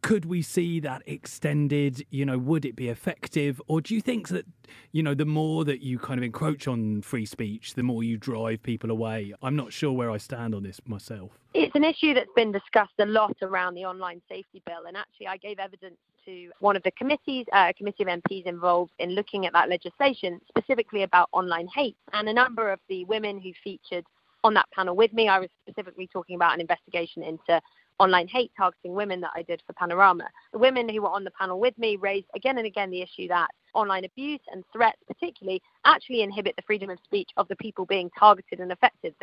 Could 0.02 0.24
we 0.24 0.42
see 0.42 0.80
that 0.80 1.02
extended? 1.06 2.06
You 2.10 2.24
know, 2.24 2.38
would 2.38 2.64
it 2.64 2.74
be 2.74 2.88
effective? 2.88 3.60
Or 3.68 3.80
do 3.80 3.94
you 3.94 4.00
think 4.00 4.28
that, 4.28 4.46
you 4.92 5.02
know, 5.02 5.14
the 5.14 5.26
more 5.26 5.64
that 5.64 5.82
you 5.82 5.98
kind 5.98 6.18
of 6.18 6.24
encroach 6.24 6.66
on 6.66 7.02
free 7.02 7.26
speech, 7.26 7.74
the 7.74 7.82
more 7.82 8.02
you 8.02 8.16
drive 8.16 8.62
people 8.62 8.90
away? 8.90 9.34
I'm 9.42 9.56
not 9.56 9.72
sure 9.72 9.92
where 9.92 10.10
I 10.10 10.16
stand 10.16 10.54
on 10.54 10.62
this 10.62 10.80
myself. 10.86 11.32
It's 11.52 11.74
an 11.74 11.84
issue 11.84 12.14
that's 12.14 12.30
been 12.34 12.52
discussed 12.52 12.94
a 12.98 13.06
lot 13.06 13.36
around 13.42 13.74
the 13.74 13.84
online 13.84 14.22
safety 14.28 14.62
bill. 14.64 14.86
And 14.86 14.96
actually, 14.96 15.26
I 15.26 15.36
gave 15.36 15.58
evidence 15.58 15.98
to 16.24 16.50
one 16.60 16.76
of 16.76 16.82
the 16.82 16.92
committees, 16.92 17.46
uh, 17.52 17.66
a 17.70 17.74
committee 17.74 18.02
of 18.02 18.08
MPs 18.08 18.46
involved 18.46 18.92
in 18.98 19.10
looking 19.10 19.46
at 19.46 19.52
that 19.52 19.68
legislation, 19.68 20.40
specifically 20.48 21.02
about 21.02 21.28
online 21.32 21.68
hate. 21.74 21.96
And 22.12 22.28
a 22.28 22.32
number 22.32 22.70
of 22.70 22.80
the 22.88 23.04
women 23.04 23.38
who 23.38 23.52
featured 23.62 24.04
on 24.44 24.54
that 24.54 24.70
panel 24.74 24.96
with 24.96 25.12
me, 25.12 25.28
I 25.28 25.38
was 25.38 25.48
specifically 25.68 26.08
talking 26.10 26.36
about 26.36 26.54
an 26.54 26.60
investigation 26.60 27.22
into 27.22 27.60
online 28.00 28.26
hate 28.26 28.50
targeting 28.56 28.94
women 28.94 29.20
that 29.20 29.30
I 29.34 29.42
did 29.42 29.62
for 29.66 29.74
Panorama. 29.74 30.24
The 30.52 30.58
women 30.58 30.88
who 30.88 31.02
were 31.02 31.10
on 31.10 31.22
the 31.22 31.30
panel 31.32 31.60
with 31.60 31.76
me 31.78 31.96
raised 31.96 32.26
again 32.34 32.58
and 32.58 32.66
again 32.66 32.90
the 32.90 33.02
issue 33.02 33.28
that 33.28 33.50
online 33.74 34.04
abuse 34.04 34.40
and 34.50 34.64
threats, 34.72 34.98
particularly, 35.06 35.62
actually 35.84 36.22
inhibit 36.22 36.56
the 36.56 36.62
freedom 36.62 36.90
of 36.90 36.98
speech 37.04 37.28
of 37.36 37.46
the 37.48 37.56
people 37.56 37.84
being 37.84 38.10
targeted 38.18 38.58
and 38.58 38.72
affected. 38.72 39.14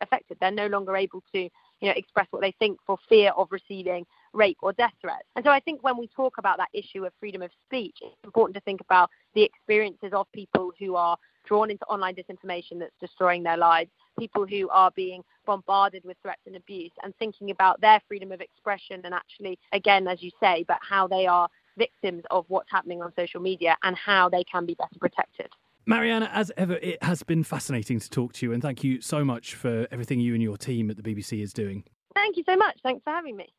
Affected, 0.00 0.38
they're 0.40 0.50
no 0.50 0.66
longer 0.66 0.96
able 0.96 1.22
to, 1.32 1.42
you 1.42 1.50
know, 1.82 1.92
express 1.94 2.26
what 2.30 2.42
they 2.42 2.54
think 2.58 2.78
for 2.86 2.98
fear 3.08 3.30
of 3.36 3.48
receiving 3.52 4.04
rape 4.32 4.58
or 4.62 4.72
death 4.72 4.94
threats. 5.00 5.28
And 5.36 5.44
so 5.44 5.50
I 5.50 5.60
think 5.60 5.84
when 5.84 5.96
we 5.96 6.08
talk 6.08 6.38
about 6.38 6.56
that 6.56 6.68
issue 6.72 7.04
of 7.04 7.12
freedom 7.20 7.42
of 7.42 7.50
speech, 7.66 7.96
it's 8.02 8.16
important 8.24 8.56
to 8.56 8.60
think 8.62 8.80
about 8.80 9.10
the 9.34 9.42
experiences 9.42 10.12
of 10.12 10.26
people 10.32 10.72
who 10.78 10.96
are 10.96 11.16
drawn 11.46 11.70
into 11.70 11.84
online 11.84 12.14
disinformation 12.14 12.78
that's 12.78 12.94
destroying 13.00 13.42
their 13.42 13.58
lives 13.58 13.90
people 14.18 14.46
who 14.46 14.68
are 14.70 14.90
being 14.94 15.22
bombarded 15.46 16.04
with 16.04 16.16
threats 16.22 16.42
and 16.46 16.56
abuse 16.56 16.92
and 17.02 17.14
thinking 17.16 17.50
about 17.50 17.80
their 17.80 18.00
freedom 18.08 18.32
of 18.32 18.40
expression 18.40 19.00
and 19.04 19.14
actually, 19.14 19.58
again, 19.72 20.08
as 20.08 20.22
you 20.22 20.30
say, 20.40 20.64
but 20.66 20.78
how 20.80 21.06
they 21.06 21.26
are 21.26 21.48
victims 21.76 22.22
of 22.30 22.44
what's 22.48 22.70
happening 22.70 23.02
on 23.02 23.12
social 23.16 23.40
media 23.40 23.76
and 23.82 23.96
how 23.96 24.28
they 24.28 24.44
can 24.44 24.64
be 24.64 24.74
better 24.74 24.98
protected. 25.00 25.48
Marianna, 25.86 26.30
as 26.32 26.50
ever, 26.56 26.74
it 26.74 27.02
has 27.02 27.22
been 27.22 27.44
fascinating 27.44 28.00
to 28.00 28.08
talk 28.08 28.32
to 28.34 28.46
you, 28.46 28.52
and 28.52 28.62
thank 28.62 28.82
you 28.82 29.02
so 29.02 29.22
much 29.22 29.54
for 29.54 29.86
everything 29.90 30.18
you 30.18 30.32
and 30.32 30.42
your 30.42 30.56
team 30.56 30.90
at 30.90 30.96
the 30.96 31.02
BBC 31.02 31.42
is 31.42 31.52
doing. 31.52 31.84
Thank 32.14 32.38
you 32.38 32.44
so 32.48 32.56
much. 32.56 32.78
Thanks 32.82 33.02
for 33.04 33.10
having 33.10 33.36
me. 33.36 33.52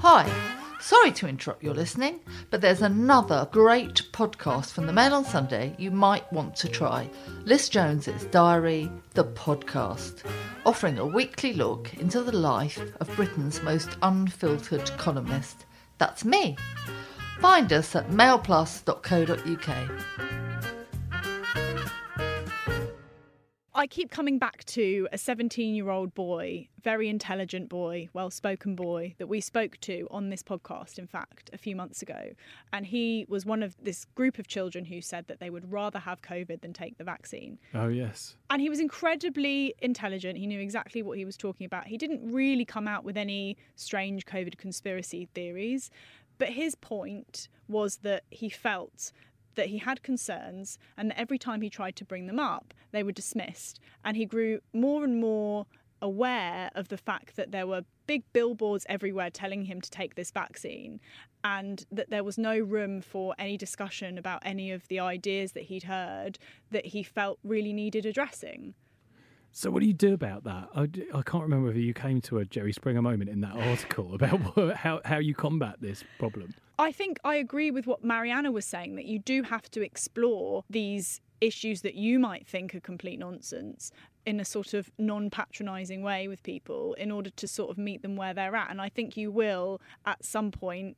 Hi. 0.00 0.51
Sorry 0.82 1.12
to 1.12 1.28
interrupt 1.28 1.62
your 1.62 1.74
listening, 1.74 2.18
but 2.50 2.60
there's 2.60 2.82
another 2.82 3.48
great 3.52 4.02
podcast 4.12 4.72
from 4.72 4.86
the 4.86 4.92
Mail 4.92 5.14
on 5.14 5.24
Sunday 5.24 5.76
you 5.78 5.92
might 5.92 6.30
want 6.32 6.56
to 6.56 6.68
try. 6.68 7.08
Liz 7.44 7.68
Jones's 7.68 8.24
Diary, 8.24 8.90
the 9.14 9.26
podcast, 9.26 10.24
offering 10.66 10.98
a 10.98 11.06
weekly 11.06 11.52
look 11.52 11.94
into 11.94 12.24
the 12.24 12.36
life 12.36 12.80
of 13.00 13.14
Britain's 13.14 13.62
most 13.62 13.96
unfiltered 14.02 14.90
columnist. 14.98 15.66
That's 15.98 16.24
me. 16.24 16.56
Find 17.40 17.72
us 17.72 17.94
at 17.94 18.10
mailplus.co.uk. 18.10 20.51
I 23.74 23.86
keep 23.86 24.10
coming 24.10 24.38
back 24.38 24.64
to 24.64 25.08
a 25.12 25.18
17 25.18 25.74
year 25.74 25.88
old 25.88 26.14
boy, 26.14 26.68
very 26.82 27.08
intelligent 27.08 27.70
boy, 27.70 28.08
well 28.12 28.30
spoken 28.30 28.74
boy 28.74 29.14
that 29.16 29.28
we 29.28 29.40
spoke 29.40 29.78
to 29.82 30.06
on 30.10 30.28
this 30.28 30.42
podcast, 30.42 30.98
in 30.98 31.06
fact, 31.06 31.48
a 31.54 31.58
few 31.58 31.74
months 31.74 32.02
ago. 32.02 32.32
And 32.74 32.84
he 32.84 33.24
was 33.28 33.46
one 33.46 33.62
of 33.62 33.74
this 33.82 34.04
group 34.14 34.38
of 34.38 34.46
children 34.46 34.84
who 34.84 35.00
said 35.00 35.26
that 35.28 35.40
they 35.40 35.48
would 35.48 35.72
rather 35.72 35.98
have 35.98 36.20
COVID 36.20 36.60
than 36.60 36.74
take 36.74 36.98
the 36.98 37.04
vaccine. 37.04 37.58
Oh, 37.72 37.88
yes. 37.88 38.36
And 38.50 38.60
he 38.60 38.68
was 38.68 38.78
incredibly 38.78 39.74
intelligent. 39.80 40.38
He 40.38 40.46
knew 40.46 40.60
exactly 40.60 41.02
what 41.02 41.16
he 41.16 41.24
was 41.24 41.38
talking 41.38 41.64
about. 41.64 41.86
He 41.86 41.96
didn't 41.96 42.30
really 42.30 42.66
come 42.66 42.86
out 42.86 43.04
with 43.04 43.16
any 43.16 43.56
strange 43.76 44.26
COVID 44.26 44.58
conspiracy 44.58 45.28
theories. 45.34 45.90
But 46.36 46.48
his 46.50 46.74
point 46.74 47.48
was 47.68 47.98
that 47.98 48.24
he 48.30 48.48
felt 48.48 49.12
that 49.54 49.68
he 49.68 49.78
had 49.78 50.02
concerns 50.02 50.78
and 50.96 51.10
that 51.10 51.20
every 51.20 51.38
time 51.38 51.62
he 51.62 51.70
tried 51.70 51.96
to 51.96 52.04
bring 52.04 52.26
them 52.26 52.38
up, 52.38 52.74
they 52.90 53.02
were 53.02 53.12
dismissed. 53.12 53.80
And 54.04 54.16
he 54.16 54.26
grew 54.26 54.60
more 54.72 55.04
and 55.04 55.20
more 55.20 55.66
aware 56.00 56.70
of 56.74 56.88
the 56.88 56.96
fact 56.96 57.36
that 57.36 57.52
there 57.52 57.66
were 57.66 57.82
big 58.06 58.24
billboards 58.32 58.84
everywhere 58.88 59.30
telling 59.30 59.64
him 59.64 59.80
to 59.80 59.90
take 59.90 60.16
this 60.16 60.30
vaccine 60.30 61.00
and 61.44 61.86
that 61.90 62.10
there 62.10 62.24
was 62.24 62.36
no 62.36 62.58
room 62.58 63.00
for 63.00 63.34
any 63.38 63.56
discussion 63.56 64.18
about 64.18 64.42
any 64.44 64.72
of 64.72 64.86
the 64.88 65.00
ideas 65.00 65.52
that 65.52 65.64
he'd 65.64 65.84
heard 65.84 66.38
that 66.70 66.86
he 66.86 67.02
felt 67.02 67.38
really 67.44 67.72
needed 67.72 68.04
addressing. 68.04 68.74
So, 69.54 69.70
what 69.70 69.80
do 69.80 69.86
you 69.86 69.92
do 69.92 70.14
about 70.14 70.44
that? 70.44 70.68
I, 70.74 70.82
I 71.14 71.22
can't 71.22 71.42
remember 71.42 71.66
whether 71.66 71.78
you 71.78 71.92
came 71.92 72.22
to 72.22 72.38
a 72.38 72.44
Jerry 72.46 72.72
Springer 72.72 73.02
moment 73.02 73.28
in 73.28 73.42
that 73.42 73.54
article 73.54 74.14
about 74.14 74.76
how, 74.76 75.02
how 75.04 75.18
you 75.18 75.34
combat 75.34 75.76
this 75.80 76.02
problem. 76.18 76.54
I 76.82 76.90
think 76.90 77.20
I 77.22 77.36
agree 77.36 77.70
with 77.70 77.86
what 77.86 78.02
Marianna 78.02 78.50
was 78.50 78.64
saying 78.64 78.96
that 78.96 79.04
you 79.04 79.20
do 79.20 79.44
have 79.44 79.70
to 79.70 79.82
explore 79.82 80.64
these 80.68 81.20
issues 81.40 81.82
that 81.82 81.94
you 81.94 82.18
might 82.18 82.44
think 82.44 82.74
are 82.74 82.80
complete 82.80 83.20
nonsense 83.20 83.92
in 84.26 84.40
a 84.40 84.44
sort 84.44 84.74
of 84.74 84.90
non 84.98 85.30
patronizing 85.30 86.02
way 86.02 86.26
with 86.26 86.42
people 86.42 86.94
in 86.94 87.12
order 87.12 87.30
to 87.30 87.46
sort 87.46 87.70
of 87.70 87.78
meet 87.78 88.02
them 88.02 88.16
where 88.16 88.34
they're 88.34 88.56
at. 88.56 88.68
And 88.68 88.80
I 88.80 88.88
think 88.88 89.16
you 89.16 89.30
will 89.30 89.80
at 90.06 90.24
some 90.24 90.50
point 90.50 90.96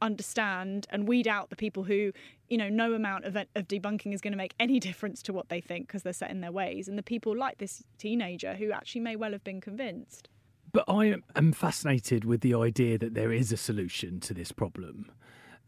understand 0.00 0.86
and 0.88 1.06
weed 1.06 1.28
out 1.28 1.50
the 1.50 1.56
people 1.56 1.84
who 1.84 2.12
you 2.48 2.56
know 2.56 2.70
no 2.70 2.94
amount 2.94 3.26
of, 3.26 3.36
of 3.36 3.68
debunking 3.68 4.14
is 4.14 4.22
going 4.22 4.32
to 4.32 4.38
make 4.38 4.54
any 4.58 4.80
difference 4.88 5.22
to 5.24 5.34
what 5.34 5.50
they 5.50 5.60
think 5.60 5.86
because 5.86 6.02
they're 6.02 6.14
set 6.14 6.30
in 6.30 6.40
their 6.40 6.52
ways. 6.52 6.88
And 6.88 6.96
the 6.96 7.02
people 7.02 7.36
like 7.36 7.58
this 7.58 7.82
teenager 7.98 8.54
who 8.54 8.72
actually 8.72 9.02
may 9.02 9.16
well 9.16 9.32
have 9.32 9.44
been 9.44 9.60
convinced. 9.60 10.30
But 10.72 10.84
i 10.88 11.14
am 11.34 11.52
fascinated 11.52 12.24
with 12.24 12.40
the 12.40 12.54
idea 12.54 12.96
that 12.96 13.12
there 13.12 13.32
is 13.32 13.52
a 13.52 13.56
solution 13.58 14.18
to 14.20 14.32
this 14.32 14.50
problem 14.50 15.10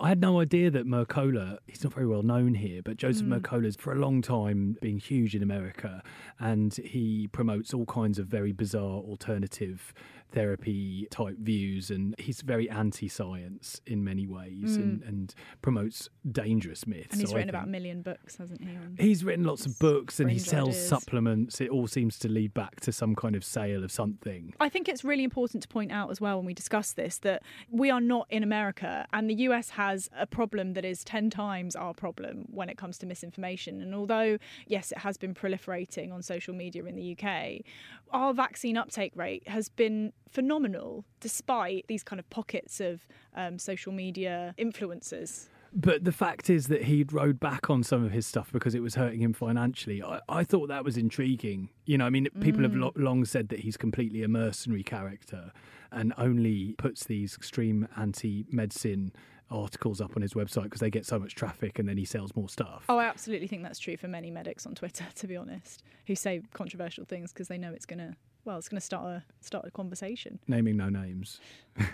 I 0.01 0.09
had 0.09 0.21
no 0.21 0.41
idea 0.41 0.71
that 0.71 0.87
Mercola, 0.87 1.59
he's 1.67 1.83
not 1.83 1.93
very 1.93 2.07
well 2.07 2.23
known 2.23 2.55
here, 2.55 2.83
but 2.85 2.97
Joseph 2.97 3.27
mm. 3.27 3.41
Mercola's 3.41 3.75
for 3.75 3.93
a 3.93 3.97
long 3.97 4.23
time 4.23 4.77
been 4.81 4.99
huge 4.99 5.35
in 5.35 5.43
America 5.43 6.03
and 6.39 6.73
he 6.75 7.29
promotes 7.33 7.75
all 7.75 7.87
kinds 7.87 8.19
of 8.21 8.27
very 8.27 8.53
bizarre 8.53 9.01
alternative 9.01 9.93
therapy 10.33 11.09
type 11.11 11.39
views, 11.39 11.91
and 11.91 12.15
he's 12.19 12.43
very 12.43 12.69
anti-science 12.69 13.81
in 13.87 14.05
many 14.05 14.27
ways, 14.27 14.77
mm. 14.77 14.83
and, 14.83 15.03
and, 15.03 15.35
promotes 15.63 16.09
dangerous 16.31 16.87
myths. 16.87 17.09
And 17.13 17.21
he's 17.21 17.35
written 17.35 17.49
about 17.49 17.65
a 17.65 17.71
million 17.71 18.03
books, 18.03 18.37
hasn't 18.37 18.63
he? 18.63 18.79
He's 19.03 19.25
written 19.25 19.45
lots 19.45 19.67
of 19.67 19.79
books, 19.79 20.21
and 20.21 20.31
he 20.31 20.39
sells 20.39 20.71
ideas. 20.71 20.89
supplements. 20.89 21.61
It 21.61 21.71
all 21.71 21.87
seems 21.87 22.19
to 22.21 22.29
lead 22.29 22.55
back 22.55 22.81
to 22.81 22.93
some 22.93 23.15
kind 23.15 23.35
of 23.35 23.45
sale 23.45 23.85
of 23.85 23.93
something. 23.93 24.55
I 24.61 24.69
think 24.69 24.89
it's 24.89 25.05
really 25.05 25.25
important 25.25 25.63
to 25.63 25.69
point 25.69 25.93
out 25.93 26.11
as 26.11 26.21
well 26.21 26.37
when 26.37 26.47
we 26.47 26.55
discuss 26.55 26.93
this 26.93 27.19
that 27.19 27.43
we 27.71 27.91
are 27.91 28.01
not 28.01 28.27
in 28.31 28.43
America, 28.43 29.07
and 29.13 29.29
the 29.29 29.35
US 29.35 29.71
has 29.71 30.09
a 30.17 30.27
problem 30.27 30.75
that 30.75 30.85
is 30.85 31.05
ten 31.05 31.31
times 31.31 31.75
our 31.77 31.95
problem 31.95 32.47
when 32.51 32.69
it 32.69 32.77
comes 32.77 32.99
to 32.99 33.07
misinformation. 33.07 33.81
And 33.81 33.95
although 33.95 34.39
yes, 34.67 34.93
it 34.93 34.99
has 34.99 35.17
been 35.17 35.35
proliferating 35.35 36.13
on 36.13 36.23
social 36.23 36.55
media 36.55 36.85
in 36.85 36.95
the 36.95 37.17
UK, 37.17 37.65
our 38.11 38.33
vaccine 38.35 38.77
uptake 38.77 39.13
rate 39.15 39.47
has 39.49 39.69
been 39.69 40.13
phenomenal 40.31 41.05
despite 41.21 41.87
these 41.89 42.03
kind 42.03 42.21
of 42.21 42.29
pockets 42.31 42.81
of 42.81 43.07
um, 43.35 43.59
social 43.59 43.93
media 43.93 44.55
influencers. 44.59 45.49
But 45.73 46.05
the 46.05 46.13
fact 46.13 46.49
is 46.49 46.69
that 46.69 46.85
he'd 46.85 47.13
rode 47.13 47.39
back 47.39 47.69
on 47.69 47.83
some 47.83 48.05
of 48.05 48.13
his 48.13 48.27
stuff 48.27 48.51
because 48.53 48.75
it 48.75 48.81
was 48.81 48.95
hurting 48.95 49.21
him 49.21 49.35
financially. 49.35 50.03
I, 50.03 50.21
I 50.29 50.45
thought 50.45 50.69
that 50.69 50.85
was 50.85 50.97
intriguing. 50.97 51.69
You 51.85 51.99
know, 51.99 52.07
I 52.07 52.11
mean, 52.11 52.29
people 52.41 52.61
mm. 52.61 52.65
have 52.65 52.75
lo- 52.75 52.93
long 52.97 53.25
said 53.25 53.51
that 53.51 53.61
he's 53.61 53.77
completely 53.77 54.23
a 54.23 54.29
mercenary 54.29 54.83
character 54.83 55.53
and 55.93 56.15
only 56.17 56.75
puts 56.79 57.05
these 57.05 57.35
extreme 57.35 57.87
anti 57.97 58.47
medicine 58.51 59.13
articles 59.51 60.01
up 60.01 60.15
on 60.17 60.23
his 60.23 60.35
website 60.35 60.65
because 60.65 60.81
they 60.81 60.91
get 60.91 61.07
so 61.07 61.19
much 61.19 61.35
traffic 61.35 61.79
and 61.79 61.89
then 61.89 61.97
he 61.97 62.05
sells 62.05 62.35
more 62.37 62.49
stuff. 62.49 62.85
Oh, 62.89 62.99
I 62.99 63.05
absolutely 63.05 63.47
think 63.47 63.63
that's 63.63 63.79
true 63.79 63.97
for 63.97 64.09
many 64.09 64.31
medics 64.31 64.67
on 64.67 64.75
Twitter, 64.75 65.07
to 65.15 65.27
be 65.27 65.37
honest, 65.37 65.83
who 66.07 66.15
say 66.15 66.43
controversial 66.53 67.05
things 67.05 67.33
because 67.33 67.49
they 67.49 67.59
know 67.59 67.73
it's 67.73 67.87
going 67.87 67.99
to 67.99 68.15
well, 68.49 68.57
it's 68.57 68.71
going 68.71 68.81
to 68.81 68.85
start 68.85 69.07
a 69.07 69.23
start 69.41 69.67
a 69.67 69.71
conversation. 69.71 70.39
Naming 70.49 70.79
no 70.79 70.89
names. 70.89 71.39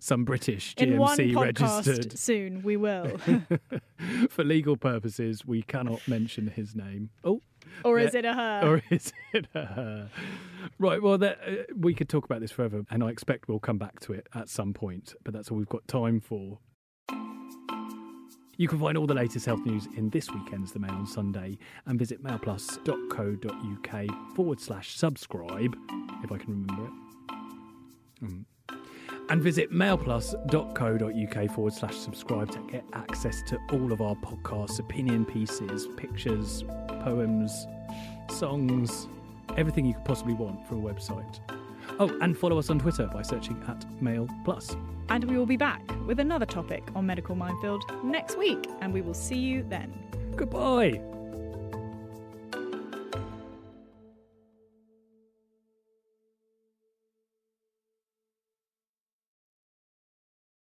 Some 0.00 0.24
British 0.24 0.74
GMC 0.74 0.82
In 0.82 0.98
one 0.98 1.16
podcast 1.16 1.86
registered. 1.86 2.18
Soon 2.18 2.62
we 2.64 2.76
will. 2.76 3.18
For 4.28 4.42
legal 4.42 4.76
purposes, 4.76 5.46
we 5.46 5.62
cannot 5.62 6.06
mention 6.08 6.48
his 6.48 6.74
name. 6.74 7.10
Oh. 7.22 7.40
Or 7.84 8.00
is 8.00 8.16
it 8.16 8.24
a 8.24 8.34
her? 8.34 8.60
Or 8.64 8.82
is 8.90 9.12
it 9.32 9.46
a 9.54 9.64
her? 9.64 10.10
Right, 10.80 11.00
well, 11.00 11.18
that, 11.18 11.38
uh, 11.46 11.52
we 11.76 11.94
could 11.94 12.08
talk 12.08 12.24
about 12.24 12.40
this 12.40 12.50
forever, 12.50 12.84
and 12.90 13.04
I 13.04 13.10
expect 13.10 13.48
we'll 13.48 13.60
come 13.60 13.78
back 13.78 14.00
to 14.00 14.12
it 14.12 14.26
at 14.34 14.48
some 14.48 14.74
point, 14.74 15.14
but 15.22 15.32
that's 15.32 15.52
all 15.52 15.56
we've 15.56 15.68
got 15.68 15.86
time 15.86 16.18
for. 16.18 16.58
You 18.62 18.68
can 18.68 18.78
find 18.78 18.96
all 18.96 19.08
the 19.08 19.14
latest 19.14 19.44
health 19.44 19.66
news 19.66 19.88
in 19.96 20.08
this 20.10 20.30
weekend's 20.30 20.70
The 20.70 20.78
Mail 20.78 20.92
on 20.92 21.04
Sunday 21.04 21.58
and 21.86 21.98
visit 21.98 22.22
mailplus.co.uk 22.22 24.34
forward 24.36 24.60
slash 24.60 24.94
subscribe, 24.94 25.76
if 26.22 26.30
I 26.30 26.38
can 26.38 26.62
remember 26.62 26.84
it. 26.84 26.92
Mm. 28.22 28.44
And 29.30 29.42
visit 29.42 29.72
mailplus.co.uk 29.72 31.50
forward 31.50 31.72
slash 31.72 31.96
subscribe 31.96 32.52
to 32.52 32.60
get 32.70 32.84
access 32.92 33.42
to 33.48 33.58
all 33.72 33.92
of 33.92 34.00
our 34.00 34.14
podcasts, 34.14 34.78
opinion 34.78 35.24
pieces, 35.24 35.88
pictures, 35.96 36.62
poems, 37.00 37.66
songs, 38.30 39.08
everything 39.56 39.86
you 39.86 39.94
could 39.94 40.04
possibly 40.04 40.34
want 40.34 40.64
for 40.68 40.76
a 40.76 40.78
website. 40.78 41.40
Oh, 42.02 42.10
and 42.20 42.36
follow 42.36 42.58
us 42.58 42.68
on 42.68 42.80
Twitter 42.80 43.06
by 43.06 43.22
searching 43.22 43.62
at 43.68 43.86
Mail 44.02 44.28
Plus. 44.44 44.76
And 45.08 45.22
we 45.30 45.38
will 45.38 45.46
be 45.46 45.56
back 45.56 45.80
with 46.04 46.18
another 46.18 46.44
topic 46.44 46.82
on 46.96 47.06
Medical 47.06 47.36
Minefield 47.36 47.84
next 48.02 48.36
week, 48.36 48.68
and 48.80 48.92
we 48.92 49.02
will 49.02 49.14
see 49.14 49.38
you 49.38 49.62
then. 49.62 49.94
Goodbye. 50.34 51.00